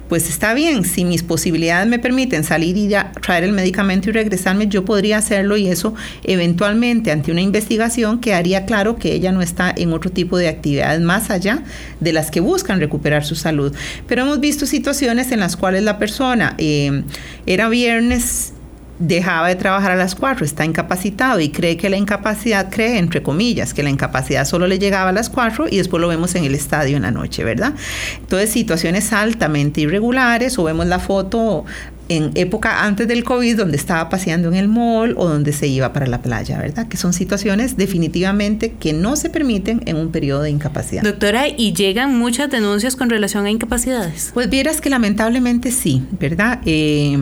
pues 0.09 0.27
está 0.27 0.55
bien, 0.55 0.85
si 0.85 1.05
mis 1.05 1.21
posibilidades 1.21 1.87
me 1.87 1.99
permiten 1.99 2.43
salir 2.43 2.77
y 2.77 2.87
ya 2.87 3.11
traer 3.21 3.43
el 3.43 3.51
medicamento 3.51 4.09
y 4.09 4.13
regresarme, 4.13 4.67
yo 4.67 4.85
podría 4.85 5.17
hacerlo 5.17 5.55
y 5.55 5.67
eso 5.67 5.93
eventualmente 6.23 7.11
ante 7.11 7.31
una 7.31 7.41
investigación 7.41 7.74
investigación 7.75 8.21
haría 8.33 8.65
claro 8.65 8.95
que 8.97 9.13
ella 9.13 9.31
no 9.31 9.41
está 9.41 9.73
en 9.75 9.93
otro 9.93 10.11
tipo 10.11 10.37
de 10.37 10.47
actividades 10.47 11.01
más 11.01 11.29
allá 11.29 11.63
de 11.99 12.13
las 12.13 12.31
que 12.31 12.39
buscan 12.39 12.79
recuperar 12.79 13.23
su 13.23 13.35
salud. 13.35 13.73
Pero 14.07 14.23
hemos 14.23 14.39
visto 14.39 14.65
situaciones 14.65 15.31
en 15.31 15.39
las 15.39 15.55
cuales 15.55 15.83
la 15.83 15.97
persona 15.97 16.55
eh, 16.57 17.03
era 17.45 17.69
viernes 17.69 18.53
dejaba 18.97 19.49
de 19.49 19.55
trabajar 19.55 19.91
a 19.91 19.95
las 19.97 20.15
cuatro, 20.15 20.45
está 20.45 20.63
incapacitado 20.63 21.41
y 21.41 21.49
cree 21.49 21.75
que 21.75 21.89
la 21.89 21.97
incapacidad, 21.97 22.69
cree 22.69 22.97
entre 22.97 23.21
comillas, 23.21 23.73
que 23.73 23.83
la 23.83 23.89
incapacidad 23.89 24.45
solo 24.45 24.67
le 24.67 24.79
llegaba 24.79 25.09
a 25.09 25.11
las 25.11 25.29
cuatro 25.29 25.67
y 25.69 25.77
después 25.77 25.99
lo 25.99 26.07
vemos 26.07 26.33
en 26.35 26.45
el 26.45 26.55
estadio 26.55 26.95
en 26.95 27.03
la 27.03 27.11
noche, 27.11 27.43
¿verdad? 27.43 27.73
Entonces, 28.21 28.51
situaciones 28.51 29.11
altamente 29.11 29.81
irregulares 29.81 30.57
o 30.57 30.63
vemos 30.63 30.85
la 30.85 30.99
foto 30.99 31.65
en 32.09 32.31
época 32.35 32.85
antes 32.85 33.07
del 33.07 33.23
COVID, 33.23 33.57
donde 33.57 33.77
estaba 33.77 34.09
paseando 34.09 34.47
en 34.47 34.55
el 34.55 34.67
mall 34.67 35.15
o 35.17 35.27
donde 35.27 35.53
se 35.53 35.67
iba 35.67 35.93
para 35.93 36.07
la 36.07 36.21
playa, 36.21 36.57
¿verdad? 36.59 36.87
Que 36.87 36.97
son 36.97 37.13
situaciones 37.13 37.77
definitivamente 37.77 38.73
que 38.73 38.93
no 38.93 39.15
se 39.15 39.29
permiten 39.29 39.81
en 39.85 39.97
un 39.97 40.11
periodo 40.11 40.43
de 40.43 40.49
incapacidad. 40.49 41.03
Doctora, 41.03 41.47
¿y 41.47 41.73
llegan 41.73 42.17
muchas 42.17 42.49
denuncias 42.49 42.95
con 42.95 43.09
relación 43.09 43.45
a 43.45 43.49
incapacidades? 43.49 44.31
Pues 44.33 44.49
vieras 44.49 44.81
que 44.81 44.89
lamentablemente 44.89 45.71
sí, 45.71 46.03
¿verdad? 46.19 46.61
Eh, 46.65 47.17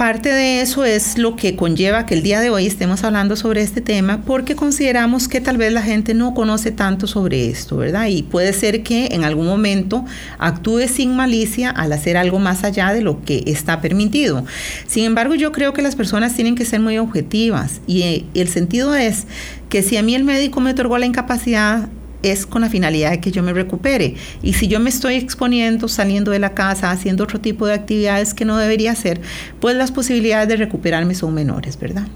Parte 0.00 0.30
de 0.30 0.62
eso 0.62 0.86
es 0.86 1.18
lo 1.18 1.36
que 1.36 1.56
conlleva 1.56 2.06
que 2.06 2.14
el 2.14 2.22
día 2.22 2.40
de 2.40 2.48
hoy 2.48 2.64
estemos 2.66 3.04
hablando 3.04 3.36
sobre 3.36 3.60
este 3.60 3.82
tema 3.82 4.22
porque 4.24 4.56
consideramos 4.56 5.28
que 5.28 5.42
tal 5.42 5.58
vez 5.58 5.74
la 5.74 5.82
gente 5.82 6.14
no 6.14 6.32
conoce 6.32 6.70
tanto 6.70 7.06
sobre 7.06 7.50
esto, 7.50 7.76
¿verdad? 7.76 8.06
Y 8.06 8.22
puede 8.22 8.54
ser 8.54 8.82
que 8.82 9.08
en 9.12 9.24
algún 9.24 9.44
momento 9.44 10.06
actúe 10.38 10.88
sin 10.88 11.14
malicia 11.14 11.68
al 11.68 11.92
hacer 11.92 12.16
algo 12.16 12.38
más 12.38 12.64
allá 12.64 12.94
de 12.94 13.02
lo 13.02 13.22
que 13.26 13.42
está 13.44 13.82
permitido. 13.82 14.46
Sin 14.86 15.04
embargo, 15.04 15.34
yo 15.34 15.52
creo 15.52 15.74
que 15.74 15.82
las 15.82 15.96
personas 15.96 16.34
tienen 16.34 16.54
que 16.54 16.64
ser 16.64 16.80
muy 16.80 16.96
objetivas 16.96 17.82
y 17.86 18.24
el 18.32 18.48
sentido 18.48 18.94
es 18.94 19.26
que 19.68 19.82
si 19.82 19.98
a 19.98 20.02
mí 20.02 20.14
el 20.14 20.24
médico 20.24 20.60
me 20.60 20.70
otorgó 20.70 20.96
la 20.96 21.04
incapacidad, 21.04 21.90
es 22.22 22.46
con 22.46 22.62
la 22.62 22.68
finalidad 22.68 23.10
de 23.10 23.20
que 23.20 23.30
yo 23.30 23.42
me 23.42 23.52
recupere. 23.52 24.14
Y 24.42 24.54
si 24.54 24.68
yo 24.68 24.80
me 24.80 24.90
estoy 24.90 25.14
exponiendo, 25.14 25.88
saliendo 25.88 26.30
de 26.30 26.38
la 26.38 26.54
casa, 26.54 26.90
haciendo 26.90 27.24
otro 27.24 27.40
tipo 27.40 27.66
de 27.66 27.74
actividades 27.74 28.34
que 28.34 28.44
no 28.44 28.56
debería 28.56 28.92
hacer, 28.92 29.20
pues 29.60 29.76
las 29.76 29.92
posibilidades 29.92 30.48
de 30.48 30.56
recuperarme 30.56 31.14
son 31.14 31.34
menores, 31.34 31.78
¿verdad? 31.78 32.06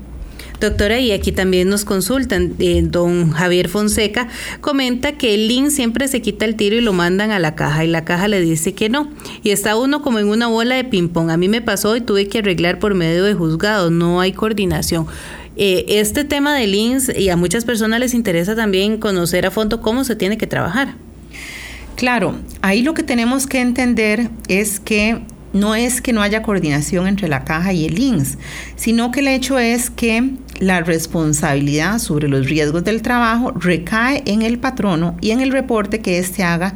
Doctora, 0.61 1.01
y 1.01 1.13
aquí 1.13 1.33
también 1.33 1.69
nos 1.69 1.85
consultan. 1.85 2.55
Eh, 2.59 2.83
don 2.85 3.33
Javier 3.33 3.69
Fonseca 3.69 4.29
comenta 4.61 5.13
que 5.13 5.35
el 5.35 5.49
link 5.49 5.69
siempre 5.71 6.09
se 6.09 6.23
quita 6.23 6.45
el 6.45 6.55
tiro 6.55 6.77
y 6.77 6.81
lo 6.81 6.93
mandan 6.93 7.33
a 7.33 7.39
la 7.39 7.55
caja 7.55 7.85
y 7.85 7.89
la 7.89 8.05
caja 8.05 8.29
le 8.29 8.41
dice 8.41 8.73
que 8.73 8.89
no. 8.89 9.11
Y 9.43 9.51
está 9.51 9.77
uno 9.77 10.01
como 10.01 10.21
en 10.21 10.29
una 10.29 10.47
bola 10.47 10.77
de 10.77 10.85
ping-pong. 10.85 11.31
A 11.31 11.37
mí 11.37 11.49
me 11.49 11.61
pasó 11.61 11.97
y 11.97 12.01
tuve 12.01 12.29
que 12.29 12.39
arreglar 12.39 12.79
por 12.79 12.95
medio 12.95 13.25
de 13.25 13.35
juzgado. 13.35 13.91
No 13.91 14.21
hay 14.21 14.33
coordinación. 14.33 15.07
Eh, 15.57 15.85
este 15.89 16.25
tema 16.25 16.55
del 16.55 16.75
INS 16.75 17.13
y 17.17 17.29
a 17.29 17.37
muchas 17.37 17.65
personas 17.65 18.01
les 18.01 18.15
interesa 18.15 18.57
también 18.57 18.99
conocer 18.99 19.47
a 19.47 19.51
fondo 19.51 19.81
cómo 19.81 20.05
se 20.05 20.17
tiene 20.17 20.37
que 20.37 20.47
trabajar. 20.47 20.95
Claro, 21.97 22.37
ahí 22.61 22.83
lo 22.83 22.95
que 22.95 23.05
tenemos 23.05 23.47
que 23.47 23.61
entender 23.61 24.31
es 24.49 24.81
que 24.81 25.21
no 25.53 25.77
es 25.77 26.01
que 26.01 26.13
no 26.13 26.21
haya 26.21 26.43
coordinación 26.43 27.07
entre 27.07 27.29
la 27.29 27.45
caja 27.45 27.73
y 27.73 27.87
el 27.87 27.99
INS, 27.99 28.37
sino 28.75 29.13
que 29.13 29.21
el 29.21 29.29
hecho 29.29 29.61
es 29.61 29.89
que 29.91 30.33
la 30.59 30.81
responsabilidad 30.81 32.01
sobre 32.01 32.29
los 32.29 32.49
riesgos 32.49 32.83
del 32.83 33.03
trabajo 33.03 33.53
recae 33.53 34.25
en 34.27 34.43
el 34.43 34.59
patrono 34.59 35.17
y 35.21 35.31
en 35.31 35.41
el 35.41 35.53
reporte 35.53 36.01
que 36.01 36.19
éste 36.19 36.43
haga 36.43 36.75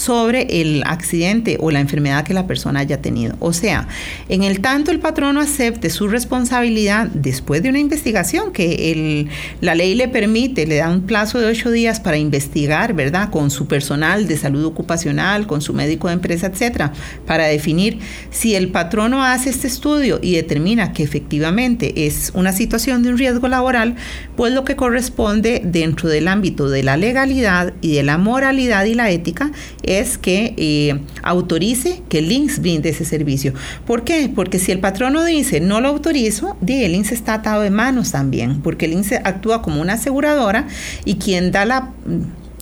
sobre 0.00 0.60
el 0.60 0.82
accidente 0.86 1.58
o 1.60 1.70
la 1.70 1.80
enfermedad 1.80 2.24
que 2.24 2.34
la 2.34 2.46
persona 2.46 2.80
haya 2.80 3.02
tenido. 3.02 3.36
O 3.38 3.52
sea, 3.52 3.86
en 4.28 4.42
el 4.42 4.60
tanto 4.60 4.90
el 4.90 4.98
patrono 4.98 5.40
acepte 5.40 5.90
su 5.90 6.08
responsabilidad 6.08 7.08
después 7.08 7.62
de 7.62 7.68
una 7.68 7.78
investigación 7.78 8.52
que 8.52 9.28
la 9.60 9.74
ley 9.74 9.94
le 9.94 10.08
permite, 10.08 10.66
le 10.66 10.76
da 10.76 10.88
un 10.88 11.02
plazo 11.02 11.38
de 11.38 11.46
ocho 11.46 11.70
días 11.70 12.00
para 12.00 12.16
investigar, 12.16 12.94
¿verdad? 12.94 13.30
Con 13.30 13.50
su 13.50 13.66
personal 13.66 14.26
de 14.26 14.36
salud 14.36 14.64
ocupacional, 14.64 15.46
con 15.46 15.60
su 15.60 15.74
médico 15.74 16.08
de 16.08 16.14
empresa, 16.14 16.46
etcétera, 16.46 16.92
para 17.26 17.44
definir 17.46 17.98
si 18.30 18.54
el 18.54 18.68
patrono 18.68 19.22
hace 19.24 19.50
este 19.50 19.66
estudio 19.66 20.18
y 20.22 20.34
determina 20.34 20.92
que 20.92 21.02
efectivamente 21.02 22.06
es 22.06 22.32
una 22.34 22.52
situación 22.52 23.02
de 23.02 23.10
un 23.10 23.18
riesgo 23.18 23.48
laboral, 23.48 23.96
pues 24.36 24.52
lo 24.52 24.64
que 24.64 24.76
corresponde 24.76 25.60
dentro 25.64 26.08
del 26.08 26.28
ámbito 26.28 26.68
de 26.68 26.82
la 26.82 26.96
legalidad 26.96 27.74
y 27.80 27.94
de 27.94 28.02
la 28.02 28.16
moralidad 28.16 28.84
y 28.86 28.94
la 28.94 29.10
ética 29.10 29.50
es 29.98 30.18
que 30.18 30.54
eh, 30.56 31.00
autorice 31.22 32.02
que 32.08 32.18
el 32.18 32.30
INSS 32.30 32.60
brinde 32.60 32.90
ese 32.90 33.04
servicio. 33.04 33.54
¿Por 33.86 34.04
qué? 34.04 34.30
Porque 34.34 34.58
si 34.58 34.72
el 34.72 34.78
patrono 34.78 35.24
dice 35.24 35.60
no 35.60 35.80
lo 35.80 35.88
autorizo, 35.88 36.56
el 36.66 36.94
INSS 36.94 37.12
está 37.12 37.34
atado 37.34 37.62
de 37.62 37.70
manos 37.70 38.12
también, 38.12 38.60
porque 38.62 38.86
el 38.86 38.92
INSS 38.92 39.20
actúa 39.24 39.62
como 39.62 39.80
una 39.80 39.94
aseguradora 39.94 40.68
y 41.04 41.16
quien 41.16 41.50
da 41.50 41.64
la 41.64 41.90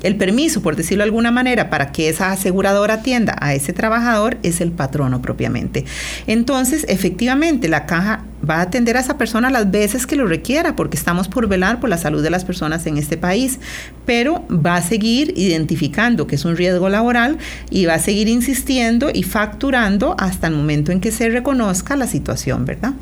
el 0.02 0.16
permiso, 0.16 0.62
por 0.62 0.76
decirlo 0.76 1.02
de 1.02 1.08
alguna 1.08 1.30
manera, 1.30 1.70
para 1.70 1.92
que 1.92 2.08
esa 2.08 2.30
aseguradora 2.30 2.94
atienda 2.94 3.36
a 3.40 3.54
ese 3.54 3.72
trabajador 3.72 4.38
es 4.42 4.60
el 4.60 4.70
patrono 4.70 5.20
propiamente. 5.22 5.84
Entonces, 6.26 6.84
efectivamente, 6.88 7.68
la 7.68 7.86
caja 7.86 8.24
va 8.48 8.56
a 8.56 8.62
atender 8.62 8.96
a 8.96 9.00
esa 9.00 9.18
persona 9.18 9.50
las 9.50 9.70
veces 9.70 10.06
que 10.06 10.16
lo 10.16 10.26
requiera, 10.26 10.76
porque 10.76 10.96
estamos 10.96 11.28
por 11.28 11.48
velar 11.48 11.80
por 11.80 11.90
la 11.90 11.98
salud 11.98 12.22
de 12.22 12.30
las 12.30 12.44
personas 12.44 12.86
en 12.86 12.98
este 12.98 13.16
país, 13.16 13.58
pero 14.06 14.46
va 14.48 14.76
a 14.76 14.82
seguir 14.82 15.34
identificando 15.36 16.26
que 16.26 16.36
es 16.36 16.44
un 16.44 16.56
riesgo 16.56 16.88
laboral 16.88 17.38
y 17.70 17.86
va 17.86 17.94
a 17.94 17.98
seguir 17.98 18.28
insistiendo 18.28 19.10
y 19.12 19.24
facturando 19.24 20.14
hasta 20.18 20.46
el 20.46 20.54
momento 20.54 20.92
en 20.92 21.00
que 21.00 21.10
se 21.10 21.28
reconozca 21.28 21.96
la 21.96 22.06
situación, 22.06 22.64
¿verdad? 22.64 22.92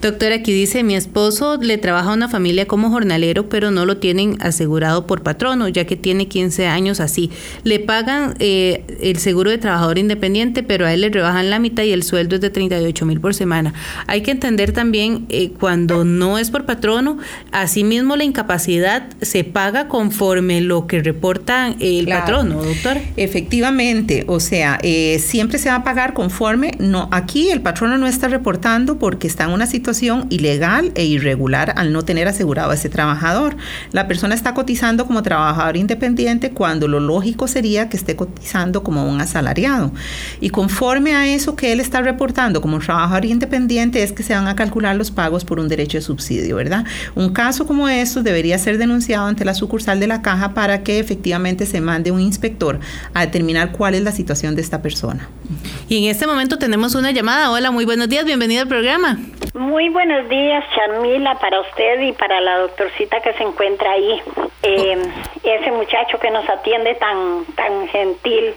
Doctora, 0.00 0.36
aquí 0.36 0.52
dice, 0.52 0.82
mi 0.82 0.96
esposo 0.96 1.56
le 1.56 1.78
trabaja 1.78 2.10
a 2.10 2.14
una 2.14 2.28
familia 2.28 2.66
como 2.66 2.90
jornalero, 2.90 3.48
pero 3.48 3.70
no 3.70 3.86
lo 3.86 3.96
tienen 3.96 4.36
asegurado 4.40 5.06
por 5.06 5.22
patrono, 5.22 5.68
ya 5.68 5.86
que 5.86 5.96
tiene 5.96 6.28
15 6.28 6.66
años 6.66 7.00
así. 7.00 7.30
Le 7.62 7.80
pagan 7.80 8.34
eh, 8.38 8.84
el 9.00 9.18
seguro 9.18 9.50
de 9.50 9.58
trabajador 9.58 9.98
independiente, 9.98 10.62
pero 10.62 10.84
a 10.84 10.92
él 10.92 11.00
le 11.00 11.08
rebajan 11.08 11.48
la 11.48 11.58
mitad 11.58 11.84
y 11.84 11.92
el 11.92 12.02
sueldo 12.02 12.34
es 12.34 12.42
de 12.42 12.50
38 12.50 13.06
mil 13.06 13.20
por 13.20 13.34
semana. 13.34 13.72
Hay 14.06 14.22
que 14.22 14.30
entender 14.30 14.72
también 14.72 15.26
eh, 15.30 15.52
cuando 15.58 16.04
no 16.04 16.38
es 16.38 16.50
por 16.50 16.66
patrono, 16.66 17.18
asimismo 17.52 18.16
la 18.16 18.24
incapacidad 18.24 19.08
se 19.22 19.44
paga 19.44 19.88
conforme 19.88 20.60
lo 20.60 20.86
que 20.86 21.00
reporta 21.00 21.74
el 21.80 22.06
patrono, 22.08 22.62
doctor. 22.62 22.98
Efectivamente, 23.16 24.24
o 24.26 24.40
sea, 24.40 24.78
eh, 24.82 25.18
siempre 25.18 25.58
se 25.58 25.70
va 25.70 25.76
a 25.76 25.84
pagar 25.84 26.12
conforme, 26.14 26.72
no, 26.78 27.08
aquí 27.10 27.50
el 27.50 27.60
patrono 27.62 27.96
no 27.96 28.06
está 28.06 28.28
reportando 28.28 28.98
porque 28.98 29.26
está 29.26 29.44
en 29.44 29.50
una 29.50 29.66
situación 29.66 29.83
ilegal 30.30 30.92
e 30.94 31.04
irregular 31.04 31.74
al 31.76 31.92
no 31.92 32.02
tener 32.02 32.28
asegurado 32.28 32.70
a 32.70 32.74
ese 32.74 32.88
trabajador. 32.88 33.56
La 33.92 34.06
persona 34.06 34.34
está 34.34 34.54
cotizando 34.54 35.06
como 35.06 35.22
trabajador 35.22 35.76
independiente 35.76 36.50
cuando 36.50 36.88
lo 36.88 37.00
lógico 37.00 37.48
sería 37.48 37.88
que 37.88 37.96
esté 37.96 38.16
cotizando 38.16 38.82
como 38.82 39.08
un 39.08 39.20
asalariado. 39.20 39.92
Y 40.40 40.50
conforme 40.50 41.14
a 41.14 41.26
eso 41.26 41.56
que 41.56 41.72
él 41.72 41.80
está 41.80 42.00
reportando 42.00 42.60
como 42.60 42.78
trabajador 42.78 43.24
independiente 43.24 44.02
es 44.02 44.12
que 44.12 44.22
se 44.22 44.34
van 44.34 44.48
a 44.48 44.56
calcular 44.56 44.96
los 44.96 45.10
pagos 45.10 45.44
por 45.44 45.58
un 45.58 45.68
derecho 45.68 45.98
de 45.98 46.02
subsidio, 46.02 46.56
¿verdad? 46.56 46.84
Un 47.14 47.32
caso 47.32 47.66
como 47.66 47.88
esto 47.88 48.22
debería 48.22 48.58
ser 48.58 48.78
denunciado 48.78 49.26
ante 49.26 49.44
la 49.44 49.54
sucursal 49.54 50.00
de 50.00 50.06
la 50.06 50.22
caja 50.22 50.54
para 50.54 50.82
que 50.82 50.98
efectivamente 50.98 51.66
se 51.66 51.80
mande 51.80 52.10
un 52.10 52.20
inspector 52.20 52.80
a 53.12 53.20
determinar 53.20 53.72
cuál 53.72 53.94
es 53.94 54.02
la 54.02 54.12
situación 54.12 54.54
de 54.54 54.62
esta 54.62 54.82
persona. 54.82 55.28
Y 55.88 56.04
en 56.04 56.10
este 56.10 56.26
momento 56.26 56.58
tenemos 56.58 56.94
una 56.94 57.10
llamada. 57.10 57.50
Hola, 57.50 57.70
muy 57.70 57.84
buenos 57.84 58.08
días, 58.08 58.24
bienvenido 58.24 58.62
al 58.62 58.68
programa. 58.68 59.18
Muy 59.54 59.73
buenos 59.74 60.28
días, 60.28 60.64
Charmila, 60.72 61.34
para 61.34 61.60
usted 61.60 62.00
y 62.00 62.12
para 62.12 62.40
la 62.40 62.58
doctorcita 62.58 63.20
que 63.20 63.32
se 63.32 63.42
encuentra 63.42 63.90
ahí. 63.90 64.22
Eh, 64.62 65.02
ese 65.42 65.72
muchacho 65.72 66.20
que 66.20 66.30
nos 66.30 66.48
atiende 66.48 66.94
tan, 66.94 67.44
tan 67.56 67.88
gentil. 67.88 68.54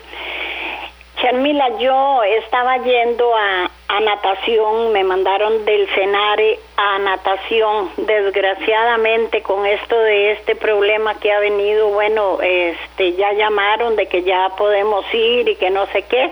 Charmila, 1.19 1.79
yo 1.79 2.21
estaba 2.23 2.77
yendo 2.77 3.35
a, 3.35 3.67
a 3.87 3.99
natación, 3.99 4.93
me 4.93 5.03
mandaron 5.03 5.65
del 5.65 5.89
Senare 5.95 6.59
a 6.77 6.99
natación. 6.99 7.89
Desgraciadamente 7.97 9.41
con 9.41 9.65
esto 9.65 9.99
de 9.99 10.33
este 10.33 10.55
problema 10.55 11.15
que 11.19 11.31
ha 11.31 11.39
venido, 11.39 11.89
bueno, 11.89 12.37
este 12.41 13.13
ya 13.13 13.33
llamaron 13.33 13.95
de 13.95 14.05
que 14.05 14.21
ya 14.21 14.49
podemos 14.55 15.03
ir 15.15 15.49
y 15.49 15.55
que 15.55 15.71
no 15.71 15.87
sé 15.87 16.03
qué, 16.03 16.29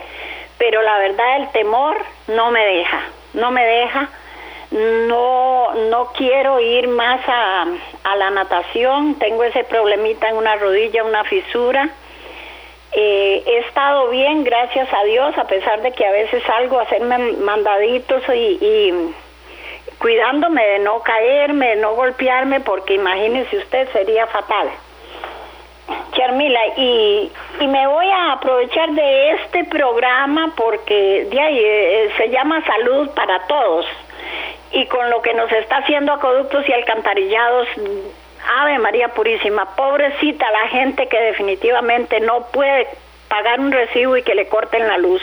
pero 0.60 0.84
la 0.84 1.00
verdad 1.00 1.38
el 1.38 1.52
temor 1.54 1.98
no 2.28 2.52
me 2.52 2.64
deja, 2.64 3.02
no 3.34 3.50
me 3.50 3.66
deja 3.66 4.10
no 4.72 5.74
no 5.90 6.12
quiero 6.14 6.60
ir 6.60 6.88
más 6.88 7.22
a, 7.28 7.66
a 8.04 8.16
la 8.16 8.30
natación, 8.32 9.16
tengo 9.16 9.44
ese 9.44 9.64
problemita 9.64 10.30
en 10.30 10.38
una 10.38 10.56
rodilla, 10.56 11.04
una 11.04 11.24
fisura. 11.24 11.90
Eh, 12.92 13.44
he 13.46 13.58
estado 13.60 14.10
bien, 14.10 14.44
gracias 14.44 14.88
a 14.94 15.04
Dios, 15.04 15.38
a 15.38 15.46
pesar 15.48 15.82
de 15.82 15.92
que 15.92 16.06
a 16.06 16.12
veces 16.12 16.42
salgo 16.44 16.80
a 16.80 16.84
hacerme 16.84 17.18
mandaditos 17.18 18.24
y, 18.34 18.94
cuidándome 19.98 20.66
de 20.66 20.80
no 20.80 21.02
caerme, 21.02 21.70
de 21.70 21.76
no 21.78 21.94
golpearme, 21.96 22.62
porque 22.62 22.94
imagínese 22.94 23.58
usted, 23.58 23.90
sería 23.92 24.28
fatal. 24.28 24.70
Charmila, 26.14 26.60
y, 26.78 27.32
y 27.60 27.68
me 27.68 27.86
voy 27.86 28.10
a 28.10 28.32
aprovechar 28.32 28.90
de 28.92 29.32
este 29.32 29.66
programa 29.66 30.54
porque 30.56 31.28
de 31.30 31.40
ahí, 31.40 31.60
eh, 31.62 32.12
se 32.18 32.30
llama 32.30 32.64
Salud 32.66 33.10
para 33.10 33.46
Todos 33.48 33.86
y 34.72 34.86
con 34.88 35.10
lo 35.10 35.22
que 35.22 35.34
nos 35.34 35.52
está 35.52 35.78
haciendo 35.78 36.14
acueductos 36.14 36.68
y 36.68 36.74
alcantarillados, 36.74 37.68
Ave 38.60 38.78
María 38.80 39.10
Purísima, 39.10 39.76
pobrecita 39.76 40.52
la 40.52 40.68
gente 40.70 41.08
que 41.08 41.20
definitivamente 41.20 42.20
no 42.20 42.48
puede 42.52 42.88
pagar 43.28 43.60
un 43.60 43.72
recibo 43.72 44.18
y 44.18 44.24
que 44.24 44.36
le 44.36 44.48
corten 44.48 44.88
la 44.88 44.98
luz. 44.98 45.22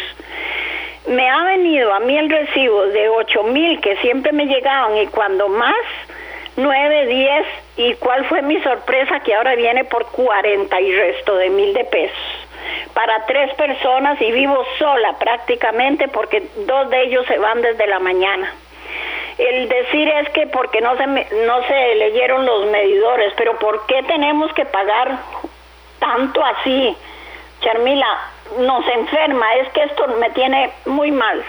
Me 1.07 1.29
ha 1.29 1.45
venido 1.45 1.93
a 1.93 2.01
mí 2.01 2.17
el 2.17 2.31
recibo 2.31 2.87
de 2.87 3.09
ocho 3.09 3.43
mil 3.45 3.81
que 3.81 3.97
siempre 3.97 4.33
me 4.33 4.47
llegaban 4.47 4.97
y 4.97 5.07
cuando 5.09 5.49
más, 5.49 5.75
nueve, 6.57 7.07
diez, 7.07 7.47
y 7.77 7.95
cuál 7.95 8.25
fue 8.27 8.43
mi 8.43 8.61
sorpresa 8.63 9.21
que 9.21 9.35
ahora 9.35 9.55
viene 9.55 9.85
por 9.85 10.07
cuarenta 10.13 10.81
y 10.81 10.95
resto 10.95 11.37
de 11.37 11.51
mil 11.51 11.75
de 11.75 11.85
pesos 11.85 12.43
para 12.95 13.25
tres 13.27 13.55
personas 13.55 14.21
y 14.21 14.31
vivo 14.33 14.65
sola 14.79 15.19
prácticamente 15.19 16.09
porque 16.09 16.43
dos 16.67 16.91
de 16.91 17.03
ellos 17.03 17.27
se 17.27 17.39
van 17.39 17.63
desde 17.63 17.87
la 17.87 17.99
mañana. 17.99 18.53
El 19.39 19.69
decir 19.69 20.09
es 20.09 20.29
que 20.31 20.47
porque 20.47 20.81
no 20.81 20.97
se, 20.97 21.07
no 21.07 21.63
se 21.67 21.95
leyeron 21.97 22.45
los 22.45 22.67
medidores, 22.67 23.33
pero 23.37 23.59
¿por 23.59 23.87
qué 23.87 24.03
tenemos 24.05 24.53
que 24.53 24.65
pagar 24.65 25.19
tanto 25.99 26.45
así? 26.45 26.97
Charmila, 27.61 28.19
nos 28.59 28.87
enferma, 28.89 29.55
es 29.55 29.69
que 29.73 29.85
esto 29.85 30.07
me 30.19 30.31
tiene 30.31 30.71
muy 30.87 31.11
mal. 31.11 31.43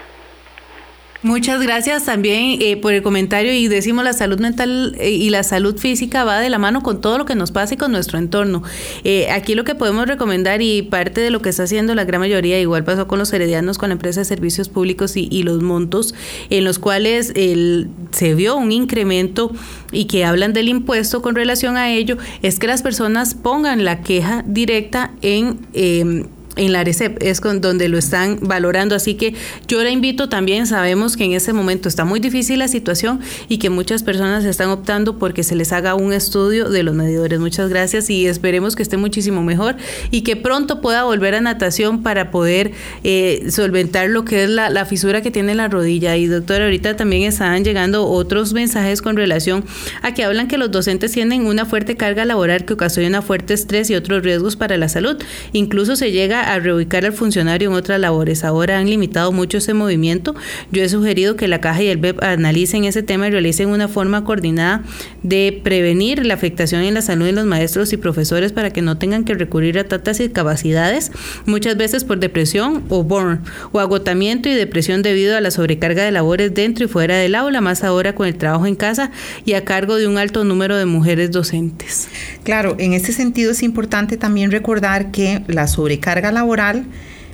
Muchas 1.23 1.61
gracias 1.61 2.03
también 2.03 2.61
eh, 2.61 2.75
por 2.75 2.91
el 2.91 3.01
comentario 3.01 3.53
y 3.53 3.69
decimos 3.69 4.03
la 4.03 4.11
salud 4.11 4.39
mental 4.39 4.93
eh, 4.99 5.11
y 5.11 5.29
la 5.29 5.43
salud 5.43 5.77
física 5.77 6.25
va 6.25 6.41
de 6.41 6.49
la 6.49 6.57
mano 6.57 6.83
con 6.83 6.99
todo 6.99 7.17
lo 7.17 7.23
que 7.23 7.33
nos 7.33 7.51
pasa 7.51 7.75
y 7.75 7.77
con 7.77 7.93
nuestro 7.93 8.19
entorno. 8.19 8.61
Eh, 9.05 9.31
aquí 9.31 9.55
lo 9.55 9.63
que 9.63 9.73
podemos 9.73 10.05
recomendar 10.05 10.61
y 10.61 10.81
parte 10.81 11.21
de 11.21 11.29
lo 11.29 11.41
que 11.41 11.47
está 11.47 11.63
haciendo 11.63 11.95
la 11.95 12.03
gran 12.03 12.19
mayoría, 12.19 12.59
igual 12.59 12.83
pasó 12.83 13.07
con 13.07 13.19
los 13.19 13.31
heredianos, 13.31 13.77
con 13.77 13.87
la 13.87 13.93
empresa 13.93 14.19
de 14.19 14.25
servicios 14.25 14.67
públicos 14.67 15.15
y, 15.15 15.43
los 15.43 15.61
montos 15.61 16.13
en 16.49 16.65
los 16.65 16.77
cuales 16.77 17.31
el, 17.35 17.89
se 18.11 18.35
vio 18.35 18.57
un 18.57 18.73
incremento 18.73 19.53
y 19.93 20.05
que 20.05 20.25
hablan 20.25 20.51
del 20.51 20.67
impuesto 20.67 21.21
con 21.21 21.35
relación 21.35 21.77
a 21.77 21.89
ello, 21.89 22.17
es 22.41 22.59
que 22.59 22.67
las 22.67 22.81
personas 22.81 23.33
pongan 23.33 23.85
la 23.85 24.01
queja 24.01 24.43
directa 24.45 25.11
en... 25.21 25.59
Eh, 25.73 26.25
en 26.55 26.71
la 26.71 26.81
ARECEP 26.81 27.21
es 27.21 27.41
con 27.41 27.61
donde 27.61 27.89
lo 27.89 27.97
están 27.97 28.39
valorando. 28.41 28.95
Así 28.95 29.15
que 29.15 29.33
yo 29.67 29.83
la 29.83 29.89
invito 29.89 30.29
también, 30.29 30.67
sabemos 30.67 31.17
que 31.17 31.23
en 31.23 31.33
ese 31.33 31.53
momento 31.53 31.89
está 31.89 32.05
muy 32.05 32.19
difícil 32.19 32.59
la 32.59 32.67
situación 32.67 33.19
y 33.49 33.57
que 33.57 33.69
muchas 33.69 34.03
personas 34.03 34.45
están 34.45 34.69
optando 34.69 35.17
porque 35.17 35.43
se 35.43 35.55
les 35.55 35.71
haga 35.71 35.95
un 35.95 36.13
estudio 36.13 36.69
de 36.69 36.83
los 36.83 36.95
medidores. 36.95 37.39
Muchas 37.39 37.69
gracias 37.69 38.09
y 38.09 38.27
esperemos 38.27 38.75
que 38.75 38.83
esté 38.83 38.97
muchísimo 38.97 39.43
mejor 39.43 39.75
y 40.11 40.21
que 40.21 40.35
pronto 40.35 40.81
pueda 40.81 41.03
volver 41.03 41.35
a 41.35 41.41
natación 41.41 42.03
para 42.03 42.31
poder 42.31 42.71
eh, 43.03 43.47
solventar 43.49 44.09
lo 44.09 44.25
que 44.25 44.43
es 44.43 44.49
la, 44.49 44.69
la, 44.69 44.85
fisura 44.85 45.21
que 45.21 45.31
tiene 45.31 45.55
la 45.55 45.67
rodilla. 45.67 46.15
Y 46.17 46.27
doctora, 46.27 46.65
ahorita 46.65 46.95
también 46.95 47.23
están 47.23 47.63
llegando 47.63 48.07
otros 48.07 48.53
mensajes 48.53 49.01
con 49.01 49.15
relación 49.15 49.63
a 50.01 50.13
que 50.13 50.23
hablan 50.23 50.47
que 50.47 50.57
los 50.57 50.71
docentes 50.71 51.11
tienen 51.11 51.45
una 51.45 51.65
fuerte 51.65 51.95
carga 51.95 52.25
laboral 52.25 52.65
que 52.65 52.73
ocasiona 52.73 53.21
fuerte 53.21 53.53
estrés 53.53 53.89
y 53.89 53.95
otros 53.95 54.23
riesgos 54.23 54.55
para 54.55 54.77
la 54.77 54.89
salud. 54.89 55.17
Incluso 55.53 55.95
se 55.95 56.11
llega 56.11 56.42
a 56.43 56.59
reubicar 56.59 57.05
al 57.05 57.13
funcionario 57.13 57.69
en 57.69 57.75
otras 57.75 57.99
labores. 57.99 58.43
Ahora 58.43 58.77
han 58.77 58.89
limitado 58.89 59.31
mucho 59.31 59.57
ese 59.57 59.73
movimiento. 59.73 60.35
Yo 60.71 60.83
he 60.83 60.89
sugerido 60.89 61.35
que 61.35 61.47
la 61.47 61.61
Caja 61.61 61.83
y 61.83 61.87
el 61.87 61.97
BEP 61.97 62.21
analicen 62.23 62.85
ese 62.85 63.03
tema 63.03 63.27
y 63.27 63.31
realicen 63.31 63.69
una 63.69 63.87
forma 63.87 64.23
coordinada 64.23 64.83
de 65.23 65.61
prevenir 65.63 66.25
la 66.25 66.33
afectación 66.33 66.81
en 66.81 66.93
la 66.93 67.01
salud 67.01 67.25
de 67.25 67.31
los 67.31 67.45
maestros 67.45 67.93
y 67.93 67.97
profesores 67.97 68.51
para 68.51 68.71
que 68.71 68.81
no 68.81 68.97
tengan 68.97 69.23
que 69.23 69.33
recurrir 69.33 69.79
a 69.79 69.85
tantas 69.85 70.19
incapacidades, 70.19 71.11
muchas 71.45 71.77
veces 71.77 72.03
por 72.03 72.19
depresión 72.19 72.83
o 72.89 73.03
burn, 73.03 73.41
o 73.71 73.79
agotamiento 73.79 74.49
y 74.49 74.53
depresión 74.53 75.01
debido 75.01 75.37
a 75.37 75.41
la 75.41 75.51
sobrecarga 75.51 76.03
de 76.03 76.11
labores 76.11 76.53
dentro 76.53 76.85
y 76.85 76.87
fuera 76.87 77.17
del 77.17 77.35
aula, 77.35 77.61
más 77.61 77.83
ahora 77.83 78.15
con 78.15 78.27
el 78.27 78.35
trabajo 78.35 78.67
en 78.67 78.75
casa 78.75 79.11
y 79.45 79.53
a 79.53 79.63
cargo 79.63 79.95
de 79.95 80.07
un 80.07 80.17
alto 80.17 80.43
número 80.43 80.77
de 80.77 80.85
mujeres 80.85 81.31
docentes. 81.31 82.07
Claro, 82.43 82.75
en 82.79 82.93
este 82.93 83.13
sentido 83.13 83.51
es 83.51 83.63
importante 83.63 84.17
también 84.17 84.51
recordar 84.51 85.11
que 85.11 85.43
la 85.47 85.67
sobrecarga 85.67 86.31
laboral 86.33 86.85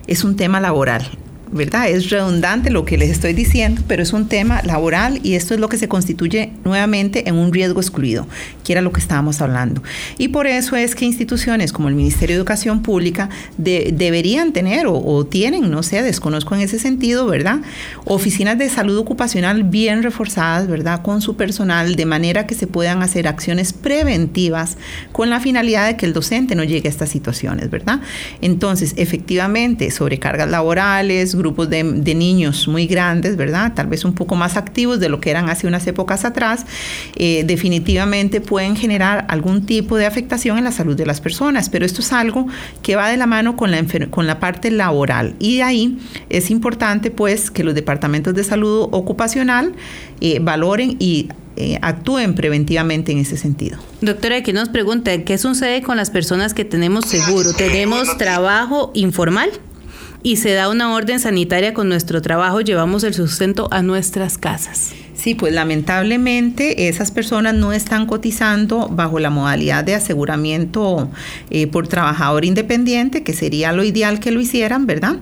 es 0.07 0.23
un 0.23 0.35
tema 0.35 0.59
laboral. 0.59 1.09
¿Verdad? 1.51 1.89
Es 1.89 2.09
redundante 2.09 2.69
lo 2.69 2.85
que 2.85 2.97
les 2.97 3.09
estoy 3.09 3.33
diciendo, 3.33 3.81
pero 3.87 4.03
es 4.03 4.13
un 4.13 4.27
tema 4.27 4.61
laboral 4.63 5.19
y 5.23 5.35
esto 5.35 5.53
es 5.53 5.59
lo 5.59 5.69
que 5.69 5.77
se 5.77 5.87
constituye 5.87 6.51
nuevamente 6.63 7.27
en 7.27 7.35
un 7.35 7.51
riesgo 7.51 7.81
excluido, 7.81 8.27
que 8.63 8.73
era 8.73 8.81
lo 8.81 8.91
que 8.91 8.99
estábamos 8.99 9.41
hablando. 9.41 9.81
Y 10.17 10.29
por 10.29 10.47
eso 10.47 10.75
es 10.75 10.95
que 10.95 11.05
instituciones 11.05 11.71
como 11.71 11.87
el 11.87 11.95
Ministerio 11.95 12.35
de 12.35 12.39
Educación 12.39 12.81
Pública 12.83 13.29
deberían 13.57 14.53
tener 14.53 14.85
o, 14.87 15.25
tienen, 15.25 15.69
no 15.71 15.83
sé, 15.83 16.01
desconozco 16.03 16.55
en 16.55 16.61
ese 16.61 16.79
sentido, 16.79 17.25
¿verdad? 17.25 17.59
Oficinas 18.05 18.57
de 18.57 18.69
salud 18.69 18.97
ocupacional 18.97 19.63
bien 19.63 20.03
reforzadas, 20.03 20.67
¿verdad? 20.67 21.01
Con 21.01 21.21
su 21.21 21.35
personal, 21.35 21.95
de 21.95 22.05
manera 22.05 22.45
que 22.45 22.55
se 22.55 22.67
puedan 22.67 23.01
hacer 23.01 23.27
acciones 23.27 23.73
preventivas 23.73 24.77
con 25.11 25.29
la 25.29 25.39
finalidad 25.39 25.87
de 25.87 25.97
que 25.97 26.05
el 26.05 26.13
docente 26.13 26.55
no 26.55 26.63
llegue 26.63 26.87
a 26.87 26.91
estas 26.91 27.09
situaciones, 27.09 27.69
¿verdad? 27.69 28.01
Entonces, 28.41 28.93
efectivamente, 28.97 29.89
sobrecargas 29.91 30.49
laborales, 30.49 31.35
grupos 31.39 31.69
de, 31.69 31.83
niños 31.83 32.67
muy 32.67 32.85
grandes, 32.85 33.35
¿verdad? 33.35 33.73
Tal 33.73 33.87
vez 33.87 34.05
un 34.05 34.13
poco 34.13 34.35
más 34.35 34.57
activos 34.57 34.99
de 34.99 35.09
lo 35.09 35.19
que 35.19 35.29
eran 35.29 35.49
hace 35.49 35.67
unas 35.67 35.87
épocas 35.87 36.25
atrás, 36.25 36.65
eh, 37.15 37.43
definitivamente 37.45 38.41
pueden 38.41 38.75
generar 38.75 39.25
algún 39.29 39.65
tipo 39.65 39.97
de 39.97 40.05
afectación 40.05 40.57
en 40.57 40.63
la 40.63 40.71
salud 40.71 40.95
de 40.95 41.05
las 41.05 41.21
personas, 41.21 41.69
pero 41.69 41.85
esto 41.85 42.01
es 42.01 42.13
algo 42.13 42.47
que 42.83 42.95
va 42.95 43.09
de 43.09 43.17
la 43.17 43.27
mano 43.27 43.55
con 43.55 43.71
la, 43.71 43.83
con 44.09 44.27
la 44.27 44.39
parte 44.39 44.71
laboral 44.71 45.35
y 45.39 45.57
de 45.57 45.63
ahí 45.63 45.97
es 46.29 46.51
importante 46.51 47.11
pues 47.11 47.49
que 47.51 47.63
los 47.63 47.73
departamentos 47.73 48.33
de 48.35 48.43
salud 48.43 48.89
ocupacional 48.91 49.73
eh, 50.21 50.39
valoren 50.41 50.97
y 50.99 51.29
eh, 51.55 51.77
actúen 51.81 52.35
preventivamente 52.35 53.11
en 53.11 53.17
ese 53.17 53.35
sentido. 53.35 53.77
Doctora, 53.99 54.37
aquí 54.37 54.53
nos 54.53 54.69
pregunta, 54.69 55.11
¿qué 55.25 55.37
sucede 55.37 55.81
con 55.81 55.97
las 55.97 56.09
personas 56.09 56.53
que 56.53 56.63
tenemos 56.63 57.05
seguro? 57.05 57.51
¿Tenemos 57.53 58.17
trabajo 58.17 58.91
informal? 58.93 59.49
Y 60.23 60.37
se 60.37 60.53
da 60.53 60.69
una 60.69 60.93
orden 60.93 61.19
sanitaria 61.19 61.73
con 61.73 61.89
nuestro 61.89 62.21
trabajo, 62.21 62.61
llevamos 62.61 63.03
el 63.03 63.13
sustento 63.13 63.67
a 63.71 63.81
nuestras 63.81 64.37
casas. 64.37 64.93
Sí, 65.19 65.35
pues 65.35 65.51
lamentablemente 65.51 66.87
esas 66.87 67.11
personas 67.11 67.53
no 67.53 67.73
están 67.73 68.05
cotizando 68.05 68.87
bajo 68.87 69.19
la 69.19 69.29
modalidad 69.29 69.83
de 69.83 69.93
aseguramiento 69.93 71.09
eh, 71.49 71.67
por 71.67 71.89
trabajador 71.89 72.45
independiente, 72.45 73.21
que 73.21 73.33
sería 73.33 73.73
lo 73.73 73.83
ideal 73.83 74.21
que 74.21 74.31
lo 74.31 74.39
hicieran, 74.39 74.87
¿verdad? 74.87 75.17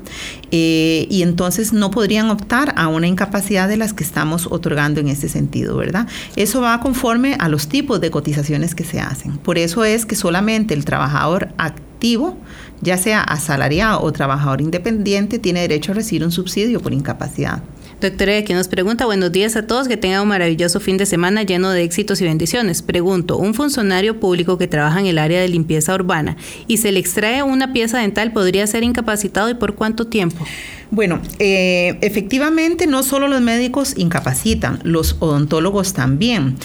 Eh, 0.51 1.07
y 1.09 1.23
entonces 1.23 1.73
no 1.73 1.89
podrían 1.89 2.29
optar 2.29 2.75
a 2.77 2.89
una 2.89 3.07
incapacidad 3.07 3.67
de 3.67 3.77
las 3.77 3.93
que 3.93 4.03
estamos 4.03 4.47
otorgando 4.51 4.99
en 4.99 5.07
este 5.07 5.29
sentido, 5.29 5.75
¿verdad? 5.77 6.07
Eso 6.35 6.61
va 6.61 6.79
conforme 6.79 7.35
a 7.39 7.49
los 7.49 7.67
tipos 7.67 7.99
de 7.99 8.11
cotizaciones 8.11 8.75
que 8.75 8.83
se 8.83 8.99
hacen. 8.99 9.39
Por 9.39 9.57
eso 9.57 9.83
es 9.83 10.05
que 10.05 10.15
solamente 10.15 10.75
el 10.75 10.85
trabajador 10.85 11.49
activo 11.57 12.37
ya 12.81 12.97
sea 12.97 13.21
asalariado 13.21 14.01
o 14.01 14.11
trabajador 14.11 14.61
independiente, 14.61 15.39
tiene 15.39 15.61
derecho 15.61 15.91
a 15.91 15.95
recibir 15.95 16.23
un 16.23 16.31
subsidio 16.31 16.79
por 16.79 16.93
incapacidad. 16.93 17.63
Doctora, 17.99 18.37
aquí 18.37 18.53
nos 18.53 18.67
pregunta, 18.67 19.07
buenos 19.07 19.31
días 19.31 19.55
a 19.55 19.65
todos, 19.65 19.87
que 19.87 19.97
tengan 19.97 20.21
un 20.21 20.27
maravilloso 20.27 20.79
fin 20.79 20.97
de 20.97 21.07
semana 21.07 21.41
lleno 21.41 21.71
de 21.71 21.81
éxitos 21.81 22.21
y 22.21 22.25
bendiciones. 22.25 22.83
Pregunto, 22.83 23.37
un 23.37 23.55
funcionario 23.55 24.19
público 24.19 24.59
que 24.59 24.67
trabaja 24.67 24.99
en 24.99 25.07
el 25.07 25.17
área 25.17 25.41
de 25.41 25.47
limpieza 25.47 25.95
urbana 25.95 26.37
y 26.67 26.77
se 26.77 26.91
le 26.91 26.99
extrae 26.99 27.41
una 27.41 27.73
pieza 27.73 27.97
dental, 27.97 28.33
¿podría 28.33 28.67
ser 28.67 28.83
incapacitado 28.83 29.49
y 29.49 29.55
por 29.55 29.73
cuánto 29.73 30.05
tiempo? 30.05 30.45
Bueno, 30.91 31.19
eh, 31.39 31.97
efectivamente 32.01 32.85
no 32.85 33.01
solo 33.01 33.27
los 33.27 33.41
médicos 33.41 33.95
incapacitan, 33.97 34.79
los 34.83 35.15
odontólogos 35.19 35.93
también, 35.93 36.55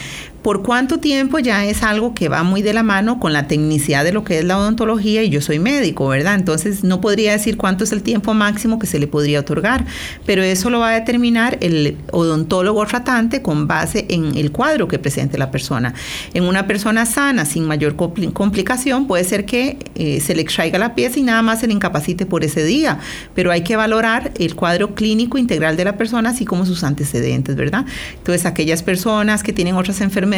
por 0.42 0.62
cuánto 0.62 0.98
tiempo 0.98 1.38
ya 1.38 1.64
es 1.64 1.82
algo 1.82 2.14
que 2.14 2.28
va 2.28 2.42
muy 2.42 2.62
de 2.62 2.72
la 2.72 2.82
mano 2.82 3.20
con 3.20 3.32
la 3.32 3.46
tecnicidad 3.46 4.04
de 4.04 4.12
lo 4.12 4.24
que 4.24 4.38
es 4.38 4.44
la 4.44 4.58
odontología 4.58 5.22
y 5.22 5.30
yo 5.30 5.40
soy 5.40 5.58
médico, 5.58 6.08
¿verdad? 6.08 6.34
Entonces 6.34 6.82
no 6.82 7.00
podría 7.00 7.32
decir 7.32 7.56
cuánto 7.56 7.84
es 7.84 7.92
el 7.92 8.02
tiempo 8.02 8.34
máximo 8.34 8.78
que 8.78 8.86
se 8.86 8.98
le 8.98 9.06
podría 9.06 9.40
otorgar, 9.40 9.84
pero 10.26 10.42
eso 10.42 10.68
lo 10.68 10.80
va 10.80 10.90
a 10.90 10.94
determinar 10.94 11.58
el 11.60 11.96
odontólogo 12.10 12.84
tratante 12.86 13.40
con 13.40 13.68
base 13.68 14.06
en 14.08 14.36
el 14.36 14.50
cuadro 14.50 14.88
que 14.88 14.98
presente 14.98 15.38
la 15.38 15.50
persona. 15.50 15.94
En 16.34 16.44
una 16.44 16.66
persona 16.66 17.06
sana, 17.06 17.44
sin 17.44 17.64
mayor 17.64 17.94
complicación, 17.94 19.06
puede 19.06 19.24
ser 19.24 19.44
que 19.44 19.78
eh, 19.94 20.20
se 20.20 20.34
le 20.34 20.42
extraiga 20.42 20.78
la 20.78 20.96
pieza 20.96 21.20
y 21.20 21.22
nada 21.22 21.42
más 21.42 21.60
se 21.60 21.68
le 21.68 21.72
incapacite 21.72 22.26
por 22.26 22.42
ese 22.42 22.64
día, 22.64 22.98
pero 23.34 23.52
hay 23.52 23.62
que 23.62 23.76
valorar 23.76 24.32
el 24.38 24.56
cuadro 24.56 24.94
clínico 24.94 25.38
integral 25.38 25.76
de 25.76 25.84
la 25.84 25.96
persona, 25.96 26.30
así 26.30 26.44
como 26.44 26.66
sus 26.66 26.82
antecedentes, 26.82 27.54
¿verdad? 27.54 27.86
Entonces 28.16 28.44
aquellas 28.44 28.82
personas 28.82 29.44
que 29.44 29.52
tienen 29.52 29.76
otras 29.76 30.00
enfermedades, 30.00 30.31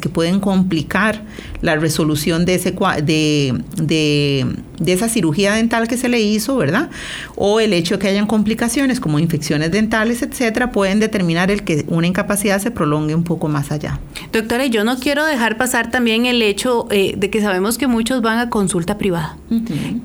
que 0.00 0.08
pueden 0.08 0.40
complicar 0.40 1.22
la 1.62 1.76
resolución 1.76 2.44
de, 2.44 2.54
ese, 2.54 2.72
de, 3.02 3.54
de, 3.76 4.46
de, 4.78 4.92
esa 4.92 5.08
cirugía 5.08 5.54
dental 5.54 5.86
que 5.88 5.96
se 5.96 6.08
le 6.08 6.20
hizo, 6.20 6.56
¿verdad? 6.56 6.90
O 7.36 7.60
el 7.60 7.72
hecho 7.72 7.94
de 7.94 8.00
que 8.00 8.08
hayan 8.08 8.26
complicaciones 8.26 8.98
como 9.00 9.18
infecciones 9.18 9.70
dentales, 9.70 10.22
etcétera, 10.22 10.72
pueden 10.72 11.00
determinar 11.00 11.50
el 11.50 11.62
que 11.62 11.84
una 11.88 12.06
incapacidad 12.06 12.60
se 12.60 12.70
prolongue 12.70 13.14
un 13.14 13.24
poco 13.24 13.48
más 13.48 13.70
allá. 13.70 14.00
Doctora, 14.32 14.66
yo 14.66 14.84
no 14.84 14.98
quiero 14.98 15.24
dejar 15.24 15.56
pasar 15.56 15.90
también 15.90 16.26
el 16.26 16.42
hecho 16.42 16.88
eh, 16.90 17.14
de 17.16 17.30
que 17.30 17.40
sabemos 17.40 17.78
que 17.78 17.86
muchos 17.86 18.22
van 18.22 18.38
a 18.38 18.50
consulta 18.50 18.98
privada. 18.98 19.36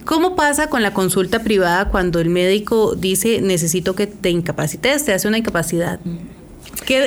¿Cómo 0.05 0.35
pasa 0.35 0.67
con 0.67 0.83
la 0.83 0.93
consulta 0.93 1.39
privada 1.39 1.89
cuando 1.89 2.19
el 2.19 2.29
médico 2.29 2.95
dice 2.95 3.41
necesito 3.41 3.95
que 3.95 4.07
te 4.07 4.29
incapacites, 4.29 5.03
te 5.03 5.13
hace 5.13 5.27
una 5.27 5.39
incapacidad? 5.39 5.99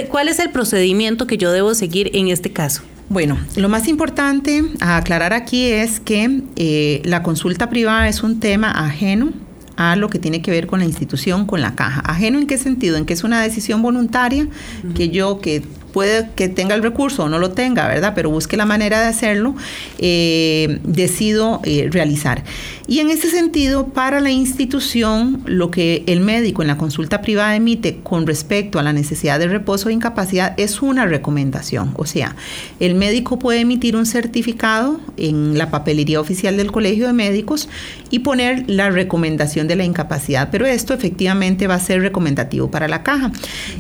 ¿Cuál 0.09 0.29
es 0.29 0.39
el 0.39 0.51
procedimiento 0.51 1.27
que 1.27 1.37
yo 1.37 1.53
debo 1.53 1.75
seguir 1.75 2.11
en 2.15 2.29
este 2.29 2.53
caso? 2.53 2.83
Bueno, 3.09 3.39
lo 3.57 3.69
más 3.69 3.87
importante 3.87 4.65
a 4.81 4.97
aclarar 4.97 5.33
aquí 5.33 5.67
es 5.67 6.01
que 6.01 6.43
eh, 6.57 7.03
la 7.05 7.23
consulta 7.23 7.69
privada 7.69 8.09
es 8.09 8.23
un 8.23 8.41
tema 8.41 8.71
ajeno 8.71 9.33
a 9.77 9.97
lo 9.97 10.09
que 10.09 10.19
tiene 10.19 10.41
que 10.41 10.51
ver 10.51 10.67
con 10.67 10.79
la 10.79 10.85
institución, 10.85 11.47
con 11.47 11.61
la 11.61 11.75
caja. 11.75 12.01
¿Ajeno 12.01 12.39
en 12.39 12.47
qué 12.47 12.59
sentido? 12.59 12.97
En 12.97 13.05
que 13.05 13.13
es 13.13 13.25
una 13.25 13.43
decisión 13.43 13.83
voluntaria 13.83 14.49
que 14.95 15.11
yo, 15.11 15.41
que 15.41 15.63
puede 15.95 16.29
que 16.35 16.49
tenga 16.49 16.75
el 16.75 16.83
recurso 16.83 17.23
o 17.23 17.29
no 17.29 17.39
lo 17.39 17.53
tenga, 17.53 17.87
¿verdad? 17.87 18.15
Pero 18.17 18.29
busque 18.29 18.57
la 18.57 18.67
manera 18.67 19.01
de 19.01 19.07
hacerlo, 19.07 19.55
eh, 19.99 20.81
decido 20.83 21.61
eh, 21.63 21.89
realizar. 21.89 22.43
Y 22.89 22.99
en 22.99 23.11
ese 23.11 23.31
sentido, 23.31 23.87
para 23.87 24.21
la 24.21 24.31
institución, 24.31 25.41
lo 25.47 25.71
que 25.71 26.03
el 26.07 26.21
médico 26.21 26.63
en 26.63 26.69
la 26.69 26.77
consulta 26.77 27.23
privada 27.23 27.55
emite 27.55 28.01
con 28.03 28.27
respecto 28.27 28.81
a 28.81 28.83
la 28.83 28.93
necesidad 28.93 29.39
de 29.39 29.47
reposo 29.47 29.89
o 29.89 29.93
incapacidad 29.93 30.55
es 30.57 30.83
una 30.83 31.07
recomendación. 31.07 31.95
O 31.97 32.07
sea, 32.07 32.35
el 32.81 32.97
médico 32.97 33.39
puede 33.39 33.61
emitir 33.61 33.95
un 33.95 34.05
certificado 34.05 35.01
en 35.17 35.57
la 35.57 35.71
papelería 35.71 36.21
oficial 36.21 36.57
del 36.57 36.73
Colegio 36.73 37.07
de 37.07 37.13
Médicos 37.13 37.69
y 38.11 38.19
poner 38.19 38.65
la 38.67 38.91
recomendación 38.91 39.69
de 39.69 39.77
la 39.77 39.85
incapacidad, 39.85 40.49
pero 40.51 40.67
esto 40.67 40.93
efectivamente 40.93 41.69
va 41.69 41.77
a 41.77 41.81
ser 41.81 42.03
recomendativo 42.03 42.69
para 42.69 42.89
la 42.89 43.05
caja. 43.05 43.31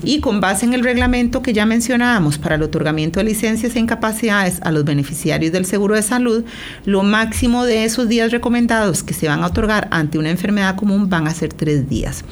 Y 0.04 0.20
con 0.20 0.40
base 0.40 0.64
en 0.64 0.74
el 0.74 0.84
reglamento 0.84 1.42
que 1.42 1.52
ya 1.52 1.66
mencioné, 1.66 2.03
para 2.40 2.56
el 2.56 2.62
otorgamiento 2.62 3.18
de 3.18 3.24
licencias 3.24 3.74
e 3.74 3.78
incapacidades 3.78 4.60
a 4.60 4.70
los 4.72 4.84
beneficiarios 4.84 5.52
del 5.52 5.64
seguro 5.64 5.94
de 5.94 6.02
salud, 6.02 6.44
lo 6.84 7.02
máximo 7.02 7.64
de 7.64 7.84
esos 7.84 8.08
días 8.08 8.30
recomendados 8.30 9.02
que 9.02 9.14
se 9.14 9.26
van 9.26 9.42
a 9.42 9.46
otorgar 9.46 9.88
ante 9.90 10.18
una 10.18 10.28
enfermedad 10.28 10.76
común 10.76 11.08
van 11.08 11.26
a 11.26 11.34
ser 11.34 11.54
tres 11.54 11.88
días. 11.88 12.22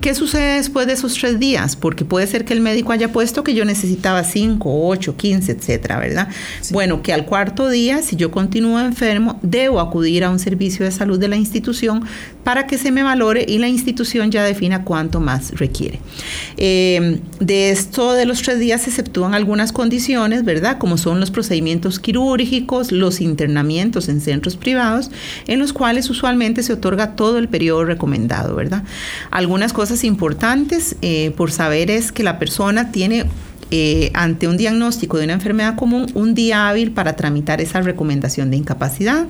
¿Qué 0.00 0.14
sucede 0.14 0.56
después 0.56 0.86
de 0.86 0.94
esos 0.94 1.12
tres 1.14 1.38
días? 1.38 1.76
Porque 1.76 2.06
puede 2.06 2.26
ser 2.26 2.46
que 2.46 2.54
el 2.54 2.62
médico 2.62 2.92
haya 2.92 3.12
puesto 3.12 3.44
que 3.44 3.52
yo 3.52 3.66
necesitaba 3.66 4.24
cinco, 4.24 4.88
ocho, 4.88 5.14
quince, 5.14 5.52
etcétera, 5.52 5.98
¿verdad? 5.98 6.28
Bueno, 6.70 7.02
que 7.02 7.12
al 7.12 7.26
cuarto 7.26 7.68
día, 7.68 8.00
si 8.00 8.16
yo 8.16 8.30
continúo 8.30 8.80
enfermo, 8.80 9.38
debo 9.42 9.78
acudir 9.78 10.24
a 10.24 10.30
un 10.30 10.38
servicio 10.38 10.86
de 10.86 10.90
salud 10.90 11.18
de 11.18 11.28
la 11.28 11.36
institución 11.36 12.02
para 12.44 12.66
que 12.66 12.78
se 12.78 12.90
me 12.92 13.02
valore 13.02 13.44
y 13.46 13.58
la 13.58 13.68
institución 13.68 14.30
ya 14.30 14.42
defina 14.42 14.84
cuánto 14.84 15.20
más 15.20 15.52
requiere. 15.58 16.00
Eh, 16.56 17.20
de 17.38 17.70
esto 17.70 18.14
de 18.14 18.24
los 18.24 18.40
tres 18.40 18.58
días 18.58 18.82
se 18.82 18.90
exceptúan 18.90 19.34
algunas 19.34 19.70
condiciones, 19.70 20.46
¿verdad? 20.46 20.78
Como 20.78 20.96
son 20.96 21.20
los 21.20 21.30
procedimientos 21.30 21.98
quirúrgicos, 22.00 22.90
los 22.90 23.20
internamientos 23.20 24.08
en 24.08 24.22
centros 24.22 24.56
privados, 24.56 25.10
en 25.46 25.58
los 25.58 25.74
cuales 25.74 26.08
usualmente 26.08 26.62
se 26.62 26.72
otorga 26.72 27.16
todo 27.16 27.36
el 27.36 27.48
periodo 27.48 27.84
recomendado, 27.84 28.56
¿verdad? 28.56 28.82
Algunas 29.30 29.74
cosas 29.74 29.89
importantes 30.04 30.96
eh, 31.02 31.32
por 31.36 31.50
saber 31.50 31.90
es 31.90 32.12
que 32.12 32.22
la 32.22 32.38
persona 32.38 32.92
tiene 32.92 33.26
eh, 33.70 34.10
ante 34.14 34.48
un 34.48 34.56
diagnóstico 34.56 35.18
de 35.18 35.24
una 35.24 35.34
enfermedad 35.34 35.76
común, 35.76 36.06
un 36.14 36.34
día 36.34 36.68
hábil 36.68 36.90
para 36.90 37.14
tramitar 37.14 37.60
esa 37.60 37.80
recomendación 37.80 38.50
de 38.50 38.56
incapacidad 38.56 39.26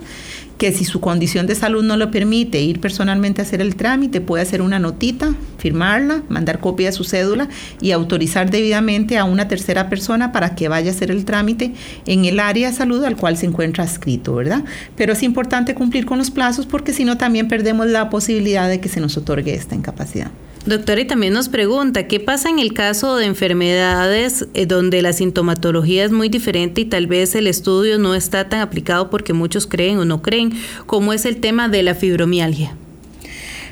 que 0.61 0.71
si 0.71 0.85
su 0.85 1.01
condición 1.01 1.47
de 1.47 1.55
salud 1.55 1.83
no 1.83 1.97
lo 1.97 2.11
permite 2.11 2.61
ir 2.61 2.79
personalmente 2.79 3.41
a 3.41 3.45
hacer 3.45 3.61
el 3.61 3.75
trámite, 3.75 4.21
puede 4.21 4.43
hacer 4.43 4.61
una 4.61 4.77
notita, 4.77 5.33
firmarla, 5.57 6.21
mandar 6.29 6.59
copia 6.59 6.89
de 6.89 6.91
su 6.91 7.03
cédula 7.03 7.49
y 7.81 7.93
autorizar 7.93 8.51
debidamente 8.51 9.17
a 9.17 9.23
una 9.25 9.47
tercera 9.47 9.89
persona 9.89 10.31
para 10.31 10.53
que 10.53 10.67
vaya 10.67 10.91
a 10.91 10.93
hacer 10.93 11.09
el 11.09 11.25
trámite 11.25 11.73
en 12.05 12.25
el 12.25 12.39
área 12.39 12.69
de 12.69 12.75
salud 12.75 13.03
al 13.03 13.17
cual 13.17 13.37
se 13.37 13.47
encuentra 13.47 13.85
adscrito, 13.85 14.35
¿verdad? 14.35 14.63
Pero 14.95 15.13
es 15.13 15.23
importante 15.23 15.73
cumplir 15.73 16.05
con 16.05 16.19
los 16.19 16.29
plazos 16.29 16.67
porque 16.67 16.93
si 16.93 17.05
no 17.05 17.17
también 17.17 17.47
perdemos 17.47 17.87
la 17.87 18.11
posibilidad 18.11 18.69
de 18.69 18.79
que 18.79 18.87
se 18.87 19.01
nos 19.01 19.17
otorgue 19.17 19.55
esta 19.55 19.73
incapacidad. 19.73 20.29
Doctora, 20.65 21.01
y 21.01 21.05
también 21.05 21.33
nos 21.33 21.49
pregunta, 21.49 22.07
¿qué 22.07 22.19
pasa 22.19 22.47
en 22.47 22.59
el 22.59 22.73
caso 22.73 23.15
de 23.15 23.25
enfermedades 23.25 24.47
eh, 24.53 24.67
donde 24.67 25.01
la 25.01 25.11
sintomatología 25.11 26.05
es 26.05 26.11
muy 26.11 26.29
diferente 26.29 26.81
y 26.81 26.85
tal 26.85 27.07
vez 27.07 27.33
el 27.33 27.47
estudio 27.47 27.97
no 27.97 28.13
está 28.13 28.47
tan 28.47 28.59
aplicado 28.59 29.09
porque 29.09 29.33
muchos 29.33 29.65
creen 29.65 29.97
o 29.97 30.05
no 30.05 30.21
creen, 30.21 30.53
como 30.85 31.13
es 31.13 31.25
el 31.25 31.37
tema 31.37 31.67
de 31.67 31.81
la 31.81 31.95
fibromialgia? 31.95 32.75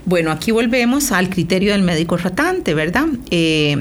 Bueno, 0.10 0.32
aquí 0.32 0.50
volvemos 0.50 1.12
al 1.12 1.30
criterio 1.30 1.72
del 1.72 1.84
médico 1.84 2.18
tratante, 2.18 2.74
¿verdad? 2.74 3.06
Eh, 3.30 3.78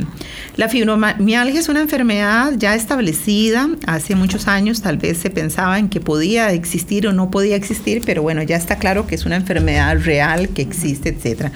la 0.59 0.69
fibromialgia 0.69 1.59
es 1.59 1.71
una 1.71 1.81
enfermedad 1.81 2.53
ya 2.59 2.75
establecida 2.75 3.67
hace 3.87 4.15
muchos 4.15 4.47
años, 4.47 4.83
tal 4.83 4.99
vez 4.99 5.17
se 5.17 5.31
pensaba 5.31 5.79
en 5.79 5.89
que 5.89 6.01
podía 6.01 6.53
existir 6.53 7.07
o 7.07 7.15
no 7.15 7.31
podía 7.31 7.57
existir, 7.57 8.03
pero 8.05 8.21
bueno, 8.21 8.43
ya 8.43 8.57
está 8.57 8.77
claro 8.77 9.07
que 9.07 9.15
es 9.15 9.25
una 9.25 9.37
enfermedad 9.37 9.97
real 10.05 10.51
que 10.51 10.61
existe, 10.61 11.09
etc. 11.09 11.51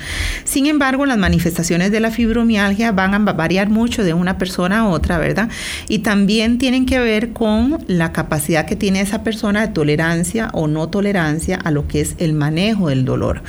Sin 0.44 0.64
embargo, 0.64 1.04
las 1.04 1.18
manifestaciones 1.18 1.90
de 1.90 2.00
la 2.00 2.10
fibromialgia 2.10 2.92
van 2.92 3.12
a 3.12 3.18
variar 3.18 3.68
mucho 3.68 4.02
de 4.02 4.14
una 4.14 4.38
persona 4.38 4.78
a 4.78 4.88
otra, 4.88 5.18
¿verdad? 5.18 5.50
Y 5.88 5.98
también 5.98 6.56
tienen 6.56 6.86
que 6.86 6.98
ver 6.98 7.34
con 7.34 7.84
la 7.88 8.12
capacidad 8.12 8.64
que 8.64 8.76
tiene 8.76 9.02
esa 9.02 9.22
persona 9.22 9.66
de 9.66 9.72
tolerancia 9.74 10.48
o 10.54 10.66
no 10.66 10.88
tolerancia 10.88 11.56
a 11.56 11.70
lo 11.70 11.86
que 11.88 12.00
es 12.00 12.14
el 12.16 12.32
manejo 12.32 12.88
del 12.88 13.04
dolor. 13.04 13.42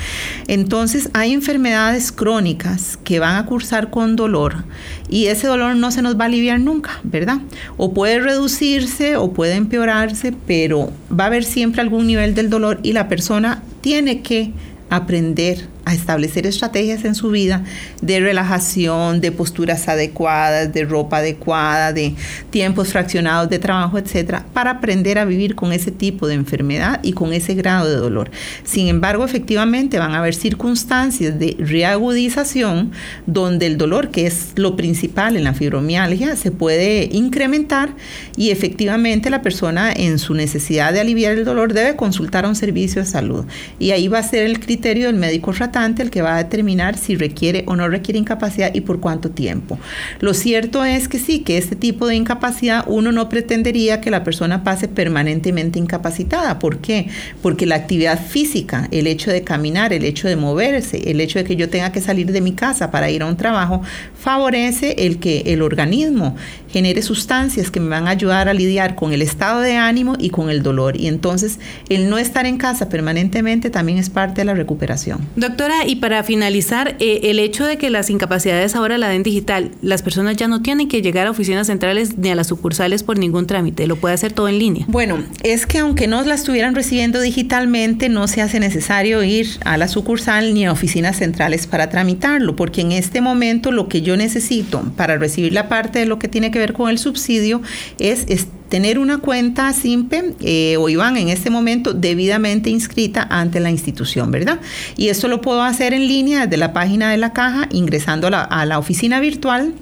Entonces, 0.48 1.12
hay 1.14 1.32
enfermedades 1.32 2.12
crónicas 2.12 2.98
que 3.04 3.20
van 3.20 3.36
a 3.36 3.46
cursar 3.46 3.92
con 3.92 4.16
dolor 4.16 4.64
y 5.08 5.28
ese 5.28 5.48
dolor 5.48 5.76
no 5.76 5.92
se 5.92 6.02
nos 6.02 6.18
va 6.18 6.24
a 6.24 6.26
aliviar 6.26 6.60
nunca, 6.60 7.00
¿verdad? 7.04 7.38
O 7.78 7.94
puede 7.94 8.20
reducirse 8.20 9.16
o 9.16 9.32
puede 9.32 9.54
empeorarse, 9.56 10.34
pero 10.48 10.92
va 11.12 11.26
a 11.26 11.28
haber 11.28 11.44
siempre 11.44 11.82
algún 11.82 12.08
nivel 12.08 12.34
del 12.34 12.50
dolor 12.50 12.80
y 12.82 12.94
la 12.94 13.08
persona 13.08 13.62
tiene 13.82 14.22
que 14.22 14.52
aprender 14.90 15.68
a 15.86 15.94
establecer 15.94 16.48
estrategias 16.48 17.04
en 17.06 17.16
su 17.16 17.30
vida 17.30 17.64
de 18.02 18.20
relajación, 18.20 19.22
de 19.22 19.32
posturas 19.32 19.88
adecuadas, 19.88 20.74
de 20.74 20.86
ropa 20.86 21.18
adecuada, 21.18 21.94
de 21.94 22.16
tiempos 22.50 22.90
fraccionados 22.90 23.50
de 23.50 23.60
trabajo, 23.60 23.98
etcétera, 23.98 24.46
para 24.54 24.72
aprender 24.72 25.20
a 25.20 25.26
vivir 25.26 25.56
con 25.56 25.74
ese 25.74 25.92
tipo 25.92 26.28
de 26.28 26.36
enfermedad 26.36 27.00
y 27.04 27.14
con 27.14 27.34
ese 27.34 27.54
grado 27.54 27.90
de 27.90 27.96
dolor. 27.96 28.32
Sin 28.64 28.88
embargo, 28.88 29.26
efectivamente 29.26 30.00
van 30.00 30.14
a 30.14 30.20
haber 30.20 30.36
circunstancias 30.36 31.38
de 31.38 31.56
reagudización 31.60 32.92
donde 33.26 33.68
el 33.68 33.78
dolor, 33.78 34.10
que 34.10 34.28
es 34.28 34.54
lo 34.56 34.76
principal 34.76 35.36
en 35.36 35.44
la 35.44 35.54
fibromialgia, 35.54 36.36
se 36.36 36.52
puede 36.52 37.10
incrementar 37.12 37.96
y 38.36 38.52
efectivamente 38.52 39.30
la 39.30 39.42
persona 39.42 39.92
en 39.92 40.20
su 40.20 40.34
necesidad 40.34 40.94
de 40.94 41.02
aliviar 41.02 41.34
el 41.34 41.46
dolor 41.46 41.74
debe 41.74 41.96
consultar 41.96 42.46
a 42.46 42.50
un 42.50 42.56
servicio 42.56 43.02
de 43.02 43.08
salud. 43.08 43.46
Y 43.80 43.92
ahí 43.92 44.08
va 44.08 44.20
a 44.20 44.24
ser 44.24 44.44
el 44.44 44.60
criterio 44.60 45.08
del 45.08 45.16
médico 45.16 45.52
el 45.74 46.12
que 46.12 46.22
va 46.22 46.36
a 46.36 46.44
determinar 46.44 46.98
si 46.98 47.16
requiere 47.16 47.64
o 47.66 47.76
no 47.76 47.88
requiere 47.88 48.20
incapacidad 48.20 48.74
y 48.76 48.82
por 48.82 49.00
cuánto 49.00 49.32
tiempo. 49.32 49.80
Lo 50.20 50.34
cierto 50.36 50.86
es 50.86 51.08
que 51.08 51.18
sí, 51.18 51.40
que 51.40 51.58
este 51.58 51.76
tipo 51.76 52.08
de 52.08 52.16
incapacidad 52.16 52.86
uno 52.88 53.12
no 53.12 53.28
pretendería 53.28 54.00
que 54.00 54.12
la 54.12 54.24
persona 54.24 54.64
pase 54.64 54.88
permanentemente 54.88 55.80
incapacitada. 55.80 56.60
¿Por 56.60 56.78
qué? 56.78 57.08
Porque 57.42 57.66
la 57.66 57.76
actividad 57.76 58.24
física, 58.24 58.88
el 58.92 59.08
hecho 59.08 59.32
de 59.32 59.44
caminar, 59.44 59.94
el 59.94 60.06
hecho 60.06 60.28
de 60.28 60.36
moverse, 60.36 61.10
el 61.10 61.20
hecho 61.20 61.40
de 61.40 61.46
que 61.46 61.56
yo 61.56 61.70
tenga 61.70 61.92
que 61.92 62.02
salir 62.02 62.32
de 62.32 62.42
mi 62.42 62.54
casa 62.54 62.92
para 62.92 63.10
ir 63.10 63.24
a 63.24 63.26
un 63.26 63.38
trabajo, 63.38 63.82
favorece 64.20 64.96
el 65.00 65.18
que 65.18 65.44
el 65.48 65.64
organismo 65.64 66.36
genere 66.70 67.02
sustancias 67.04 67.70
que 67.70 67.80
me 67.80 67.90
van 67.90 68.08
a 68.08 68.12
ayudar 68.12 68.50
a 68.50 68.54
lidiar 68.54 68.96
con 68.96 69.14
el 69.14 69.22
estado 69.22 69.62
de 69.62 69.76
ánimo 69.78 70.16
y 70.18 70.30
con 70.30 70.50
el 70.50 70.64
dolor. 70.64 71.00
Y 71.00 71.08
entonces 71.08 71.60
el 71.90 72.10
no 72.10 72.18
estar 72.18 72.46
en 72.46 72.58
casa 72.58 72.90
permanentemente 72.90 73.70
también 73.70 74.00
es 74.00 74.10
parte 74.10 74.42
de 74.42 74.46
la 74.46 74.54
recuperación. 74.56 75.20
Doctor, 75.36 75.63
y 75.86 75.96
para 75.98 76.24
finalizar, 76.24 76.96
eh, 77.00 77.22
el 77.24 77.40
hecho 77.40 77.66
de 77.66 77.78
que 77.78 77.90
las 77.90 78.10
incapacidades 78.10 78.76
ahora 78.76 78.98
la 78.98 79.10
den 79.10 79.24
digital, 79.24 79.72
las 79.82 80.02
personas 80.02 80.36
ya 80.36 80.48
no 80.48 80.62
tienen 80.62 80.88
que 80.88 81.02
llegar 81.02 81.28
a 81.28 81.32
oficinas 81.32 81.68
centrales 81.68 82.18
ni 82.18 82.30
a 82.30 82.36
las 82.36 82.48
sucursales 82.48 83.04
por 83.04 83.18
ningún 83.18 83.48
trámite, 83.48 83.88
lo 83.88 83.96
puede 83.96 84.14
hacer 84.14 84.34
todo 84.34 84.48
en 84.50 84.60
línea. 84.60 84.86
Bueno, 84.88 85.24
es 85.44 85.66
que 85.66 85.80
aunque 85.80 86.08
no 86.08 86.22
la 86.24 86.36
estuvieran 86.36 86.76
recibiendo 86.76 87.22
digitalmente, 87.22 88.10
no 88.10 88.28
se 88.28 88.42
hace 88.42 88.60
necesario 88.60 89.24
ir 89.24 89.48
a 89.66 89.78
la 89.78 89.88
sucursal 89.88 90.54
ni 90.54 90.66
a 90.66 90.72
oficinas 90.72 91.18
centrales 91.18 91.68
para 91.68 91.90
tramitarlo, 91.90 92.56
porque 92.56 92.82
en 92.82 92.92
este 92.92 93.22
momento 93.22 93.72
lo 93.72 93.88
que 93.88 94.02
yo 94.02 94.18
necesito 94.18 94.84
para 94.96 95.18
recibir 95.18 95.54
la 95.54 95.70
parte 95.70 96.00
de 96.00 96.06
lo 96.06 96.20
que 96.20 96.28
tiene 96.28 96.52
que 96.52 96.60
ver 96.60 96.74
con 96.74 96.90
el 96.90 96.98
subsidio 96.98 97.62
es 98.00 98.26
tener 98.74 98.98
una 98.98 99.20
cuenta 99.20 99.72
SIMPE 99.72 100.34
eh, 100.42 100.78
o 100.78 100.90
IBAN 100.90 101.16
en 101.18 101.30
este 101.30 101.52
momento 101.52 101.94
debidamente 101.94 102.72
inscrita 102.72 103.28
ante 103.30 103.60
la 103.60 103.70
institución, 103.70 104.32
¿verdad? 104.32 104.60
Y 104.98 105.10
esto 105.10 105.28
lo 105.28 105.42
puedo 105.42 105.62
hacer 105.62 105.94
en 105.94 106.08
línea 106.08 106.48
desde 106.48 106.58
la 106.58 106.74
página 106.74 107.12
de 107.12 107.18
la 107.18 107.34
caja, 107.34 107.68
ingresando 107.70 108.26
a 108.26 108.66
la, 108.66 108.80
oficina 108.80 109.20
virtual, 109.20 109.76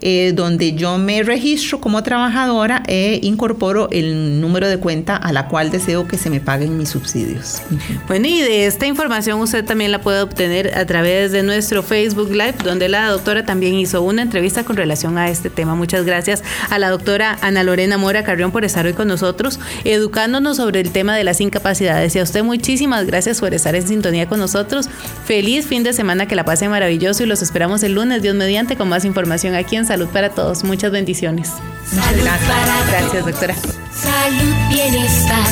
eh, 0.00 0.30
donde 0.32 0.74
yo 0.74 0.96
me 0.96 1.24
registro 1.24 1.80
como 1.80 2.04
trabajadora 2.04 2.84
e 2.86 3.18
incorporo 3.24 3.88
el 3.90 4.40
número 4.40 4.68
de 4.68 4.78
cuenta 4.78 5.16
a 5.16 5.32
la 5.32 5.48
cual 5.48 5.72
deseo 5.72 6.06
que 6.06 6.16
se 6.16 6.30
me 6.30 6.38
paguen 6.38 6.78
mis 6.78 6.90
subsidios. 6.90 7.62
Bueno, 8.06 8.28
y 8.28 8.42
de 8.42 8.66
esta 8.66 8.86
información 8.86 9.40
usted 9.40 9.64
también 9.64 9.90
la 9.90 10.02
puede 10.02 10.20
obtener 10.20 10.78
a 10.78 10.86
través 10.86 11.32
de 11.32 11.42
nuestro 11.42 11.82
Facebook 11.82 12.30
Live, 12.30 12.54
donde 12.62 12.88
la 12.88 13.08
doctora 13.08 13.44
también 13.44 13.74
hizo 13.74 14.02
una 14.02 14.22
entrevista 14.22 14.62
con 14.62 14.76
relación 14.76 15.18
a 15.18 15.30
este 15.30 15.50
tema. 15.50 15.74
Muchas 15.74 16.04
gracias 16.04 16.44
a 16.70 16.78
la 16.78 16.90
doctora 16.90 17.38
Ana 17.42 17.64
Lorena 17.64 17.98
Mora 17.98 18.22
por 18.36 18.64
estar 18.64 18.86
hoy 18.86 18.92
con 18.92 19.08
nosotros, 19.08 19.58
educándonos 19.84 20.58
sobre 20.58 20.80
el 20.80 20.90
tema 20.90 21.16
de 21.16 21.24
las 21.24 21.40
incapacidades. 21.40 22.14
Y 22.14 22.18
a 22.18 22.22
usted 22.22 22.44
muchísimas 22.44 23.06
gracias 23.06 23.40
por 23.40 23.54
estar 23.54 23.74
en 23.74 23.88
sintonía 23.88 24.28
con 24.28 24.38
nosotros. 24.38 24.88
Feliz 25.24 25.66
fin 25.66 25.82
de 25.82 25.92
semana, 25.92 26.26
que 26.26 26.36
la 26.36 26.44
pasen 26.44 26.70
maravilloso 26.70 27.22
y 27.22 27.26
los 27.26 27.42
esperamos 27.42 27.82
el 27.82 27.94
lunes, 27.94 28.22
Dios 28.22 28.34
mediante, 28.34 28.76
con 28.76 28.88
más 28.88 29.04
información 29.04 29.54
aquí 29.54 29.76
en 29.76 29.86
Salud 29.86 30.08
para 30.08 30.30
Todos. 30.30 30.64
Muchas 30.64 30.92
bendiciones. 30.92 31.48
Salud 31.88 32.24
para 32.24 33.00
Gracias, 33.00 33.24
doctora. 33.24 33.54
Salud, 33.54 34.54
bienestar, 34.68 35.48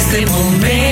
esse 0.00 0.24
momento. 0.24 0.89